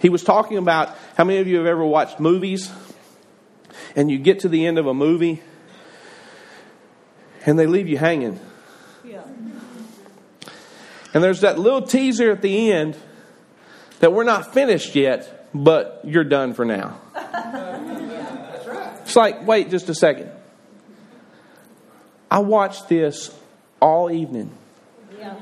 He 0.00 0.08
was 0.08 0.22
talking 0.22 0.58
about 0.58 0.96
how 1.16 1.24
many 1.24 1.38
of 1.38 1.46
you 1.46 1.56
have 1.56 1.66
ever 1.66 1.84
watched 1.84 2.20
movies 2.20 2.70
and 3.94 4.10
you 4.10 4.18
get 4.18 4.40
to 4.40 4.48
the 4.48 4.66
end 4.66 4.78
of 4.78 4.86
a 4.86 4.94
movie 4.94 5.42
and 7.44 7.58
they 7.58 7.66
leave 7.66 7.88
you 7.88 7.96
hanging. 7.96 8.38
Yeah. 9.04 9.22
And 11.14 11.24
there's 11.24 11.40
that 11.40 11.58
little 11.58 11.82
teaser 11.82 12.30
at 12.30 12.42
the 12.42 12.72
end 12.72 12.96
that 14.00 14.12
we're 14.12 14.24
not 14.24 14.52
finished 14.52 14.94
yet, 14.94 15.48
but 15.54 16.00
you're 16.04 16.24
done 16.24 16.52
for 16.54 16.64
now. 16.64 17.00
It's 19.02 19.16
like, 19.16 19.46
wait 19.46 19.70
just 19.70 19.88
a 19.88 19.94
second. 19.94 20.30
I 22.30 22.40
watched 22.40 22.88
this 22.88 23.34
all 23.80 24.10
evening. 24.10 24.50
Yeah. 25.18 25.38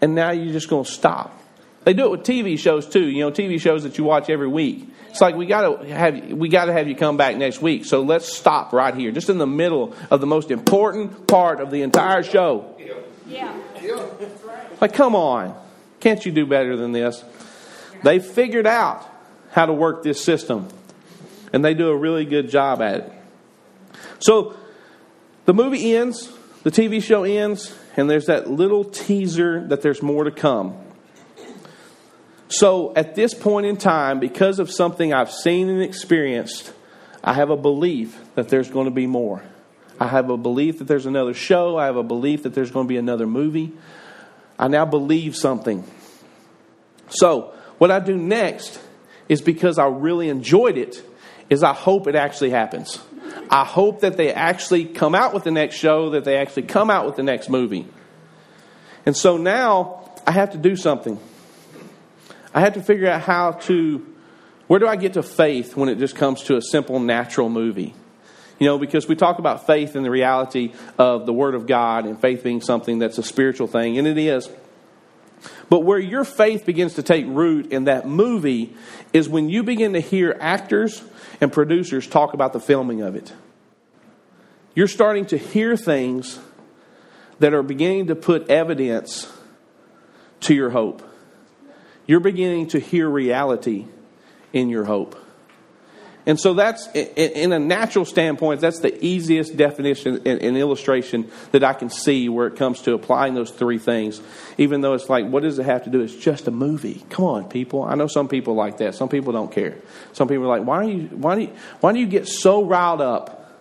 And 0.00 0.14
now 0.14 0.30
you're 0.30 0.52
just 0.52 0.68
going 0.68 0.84
to 0.84 0.90
stop. 0.90 1.41
They 1.84 1.94
do 1.94 2.06
it 2.06 2.10
with 2.10 2.22
TV 2.22 2.58
shows 2.58 2.86
too. 2.86 3.04
You 3.04 3.24
know, 3.24 3.30
TV 3.30 3.60
shows 3.60 3.82
that 3.82 3.98
you 3.98 4.04
watch 4.04 4.30
every 4.30 4.48
week. 4.48 4.88
It's 5.10 5.20
like 5.20 5.34
we 5.34 5.46
got 5.46 5.82
to 5.82 5.94
have 5.94 6.32
we 6.32 6.48
got 6.48 6.66
to 6.66 6.72
have 6.72 6.88
you 6.88 6.94
come 6.94 7.16
back 7.16 7.36
next 7.36 7.60
week. 7.60 7.84
So 7.84 8.02
let's 8.02 8.32
stop 8.32 8.72
right 8.72 8.94
here, 8.94 9.10
just 9.10 9.28
in 9.28 9.38
the 9.38 9.46
middle 9.46 9.94
of 10.10 10.20
the 10.20 10.26
most 10.26 10.50
important 10.50 11.26
part 11.26 11.60
of 11.60 11.70
the 11.70 11.82
entire 11.82 12.22
show. 12.22 12.74
Yeah. 13.26 13.52
Like, 14.80 14.94
come 14.94 15.14
on, 15.14 15.56
can't 16.00 16.24
you 16.24 16.32
do 16.32 16.46
better 16.46 16.76
than 16.76 16.92
this? 16.92 17.24
They 18.02 18.18
figured 18.18 18.66
out 18.66 19.08
how 19.50 19.66
to 19.66 19.72
work 19.72 20.02
this 20.02 20.22
system. 20.22 20.68
And 21.52 21.64
they 21.64 21.74
do 21.74 21.88
a 21.88 21.96
really 21.96 22.24
good 22.24 22.48
job 22.48 22.80
at 22.80 23.00
it. 23.00 23.12
So 24.20 24.56
the 25.44 25.52
movie 25.52 25.94
ends, 25.94 26.32
the 26.62 26.70
TV 26.70 27.02
show 27.02 27.24
ends, 27.24 27.76
and 27.96 28.08
there's 28.08 28.26
that 28.26 28.50
little 28.50 28.84
teaser 28.84 29.66
that 29.68 29.82
there's 29.82 30.02
more 30.02 30.24
to 30.24 30.30
come. 30.30 30.76
So 32.52 32.92
at 32.94 33.14
this 33.14 33.32
point 33.32 33.64
in 33.64 33.78
time, 33.78 34.20
because 34.20 34.58
of 34.58 34.70
something 34.70 35.14
I've 35.14 35.32
seen 35.32 35.70
and 35.70 35.80
experienced, 35.80 36.70
I 37.24 37.32
have 37.32 37.48
a 37.48 37.56
belief 37.56 38.18
that 38.34 38.50
there's 38.50 38.68
going 38.68 38.84
to 38.84 38.90
be 38.90 39.06
more. 39.06 39.42
I 39.98 40.06
have 40.06 40.28
a 40.28 40.36
belief 40.36 40.78
that 40.78 40.84
there's 40.86 41.06
another 41.06 41.32
show. 41.32 41.78
I 41.78 41.86
have 41.86 41.96
a 41.96 42.02
belief 42.02 42.42
that 42.42 42.52
there's 42.52 42.70
going 42.70 42.84
to 42.84 42.88
be 42.88 42.98
another 42.98 43.26
movie. 43.26 43.72
I 44.58 44.68
now 44.68 44.84
believe 44.84 45.34
something. 45.34 45.82
So, 47.08 47.54
what 47.78 47.90
I 47.90 48.00
do 48.00 48.18
next 48.18 48.78
is 49.30 49.40
because 49.40 49.78
I 49.78 49.86
really 49.86 50.28
enjoyed 50.28 50.76
it, 50.76 51.02
is 51.48 51.62
I 51.62 51.72
hope 51.72 52.06
it 52.06 52.16
actually 52.16 52.50
happens. 52.50 53.00
I 53.48 53.64
hope 53.64 54.00
that 54.00 54.18
they 54.18 54.30
actually 54.30 54.84
come 54.84 55.14
out 55.14 55.32
with 55.32 55.44
the 55.44 55.50
next 55.50 55.76
show, 55.76 56.10
that 56.10 56.24
they 56.24 56.36
actually 56.36 56.64
come 56.64 56.90
out 56.90 57.06
with 57.06 57.16
the 57.16 57.22
next 57.22 57.48
movie. 57.48 57.86
And 59.06 59.16
so 59.16 59.38
now 59.38 60.10
I 60.26 60.32
have 60.32 60.50
to 60.50 60.58
do 60.58 60.76
something. 60.76 61.18
I 62.54 62.60
had 62.60 62.74
to 62.74 62.82
figure 62.82 63.08
out 63.08 63.22
how 63.22 63.52
to, 63.52 64.06
where 64.66 64.78
do 64.78 64.86
I 64.86 64.96
get 64.96 65.14
to 65.14 65.22
faith 65.22 65.76
when 65.76 65.88
it 65.88 65.98
just 65.98 66.14
comes 66.14 66.44
to 66.44 66.56
a 66.56 66.62
simple 66.62 67.00
natural 67.00 67.48
movie? 67.48 67.94
You 68.58 68.66
know, 68.66 68.78
because 68.78 69.08
we 69.08 69.16
talk 69.16 69.38
about 69.38 69.66
faith 69.66 69.96
and 69.96 70.04
the 70.04 70.10
reality 70.10 70.72
of 70.98 71.26
the 71.26 71.32
Word 71.32 71.54
of 71.54 71.66
God 71.66 72.04
and 72.04 72.20
faith 72.20 72.44
being 72.44 72.60
something 72.60 72.98
that's 72.98 73.18
a 73.18 73.22
spiritual 73.22 73.66
thing, 73.66 73.98
and 73.98 74.06
it 74.06 74.18
is. 74.18 74.48
But 75.68 75.80
where 75.80 75.98
your 75.98 76.24
faith 76.24 76.64
begins 76.64 76.94
to 76.94 77.02
take 77.02 77.26
root 77.26 77.72
in 77.72 77.84
that 77.84 78.06
movie 78.06 78.74
is 79.12 79.28
when 79.28 79.48
you 79.48 79.62
begin 79.62 79.94
to 79.94 80.00
hear 80.00 80.36
actors 80.38 81.02
and 81.40 81.52
producers 81.52 82.06
talk 82.06 82.34
about 82.34 82.52
the 82.52 82.60
filming 82.60 83.00
of 83.00 83.16
it. 83.16 83.32
You're 84.74 84.86
starting 84.86 85.26
to 85.26 85.38
hear 85.38 85.76
things 85.76 86.38
that 87.40 87.52
are 87.52 87.62
beginning 87.62 88.06
to 88.06 88.14
put 88.14 88.48
evidence 88.48 89.30
to 90.40 90.54
your 90.54 90.70
hope. 90.70 91.02
You're 92.12 92.20
beginning 92.20 92.66
to 92.66 92.78
hear 92.78 93.08
reality 93.08 93.86
in 94.52 94.68
your 94.68 94.84
hope. 94.84 95.18
And 96.26 96.38
so 96.38 96.52
that's, 96.52 96.86
in 96.92 97.54
a 97.54 97.58
natural 97.58 98.04
standpoint, 98.04 98.60
that's 98.60 98.80
the 98.80 99.02
easiest 99.02 99.56
definition 99.56 100.20
and 100.26 100.58
illustration 100.58 101.30
that 101.52 101.64
I 101.64 101.72
can 101.72 101.88
see 101.88 102.28
where 102.28 102.46
it 102.48 102.56
comes 102.56 102.82
to 102.82 102.92
applying 102.92 103.32
those 103.32 103.50
three 103.50 103.78
things. 103.78 104.20
Even 104.58 104.82
though 104.82 104.92
it's 104.92 105.08
like, 105.08 105.24
what 105.24 105.42
does 105.42 105.58
it 105.58 105.64
have 105.64 105.84
to 105.84 105.90
do? 105.90 106.02
It's 106.02 106.14
just 106.14 106.46
a 106.48 106.50
movie. 106.50 107.02
Come 107.08 107.24
on, 107.24 107.48
people. 107.48 107.82
I 107.82 107.94
know 107.94 108.08
some 108.08 108.28
people 108.28 108.56
like 108.56 108.76
that. 108.76 108.94
Some 108.94 109.08
people 109.08 109.32
don't 109.32 109.50
care. 109.50 109.78
Some 110.12 110.28
people 110.28 110.44
are 110.44 110.58
like, 110.58 110.66
why 110.66 110.84
do 110.84 110.92
you, 110.92 111.08
why 111.16 111.34
do 111.36 111.40
you, 111.40 111.52
why 111.80 111.94
do 111.94 111.98
you 111.98 112.06
get 112.06 112.28
so 112.28 112.62
riled 112.62 113.00
up 113.00 113.58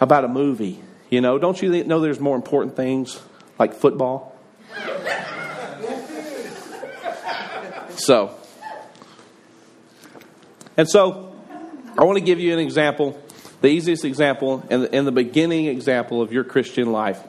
about 0.00 0.24
a 0.24 0.28
movie? 0.28 0.80
You 1.10 1.20
know, 1.20 1.36
don't 1.36 1.60
you 1.60 1.84
know 1.84 2.00
there's 2.00 2.20
more 2.20 2.36
important 2.36 2.74
things 2.74 3.20
like 3.58 3.74
football? 3.74 4.31
So, 7.96 8.34
and 10.76 10.88
so, 10.88 11.34
I 11.98 12.04
want 12.04 12.18
to 12.18 12.24
give 12.24 12.40
you 12.40 12.52
an 12.52 12.58
example, 12.58 13.20
the 13.60 13.68
easiest 13.68 14.04
example, 14.04 14.64
and 14.70 14.84
the, 14.84 14.94
and 14.94 15.06
the 15.06 15.12
beginning 15.12 15.66
example 15.66 16.22
of 16.22 16.32
your 16.32 16.44
Christian 16.44 16.90
life 16.90 17.22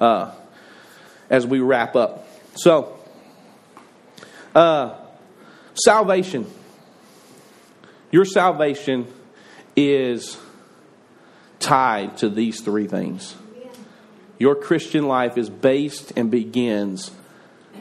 uh, 0.00 0.32
as 1.30 1.46
we 1.46 1.60
wrap 1.60 1.94
up. 1.94 2.26
So, 2.54 2.98
uh, 4.54 4.96
salvation. 5.74 6.46
Your 8.10 8.24
salvation 8.24 9.06
is 9.76 10.36
tied 11.60 12.18
to 12.18 12.28
these 12.28 12.60
three 12.60 12.86
things. 12.86 13.36
Your 14.38 14.54
Christian 14.56 15.06
life 15.06 15.38
is 15.38 15.48
based 15.48 16.12
and 16.16 16.30
begins 16.30 17.12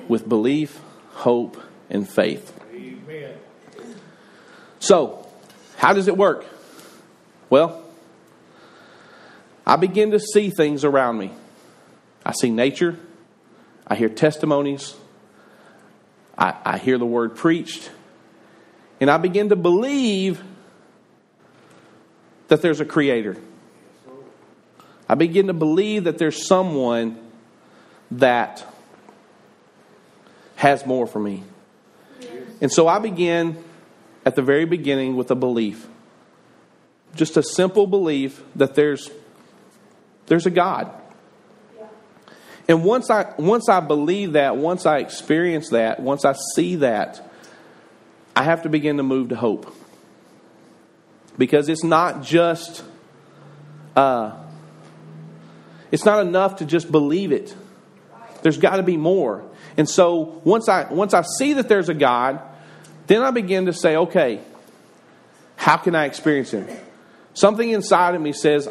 with 0.07 0.29
belief, 0.29 0.79
hope, 1.13 1.61
and 1.91 2.09
faith. 2.09 2.57
Amen. 2.73 3.35
So, 4.79 5.27
how 5.77 5.93
does 5.93 6.07
it 6.07 6.17
work? 6.17 6.45
Well, 7.49 7.83
I 9.67 9.75
begin 9.75 10.11
to 10.11 10.19
see 10.19 10.49
things 10.49 10.83
around 10.83 11.19
me. 11.19 11.31
I 12.25 12.31
see 12.31 12.49
nature, 12.49 12.97
I 13.85 13.95
hear 13.95 14.09
testimonies, 14.09 14.95
I, 16.37 16.55
I 16.63 16.77
hear 16.77 16.97
the 16.97 17.05
word 17.05 17.35
preached, 17.35 17.91
And 18.99 19.09
I 19.09 19.17
begin 19.17 19.49
to 19.49 19.55
believe 19.55 20.41
that 22.47 22.61
there's 22.61 22.79
a 22.79 22.85
creator. 22.85 23.37
I 25.09 25.15
begin 25.15 25.47
to 25.47 25.53
believe 25.53 26.05
that 26.05 26.17
there's 26.17 26.47
someone 26.47 27.17
that 28.11 28.65
has 30.55 30.85
more 30.85 31.07
for 31.07 31.19
me. 31.19 31.43
And 32.61 32.71
so 32.71 32.87
I 32.87 32.99
began 32.99 33.61
at 34.25 34.35
the 34.35 34.41
very 34.41 34.65
beginning 34.65 35.15
with 35.15 35.31
a 35.31 35.35
belief. 35.35 35.87
Just 37.15 37.35
a 37.35 37.43
simple 37.43 37.87
belief 37.87 38.41
that 38.55 38.75
there's 38.75 39.09
there's 40.27 40.45
a 40.45 40.51
God. 40.51 40.89
And 42.67 42.85
once 42.85 43.09
I 43.09 43.33
once 43.37 43.67
I 43.67 43.79
believe 43.81 44.33
that, 44.33 44.55
once 44.55 44.85
I 44.85 44.99
experience 44.99 45.69
that, 45.69 45.99
once 45.99 46.23
I 46.23 46.35
see 46.55 46.77
that, 46.77 47.29
I 48.35 48.43
have 48.43 48.63
to 48.63 48.69
begin 48.69 48.97
to 48.97 49.03
move 49.03 49.29
to 49.29 49.35
hope. 49.35 49.75
Because 51.37 51.67
it's 51.67 51.83
not 51.83 52.23
just 52.23 52.83
uh, 53.95 54.37
it's 55.91 56.05
not 56.05 56.25
enough 56.25 56.57
to 56.57 56.65
just 56.65 56.91
believe 56.91 57.31
it. 57.31 57.53
There's 58.41 58.57
got 58.57 58.77
to 58.77 58.83
be 58.83 58.97
more. 58.97 59.43
And 59.75 59.89
so 59.89 60.41
once 60.43 60.69
I 60.69 60.91
once 60.91 61.13
I 61.13 61.23
see 61.23 61.53
that 61.53 61.67
there's 61.67 61.89
a 61.89 61.93
God, 61.93 62.41
then 63.11 63.23
I 63.23 63.31
begin 63.31 63.65
to 63.65 63.73
say, 63.73 63.97
okay, 63.97 64.39
how 65.57 65.75
can 65.75 65.95
I 65.95 66.05
experience 66.05 66.51
him? 66.51 66.65
Something 67.33 67.69
inside 67.69 68.15
of 68.15 68.21
me 68.21 68.31
says, 68.31 68.69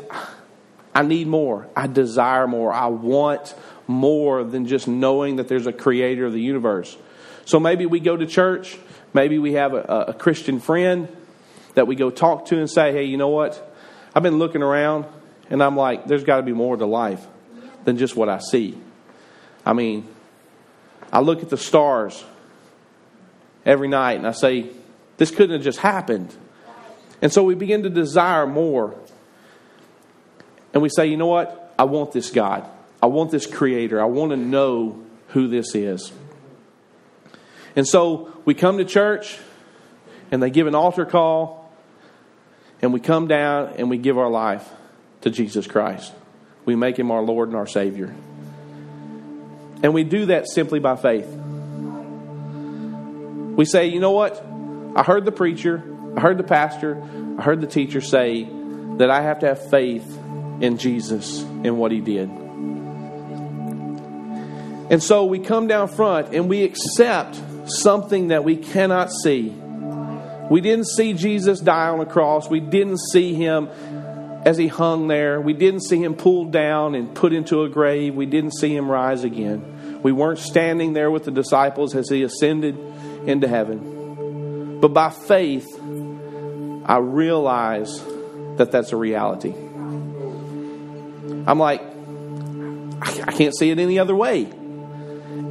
I 0.94 1.02
need 1.02 1.26
more. 1.26 1.68
I 1.76 1.86
desire 1.86 2.48
more. 2.48 2.72
I 2.72 2.86
want 2.86 3.54
more 3.86 4.42
than 4.42 4.66
just 4.66 4.88
knowing 4.88 5.36
that 5.36 5.48
there's 5.48 5.66
a 5.66 5.74
creator 5.74 6.24
of 6.24 6.32
the 6.32 6.40
universe. 6.40 6.96
So 7.44 7.60
maybe 7.60 7.84
we 7.84 8.00
go 8.00 8.16
to 8.16 8.26
church, 8.26 8.78
maybe 9.12 9.38
we 9.38 9.52
have 9.54 9.74
a, 9.74 10.06
a 10.08 10.14
Christian 10.14 10.58
friend 10.58 11.14
that 11.74 11.86
we 11.86 11.94
go 11.94 12.10
talk 12.10 12.46
to 12.46 12.58
and 12.58 12.70
say, 12.70 12.92
hey, 12.92 13.04
you 13.04 13.18
know 13.18 13.28
what? 13.28 13.76
I've 14.14 14.22
been 14.22 14.38
looking 14.38 14.62
around 14.62 15.04
and 15.50 15.62
I'm 15.62 15.76
like, 15.76 16.06
there's 16.06 16.24
got 16.24 16.38
to 16.38 16.42
be 16.42 16.52
more 16.52 16.78
to 16.78 16.86
life 16.86 17.26
than 17.84 17.98
just 17.98 18.16
what 18.16 18.30
I 18.30 18.38
see. 18.38 18.78
I 19.66 19.74
mean, 19.74 20.08
I 21.12 21.20
look 21.20 21.42
at 21.42 21.50
the 21.50 21.58
stars 21.58 22.24
every 23.64 23.88
night 23.88 24.18
and 24.18 24.26
I 24.26 24.32
say, 24.32 24.70
this 25.16 25.30
couldn't 25.30 25.56
have 25.56 25.62
just 25.62 25.78
happened. 25.78 26.34
And 27.22 27.32
so 27.32 27.42
we 27.42 27.54
begin 27.54 27.82
to 27.82 27.90
desire 27.90 28.46
more. 28.46 28.94
And 30.72 30.82
we 30.82 30.88
say, 30.88 31.06
you 31.06 31.16
know 31.16 31.26
what? 31.26 31.74
I 31.78 31.84
want 31.84 32.12
this 32.12 32.30
God. 32.30 32.64
I 33.02 33.06
want 33.06 33.30
this 33.30 33.46
creator. 33.46 34.00
I 34.00 34.06
want 34.06 34.30
to 34.30 34.36
know 34.36 35.02
who 35.28 35.48
this 35.48 35.74
is. 35.74 36.12
And 37.76 37.86
so 37.86 38.32
we 38.44 38.54
come 38.54 38.78
to 38.78 38.84
church 38.84 39.38
and 40.30 40.42
they 40.42 40.50
give 40.50 40.66
an 40.66 40.74
altar 40.74 41.04
call 41.04 41.72
and 42.82 42.92
we 42.92 43.00
come 43.00 43.28
down 43.28 43.74
and 43.76 43.90
we 43.90 43.98
give 43.98 44.18
our 44.18 44.30
life 44.30 44.68
to 45.20 45.30
Jesus 45.30 45.66
Christ. 45.66 46.12
We 46.64 46.76
make 46.76 46.98
him 46.98 47.10
our 47.10 47.22
Lord 47.22 47.48
and 47.48 47.56
our 47.56 47.66
Savior. 47.66 48.14
And 49.82 49.94
we 49.94 50.04
do 50.04 50.26
that 50.26 50.46
simply 50.48 50.78
by 50.78 50.96
faith. 50.96 51.39
We 53.60 53.66
say, 53.66 53.88
you 53.88 54.00
know 54.00 54.12
what? 54.12 54.42
I 54.96 55.02
heard 55.02 55.26
the 55.26 55.32
preacher, 55.32 55.84
I 56.16 56.20
heard 56.22 56.38
the 56.38 56.44
pastor, 56.44 56.96
I 57.38 57.42
heard 57.42 57.60
the 57.60 57.66
teacher 57.66 58.00
say 58.00 58.48
that 58.96 59.10
I 59.10 59.20
have 59.20 59.40
to 59.40 59.48
have 59.48 59.68
faith 59.68 60.18
in 60.62 60.78
Jesus 60.78 61.42
and 61.42 61.76
what 61.76 61.92
he 61.92 62.00
did. 62.00 62.30
And 64.88 65.02
so 65.02 65.26
we 65.26 65.40
come 65.40 65.66
down 65.66 65.88
front 65.88 66.34
and 66.34 66.48
we 66.48 66.64
accept 66.64 67.38
something 67.66 68.28
that 68.28 68.44
we 68.44 68.56
cannot 68.56 69.12
see. 69.12 69.50
We 69.50 70.62
didn't 70.62 70.86
see 70.86 71.12
Jesus 71.12 71.60
die 71.60 71.88
on 71.88 72.00
a 72.00 72.06
cross. 72.06 72.48
We 72.48 72.60
didn't 72.60 73.00
see 73.12 73.34
him 73.34 73.68
as 74.46 74.56
he 74.56 74.68
hung 74.68 75.06
there. 75.06 75.38
We 75.38 75.52
didn't 75.52 75.82
see 75.82 76.02
him 76.02 76.14
pulled 76.14 76.50
down 76.50 76.94
and 76.94 77.14
put 77.14 77.34
into 77.34 77.64
a 77.64 77.68
grave. 77.68 78.14
We 78.14 78.24
didn't 78.24 78.52
see 78.52 78.74
him 78.74 78.90
rise 78.90 79.22
again. 79.22 80.00
We 80.02 80.12
weren't 80.12 80.38
standing 80.38 80.94
there 80.94 81.10
with 81.10 81.24
the 81.24 81.30
disciples 81.30 81.94
as 81.94 82.08
he 82.08 82.22
ascended 82.22 82.89
into 83.26 83.48
heaven. 83.48 84.78
But 84.80 84.94
by 84.94 85.10
faith, 85.10 85.68
I 86.84 86.98
realize 86.98 88.02
that 88.56 88.70
that's 88.72 88.92
a 88.92 88.96
reality. 88.96 89.54
I'm 91.46 91.58
like, 91.58 91.82
I 93.02 93.32
can't 93.32 93.56
see 93.56 93.70
it 93.70 93.78
any 93.78 93.98
other 93.98 94.14
way. 94.14 94.44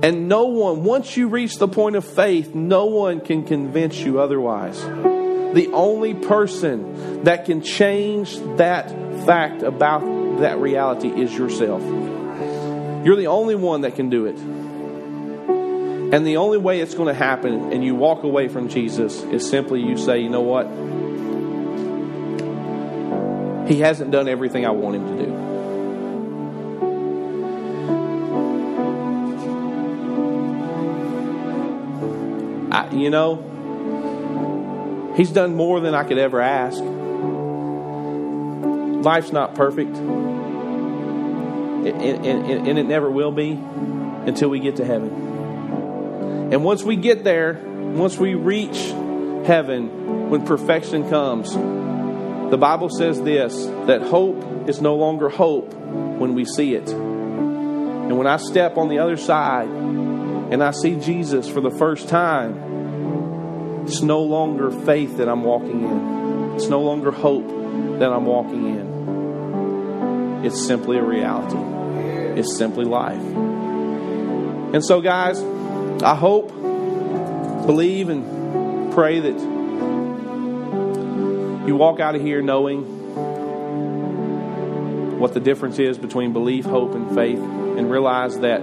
And 0.02 0.28
no 0.30 0.46
one, 0.46 0.84
once 0.84 1.18
you 1.18 1.28
reach 1.28 1.56
the 1.58 1.68
point 1.68 1.96
of 1.96 2.06
faith, 2.06 2.56
no 2.56 2.86
one 2.86 3.22
can 3.22 3.44
convince 3.44 3.98
you 4.00 4.20
otherwise. 4.20 4.82
The 4.82 5.70
only 5.74 6.14
person 6.14 7.24
that 7.24 7.46
can 7.46 7.62
change 7.62 8.38
that 8.58 8.90
fact 9.26 9.62
about 9.64 10.02
that 10.40 10.60
reality 10.60 11.10
is 11.10 11.36
yourself. 11.36 11.82
You're 13.06 13.16
the 13.16 13.28
only 13.28 13.56
one 13.56 13.82
that 13.82 13.96
can 13.96 14.10
do 14.10 14.26
it. 14.26 14.38
And 16.12 16.26
the 16.26 16.38
only 16.38 16.58
way 16.58 16.80
it's 16.80 16.96
going 16.96 17.08
to 17.08 17.14
happen 17.14 17.72
and 17.72 17.84
you 17.84 17.96
walk 17.96 18.24
away 18.24 18.48
from 18.48 18.70
Jesus 18.70 19.22
is 19.24 19.48
simply 19.48 19.82
you 19.82 19.98
say, 19.98 20.20
you 20.20 20.30
know 20.30 20.42
what? 20.42 20.68
He 23.70 23.80
hasn't 23.80 24.12
done 24.12 24.28
everything 24.28 24.66
I 24.66 24.72
want 24.72 24.96
him 24.96 25.18
to 25.18 25.26
do. 25.26 25.36
I, 32.72 32.92
you 32.92 33.10
know, 33.10 33.50
He's 35.20 35.32
done 35.32 35.54
more 35.54 35.82
than 35.82 35.94
I 35.94 36.06
could 36.06 36.18
ever 36.18 36.40
ask. 36.40 36.80
Life's 39.04 39.34
not 39.34 39.54
perfect, 39.54 39.98
and, 39.98 41.86
and, 41.86 42.68
and 42.68 42.80
it 42.80 42.86
never 42.86 43.12
will 43.12 43.34
be 43.34 43.52
until 43.52 44.48
we 44.48 44.62
get 44.62 44.78
to 44.78 44.86
heaven. 44.86 45.39
And 46.52 46.64
once 46.64 46.84
we 46.84 46.96
get 46.96 47.24
there, 47.24 47.62
once 47.64 48.18
we 48.18 48.34
reach 48.34 48.78
heaven, 49.46 50.30
when 50.30 50.46
perfection 50.46 51.10
comes, 51.10 51.54
the 51.54 52.58
Bible 52.58 52.90
says 52.90 53.22
this 53.22 53.66
that 53.86 54.02
hope 54.02 54.68
is 54.68 54.82
no 54.82 54.96
longer 54.96 55.30
hope 55.30 55.74
when 55.74 56.34
we 56.34 56.46
see 56.46 56.74
it. 56.74 56.90
And 56.90 58.18
when 58.18 58.26
I 58.26 58.38
step 58.38 58.78
on 58.78 58.90
the 58.90 58.98
other 58.98 59.18
side 59.18 59.70
and 59.70 60.64
I 60.64 60.72
see 60.72 60.96
Jesus 61.00 61.48
for 61.48 61.62
the 61.62 61.70
first 61.70 62.10
time, 62.10 63.84
it's 63.86 64.02
no 64.02 64.24
longer 64.24 64.72
faith 64.72 65.18
that 65.18 65.30
I'm 65.30 65.44
walking 65.44 65.84
in. 65.84 66.56
It's 66.56 66.68
no 66.68 66.82
longer 66.82 67.12
hope 67.12 67.48
that 68.00 68.12
I'm 68.12 68.26
walking 68.26 68.66
in. 68.66 70.46
It's 70.46 70.66
simply 70.66 70.98
a 70.98 71.04
reality. 71.04 72.40
It's 72.40 72.58
simply 72.58 72.86
life. 72.86 73.22
And 74.74 74.84
so, 74.84 75.02
guys, 75.02 75.40
I 76.04 76.16
hope, 76.16 76.50
believe, 77.66 78.10
and 78.10 78.94
pray 78.94 79.20
that 79.20 79.40
you 81.68 81.76
walk 81.76 82.00
out 82.00 82.16
of 82.16 82.22
here 82.22 82.42
knowing 82.42 82.98
what 85.20 85.34
the 85.34 85.40
difference 85.40 85.78
is 85.80 85.98
between 85.98 86.34
belief, 86.34 86.66
hope, 86.66 86.96
and 86.96 87.14
faith, 87.14 87.40
and 87.40 87.92
realize 87.92 88.40
that 88.40 88.62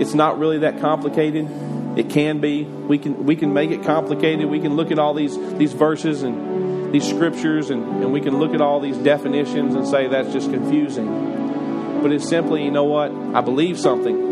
it's 0.00 0.14
not 0.14 0.38
really 0.38 0.58
that 0.58 0.80
complicated 0.80 1.48
it 1.96 2.08
can 2.08 2.40
be. 2.40 2.62
We 2.64 2.98
can 2.98 3.24
we 3.24 3.36
can 3.36 3.52
make 3.52 3.70
it 3.70 3.82
complicated. 3.82 4.46
We 4.46 4.60
can 4.60 4.74
look 4.76 4.90
at 4.90 4.98
all 4.98 5.12
these 5.12 5.36
these 5.58 5.72
verses 5.72 6.22
and 6.22 6.94
these 6.94 7.08
scriptures 7.08 7.70
and, 7.70 8.02
and 8.02 8.12
we 8.12 8.20
can 8.20 8.38
look 8.38 8.54
at 8.54 8.60
all 8.60 8.80
these 8.80 8.96
definitions 8.96 9.74
and 9.74 9.86
say 9.86 10.08
that's 10.08 10.32
just 10.32 10.50
confusing. 10.50 12.00
But 12.02 12.12
it's 12.12 12.28
simply, 12.28 12.64
you 12.64 12.70
know 12.70 12.84
what? 12.84 13.12
I 13.34 13.40
believe 13.40 13.78
something. 13.78 14.29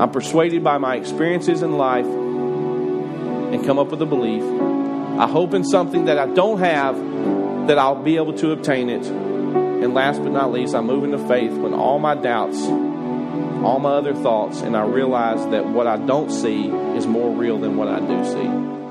I'm 0.00 0.10
persuaded 0.10 0.62
by 0.62 0.78
my 0.78 0.96
experiences 0.96 1.62
in 1.62 1.76
life 1.78 2.06
and 2.06 3.64
come 3.64 3.78
up 3.78 3.88
with 3.88 4.02
a 4.02 4.06
belief. 4.06 4.42
I 5.18 5.26
hope 5.26 5.54
in 5.54 5.64
something 5.64 6.06
that 6.06 6.18
I 6.18 6.26
don't 6.26 6.58
have 6.58 6.96
that 7.68 7.78
I'll 7.78 8.02
be 8.02 8.16
able 8.16 8.34
to 8.34 8.52
obtain 8.52 8.90
it. 8.90 9.06
And 9.06 9.94
last 9.94 10.22
but 10.22 10.32
not 10.32 10.52
least, 10.52 10.74
I 10.74 10.80
move 10.80 11.04
into 11.04 11.18
faith 11.26 11.52
when 11.52 11.74
all 11.74 11.98
my 11.98 12.14
doubts 12.14 12.58
all 13.66 13.80
my 13.80 13.90
other 13.90 14.14
thoughts, 14.14 14.60
and 14.60 14.76
I 14.76 14.84
realize 14.84 15.44
that 15.50 15.66
what 15.66 15.86
I 15.86 15.96
don't 15.96 16.30
see 16.30 16.68
is 16.68 17.06
more 17.06 17.34
real 17.34 17.58
than 17.58 17.76
what 17.76 17.88
I 17.88 17.98
do 17.98 18.24
see. 18.24 18.85